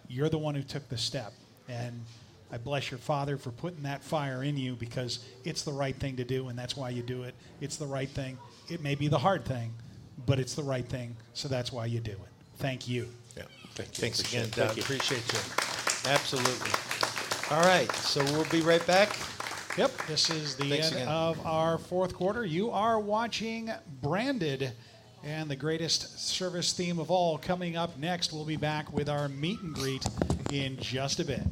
[0.08, 1.32] You're the one who took the step.
[1.68, 2.05] And
[2.52, 6.16] I bless your father for putting that fire in you because it's the right thing
[6.16, 7.34] to do, and that's why you do it.
[7.60, 8.38] It's the right thing.
[8.68, 9.72] It may be the hard thing,
[10.26, 12.18] but it's the right thing, so that's why you do it.
[12.59, 13.09] Thank you.
[13.36, 13.44] Yeah.
[13.74, 13.94] Thank you.
[14.02, 14.56] Thanks Appreciate again, it.
[14.56, 14.68] Don.
[14.68, 14.80] Thank.
[14.80, 16.10] Appreciate you.
[16.10, 16.70] Absolutely.
[17.51, 19.16] All right, so we'll be right back.
[19.76, 21.09] Yep, this is the Thanks end again.
[21.09, 22.44] of our fourth quarter.
[22.47, 23.70] You are watching
[24.02, 24.72] Branded,
[25.26, 28.32] and the greatest service theme of all coming up next.
[28.32, 30.06] We'll be back with our meet and greet
[30.52, 31.42] in just a bit.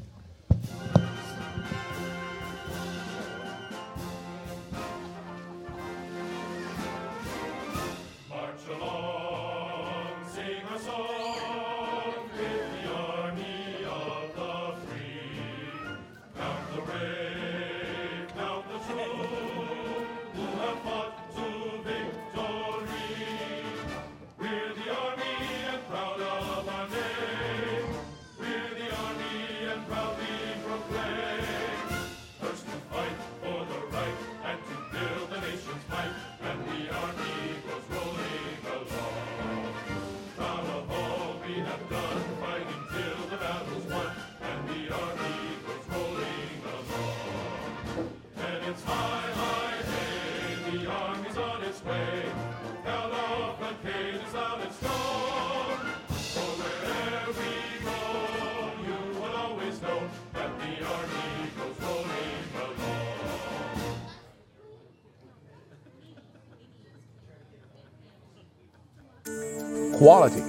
[69.99, 70.43] Quality.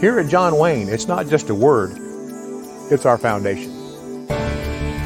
[0.00, 1.92] Here at John Wayne, it's not just a word,
[2.90, 3.70] it's our foundation.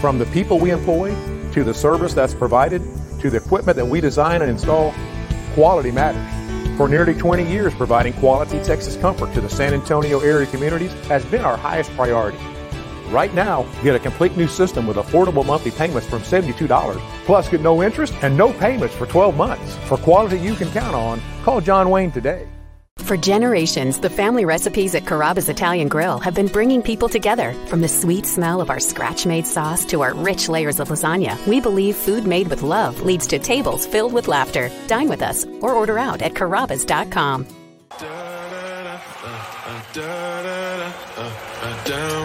[0.00, 1.14] From the people we employ,
[1.52, 2.80] to the service that's provided,
[3.20, 4.94] to the equipment that we design and install,
[5.52, 6.26] quality matters.
[6.78, 11.22] For nearly 20 years, providing quality Texas comfort to the San Antonio area communities has
[11.26, 12.38] been our highest priority.
[13.10, 16.98] Right now, get a complete new system with affordable monthly payments from $72.
[17.26, 19.76] Plus, get no interest and no payments for 12 months.
[19.86, 22.48] For quality you can count on, call John Wayne today.
[23.06, 27.52] For generations, the family recipes at Carrabba's Italian Grill have been bringing people together.
[27.68, 31.38] From the sweet smell of our scratch made sauce to our rich layers of lasagna,
[31.46, 34.72] we believe food made with love leads to tables filled with laughter.
[34.88, 37.46] Dine with us or order out at carrabbas.com.
[39.94, 40.42] Down,
[41.84, 42.15] down.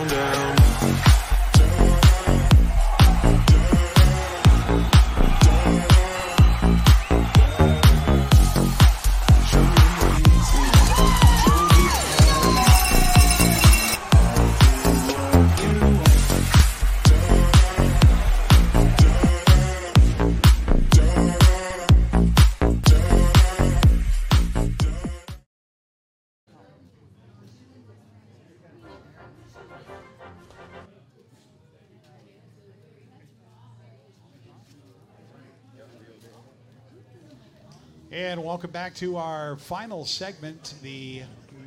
[38.23, 41.23] And welcome back to our final segment, the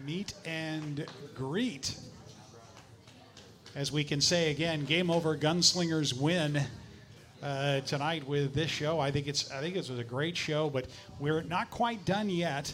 [0.07, 1.05] meet and
[1.35, 1.99] greet.
[3.75, 5.37] As we can say again, game over.
[5.37, 6.63] Gunslingers win
[7.43, 9.01] uh, tonight with this show.
[9.01, 10.87] I think it's I think this was a great show, but
[11.19, 12.73] we're not quite done yet.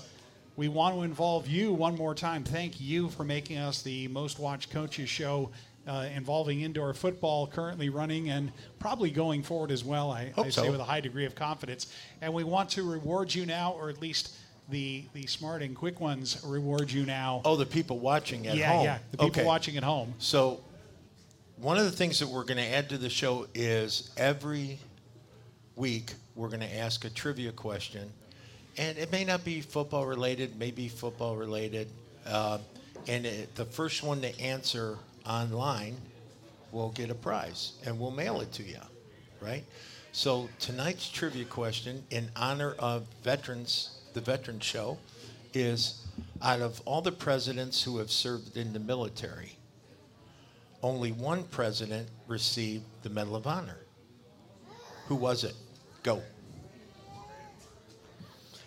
[0.56, 2.44] We want to involve you one more time.
[2.44, 5.52] Thank you for making us the most watched coaches show
[5.90, 10.12] uh, involving indoor football, currently running and probably going forward as well.
[10.12, 10.70] I, Hope I say so.
[10.70, 11.92] with a high degree of confidence.
[12.20, 14.36] And we want to reward you now, or at least
[14.68, 17.42] the the smart and quick ones reward you now.
[17.44, 18.84] Oh, the people watching at yeah, home.
[18.84, 19.44] yeah, the people Okay.
[19.44, 20.14] watching at home.
[20.18, 20.60] So,
[21.56, 24.78] one of the things that we're going to add to the show is every
[25.74, 28.12] week we're going to ask a trivia question,
[28.78, 31.88] and it may not be football related, maybe football related,
[32.26, 32.58] uh,
[33.08, 34.96] and it, the first one to answer
[35.26, 35.96] online
[36.72, 38.78] will get a prize, and we'll mail it to you,
[39.40, 39.64] right?
[40.12, 44.98] So tonight's trivia question, in honor of veterans, the Veteran Show,
[45.54, 46.06] is
[46.42, 49.56] out of all the presidents who have served in the military,
[50.82, 53.78] only one president received the Medal of Honor.
[55.06, 55.54] Who was it?
[56.02, 56.22] Go.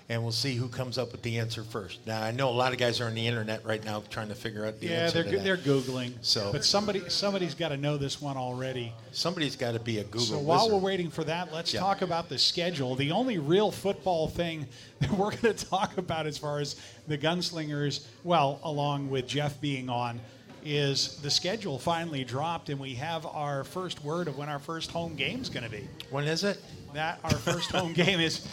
[0.09, 2.05] And we'll see who comes up with the answer first.
[2.05, 4.35] Now I know a lot of guys are on the internet right now trying to
[4.35, 5.23] figure out the Yeah, answer.
[5.23, 6.13] Yeah, they're they're googling.
[6.21, 8.91] So but somebody somebody's got to know this one already.
[9.13, 10.19] Somebody's got to be a Google.
[10.21, 10.73] So while wizard.
[10.73, 11.79] we're waiting for that, let's Yeah.
[11.79, 12.95] talk about the schedule.
[12.95, 14.67] The only real football thing
[14.99, 16.75] that we're going to talk about as far as
[17.07, 20.19] the gunslingers, well, along with Jeff being on,
[20.65, 24.91] is the schedule finally dropped, and we have our first word of when our first
[24.91, 25.87] home game is going to be.
[26.09, 26.57] When is it?
[26.93, 28.47] That our first home game is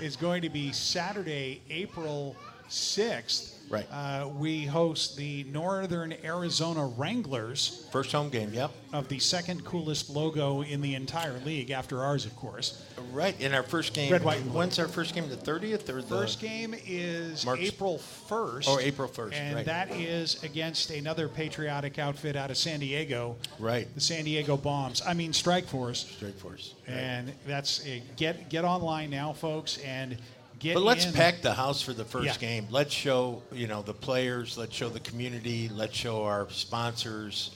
[0.00, 2.36] is going to be Saturday, April
[2.68, 3.57] sixth.
[3.70, 3.86] Right.
[3.90, 7.86] Uh, we host the Northern Arizona Wranglers.
[7.92, 8.70] First home game, yep.
[8.92, 12.82] Of the second coolest logo in the entire league, after ours, of course.
[13.12, 13.38] Right.
[13.40, 14.10] In our first game.
[14.10, 14.58] Red, white, and blue.
[14.60, 15.28] When's our first game?
[15.28, 18.64] The 30th or the First game is March- April 1st.
[18.68, 19.66] Oh, April 1st, And right.
[19.66, 23.36] that is against another patriotic outfit out of San Diego.
[23.58, 23.92] Right.
[23.94, 25.02] The San Diego Bombs.
[25.06, 26.06] I mean, Strike Force.
[26.16, 26.74] Strike Force.
[26.86, 30.16] And that's a, get get online now, folks, and
[30.58, 30.74] get.
[30.74, 31.12] But let's in.
[31.12, 32.36] pack the house for the first Yeah.
[32.36, 32.66] game.
[32.70, 34.56] Let's show, you know, the players.
[34.58, 35.68] Let's show the community.
[35.68, 37.50] Let's show our sponsors.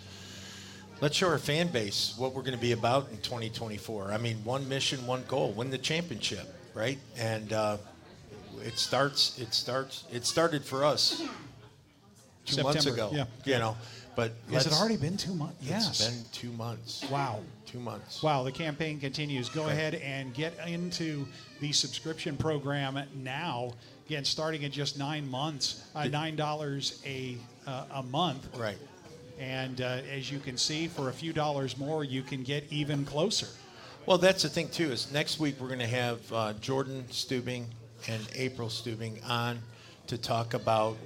[1.01, 4.13] Let's show our fan base what we're going to be about in 2024.
[4.13, 6.99] I mean, one mission, one goal: win the championship, right?
[7.17, 7.79] And uh,
[8.65, 9.39] it starts.
[9.39, 10.05] It starts.
[10.13, 11.23] It started for us
[12.47, 13.11] two months ago.
[13.13, 13.25] yeah.
[13.45, 13.77] You know,
[14.15, 15.57] but Has it already been two months?
[15.61, 15.89] Yes.
[15.89, 17.05] It's been two months.
[17.11, 17.41] Wow.
[17.73, 18.23] Two months.
[18.23, 19.49] Wow, the campaign continues.
[19.49, 21.27] Go ahead and get into
[21.61, 23.73] the subscription program now.
[24.05, 28.47] Again, starting at just nine months, uh, nine dollars a uh, a month.
[28.59, 28.77] Right.
[29.41, 33.07] And uh, as you can see, for a few dollars more, you can get even
[33.07, 33.47] closer.
[34.05, 34.93] Well, that's the thing too.
[34.93, 37.65] Is next week we're going to have uh, Jordan Stubing
[38.07, 39.61] and April Stubing on
[40.09, 40.99] to talk about.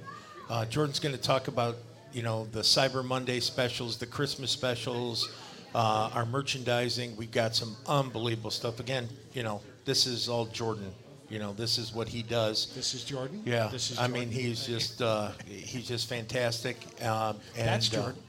[0.49, 1.77] Uh, Jordan's going to talk about
[2.11, 5.29] you know the Cyber Monday specials, the Christmas specials,
[5.75, 7.15] uh, our merchandising.
[7.17, 8.79] We've got some unbelievable stuff.
[8.79, 10.91] Again, you know this is all Jordan.
[11.29, 12.73] You know this is what he does.
[12.75, 13.41] This is Jordan.
[13.45, 16.77] Yeah, This is I mean he's just uh, he's just fantastic.
[17.03, 18.23] Um, and, That's uh, Jordan.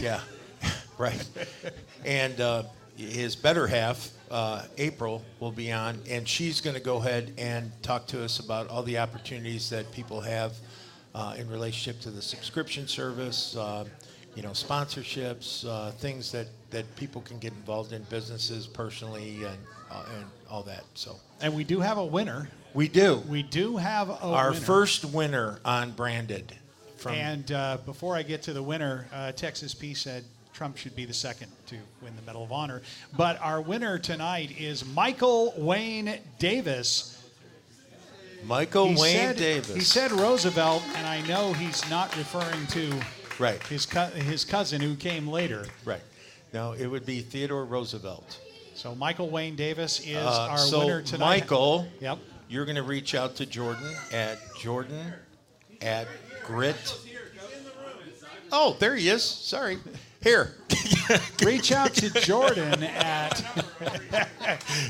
[0.00, 0.20] yeah,
[0.98, 1.28] right.
[2.04, 2.62] and uh,
[2.96, 7.70] his better half, uh, April, will be on, and she's going to go ahead and
[7.82, 10.54] talk to us about all the opportunities that people have
[11.14, 13.56] uh, in relationship to the subscription service.
[13.56, 13.84] Uh,
[14.34, 19.58] you know, sponsorships, uh, things that, that people can get involved in, businesses, personally, and
[19.90, 20.84] uh, and all that.
[20.94, 22.48] So And we do have a winner.
[22.74, 23.22] we do.
[23.28, 24.60] We do have a Our winner.
[24.60, 26.54] first winner on branded
[26.98, 30.94] from And uh, before I get to the winner, uh, Texas P said Trump should
[30.96, 32.82] be the second to win the Medal of Honor.
[33.16, 37.14] But our winner tonight is Michael Wayne Davis.
[38.44, 39.74] Michael He Wayne said- Davis.
[39.74, 43.00] He said Roosevelt, and I know he's not referring to
[43.38, 43.62] Right.
[43.68, 45.66] his co- his cousin who came later.
[45.84, 46.02] Right.
[46.58, 48.40] No, it would be Theodore Roosevelt.
[48.74, 51.42] So Michael Wayne Davis is Uh, our so winner tonight.
[51.42, 52.18] Michael, Yep.
[52.48, 55.12] you're going to reach out to Jordan at Jordan
[55.80, 56.08] at
[56.44, 56.96] Grit.
[58.50, 59.22] Oh, there he is.
[59.22, 59.78] Sorry.
[60.20, 60.52] Here.
[61.44, 63.40] Reach out to Jordan at.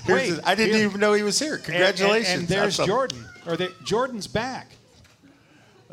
[0.08, 0.86] Wait, his- I didn't here.
[0.88, 1.56] even know he was here.
[1.56, 2.38] And- and- Congratulations.
[2.38, 2.86] And, there's Awesome.
[2.86, 3.24] Jordan.
[3.46, 4.70] Or the, Jordan's back.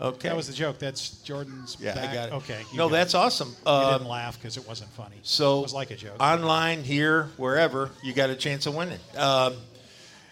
[0.01, 0.27] Okay.
[0.27, 0.77] That was the joke.
[0.77, 2.09] That's Jordan's Yeah, back.
[2.09, 2.33] I got it.
[2.33, 2.61] Okay.
[2.73, 3.17] No, that's it.
[3.17, 3.55] awesome.
[3.65, 5.15] You Um, didn't laugh because it wasn't funny.
[5.23, 6.17] So it was like a joke.
[6.19, 8.99] Online, here, wherever, you got a chance of winning.
[9.15, 9.55] Um,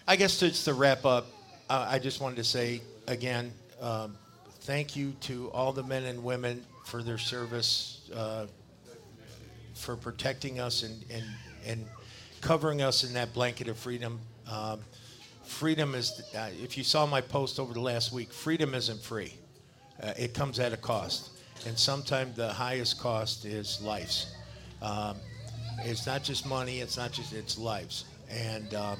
[0.05, 1.27] I guess just to wrap up,
[1.69, 4.17] uh, I just wanted to say again, um,
[4.61, 8.47] thank you to all the men and women for their service, uh,
[9.75, 11.23] for protecting us and, and,
[11.65, 11.85] and
[12.41, 14.19] covering us in that blanket of freedom.
[14.45, 14.81] Um,
[15.45, 19.35] freedom is, uh, if you saw my post over the last week, freedom isn't free.
[20.01, 21.29] Uh, it comes at a cost.
[21.65, 24.35] And sometimes the highest cost is lives.
[24.81, 25.17] Um,
[25.79, 28.05] it's not just money, it's not just, it's lives.
[28.29, 28.97] And, um,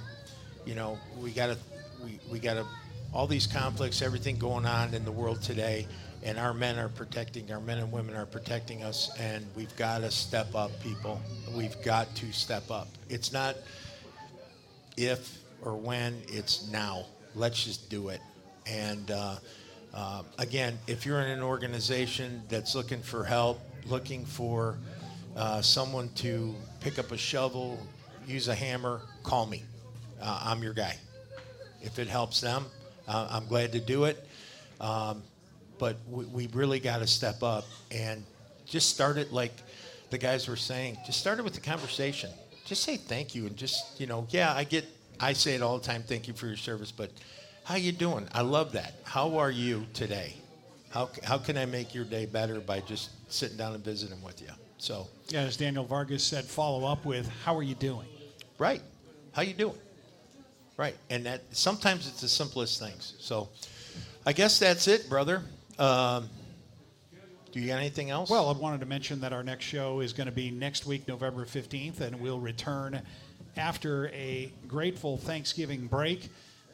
[0.66, 1.58] you know, we got to,
[2.04, 2.66] we, we got to,
[3.14, 5.88] all these conflicts, everything going on in the world today,
[6.24, 10.00] and our men are protecting, our men and women are protecting us, and we've got
[10.00, 11.22] to step up, people.
[11.56, 12.88] We've got to step up.
[13.10, 13.56] It's not
[14.98, 17.06] if or when, it's now.
[17.36, 18.22] Let's just do it.
[18.66, 19.36] And uh,
[19.94, 24.78] uh, again, if you're in an organization that's looking for help, looking for
[25.36, 27.80] uh, someone to pick up a shovel,
[28.26, 29.64] use a hammer, call me.
[30.22, 30.98] Uh, I'm your guy.
[31.82, 32.66] If it helps them,
[33.08, 34.26] uh, I'm glad to do it.
[34.82, 35.22] Um,
[35.78, 38.24] but we, we really got to step up and
[38.66, 39.54] just start it like
[40.10, 40.98] the guys were saying.
[41.06, 42.30] Just start it with the conversation.
[42.66, 44.86] Just say thank you and just you know, yeah, I get.
[45.20, 46.02] I say it all the time.
[46.02, 47.12] Thank you for your service, but
[47.64, 48.28] how you doing?
[48.34, 48.94] I love that.
[49.04, 50.36] How are you today?
[50.90, 54.42] How how can I make your day better by just sitting down and visiting with
[54.42, 54.50] you?
[54.78, 58.08] So Yeah, as Daniel Vargas said, follow up with, how are you doing?
[58.58, 58.82] Right.
[59.32, 59.78] How you doing?
[60.78, 60.96] Right.
[61.10, 63.16] And that sometimes it's the simplest things.
[63.20, 63.50] So
[64.26, 65.42] I guess that's it, brother.
[65.80, 66.30] Um,
[67.52, 68.30] do you got anything else?
[68.30, 71.08] Well, I wanted to mention that our next show is going to be next week,
[71.08, 73.02] November 15th, and we'll return
[73.56, 76.30] after a grateful Thanksgiving break.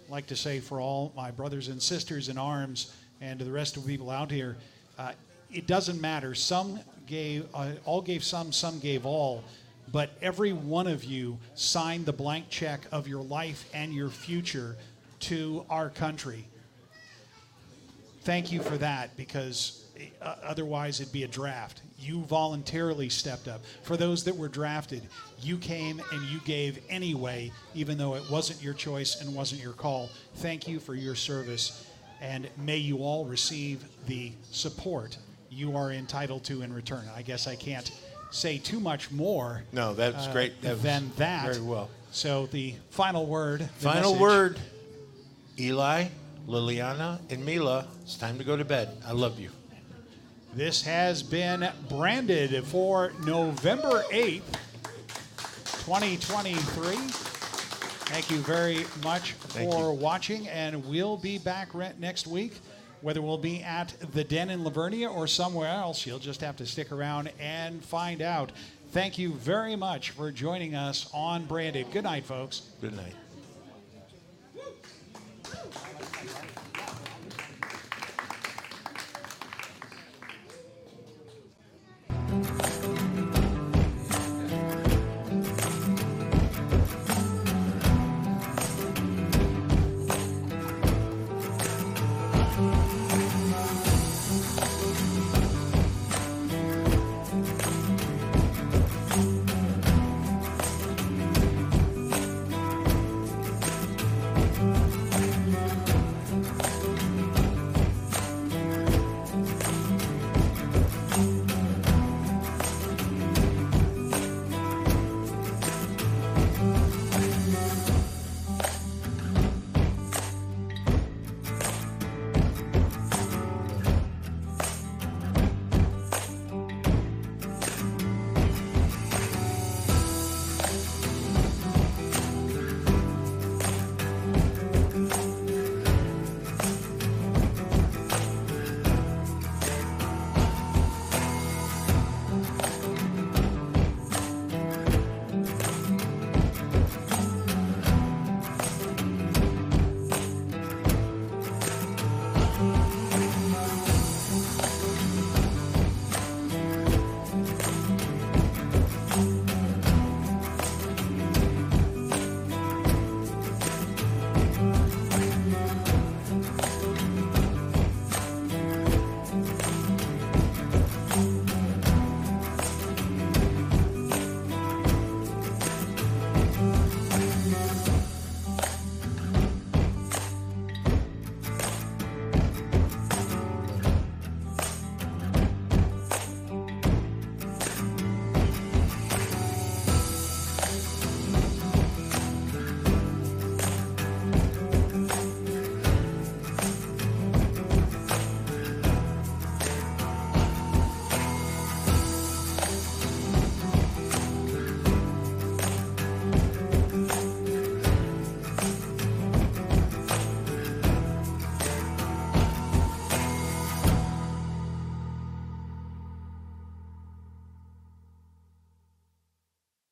[0.10, 3.77] Like to say for all my brothers and sisters in arms and to the rest
[3.77, 4.57] of the people out here,
[4.98, 5.11] uh,
[5.52, 6.36] it doesn't matter.
[6.36, 9.44] Some gave, uh, all gave some, some gave all,
[9.91, 14.76] but every one of you signed the blank check of your life and your future
[15.19, 16.45] to our country
[18.30, 19.86] thank you for that because
[20.22, 21.81] uh, otherwise it'd be a draft.
[21.98, 23.61] You voluntarily stepped up.
[23.81, 25.02] For those that were drafted,
[25.41, 29.74] you came and you gave anyway, even though it wasn't your choice and wasn't your
[29.74, 30.10] call.
[30.36, 31.88] Thank you for your service,
[32.22, 35.18] and may you all receive the support
[35.49, 37.06] you are entitled to in return.
[37.16, 37.91] I guess I can't
[38.32, 39.64] say too much more.
[39.72, 40.61] No, that's uh, great.
[40.61, 41.45] That than that.
[41.45, 41.90] very well.
[42.11, 43.61] So the final word.
[43.61, 44.22] the Final message.
[44.22, 44.60] word.
[45.60, 46.06] Eli,
[46.48, 48.90] Liliana, and Mila, it's time to go to bed.
[49.06, 49.49] I love you.
[50.56, 54.41] This has been branded for November 8th,
[55.85, 56.95] 2023.
[58.10, 62.53] Thank you very much Thank for watching, and we'll be back next week.
[63.01, 66.57] Whether we'll be at the Den in La Vernia or somewhere else, you'll just have
[66.57, 68.51] to stick around and find out.
[68.91, 71.91] Thank you very much for joining us on Branded.
[71.91, 72.64] Good night, folks.
[72.81, 73.14] Good night.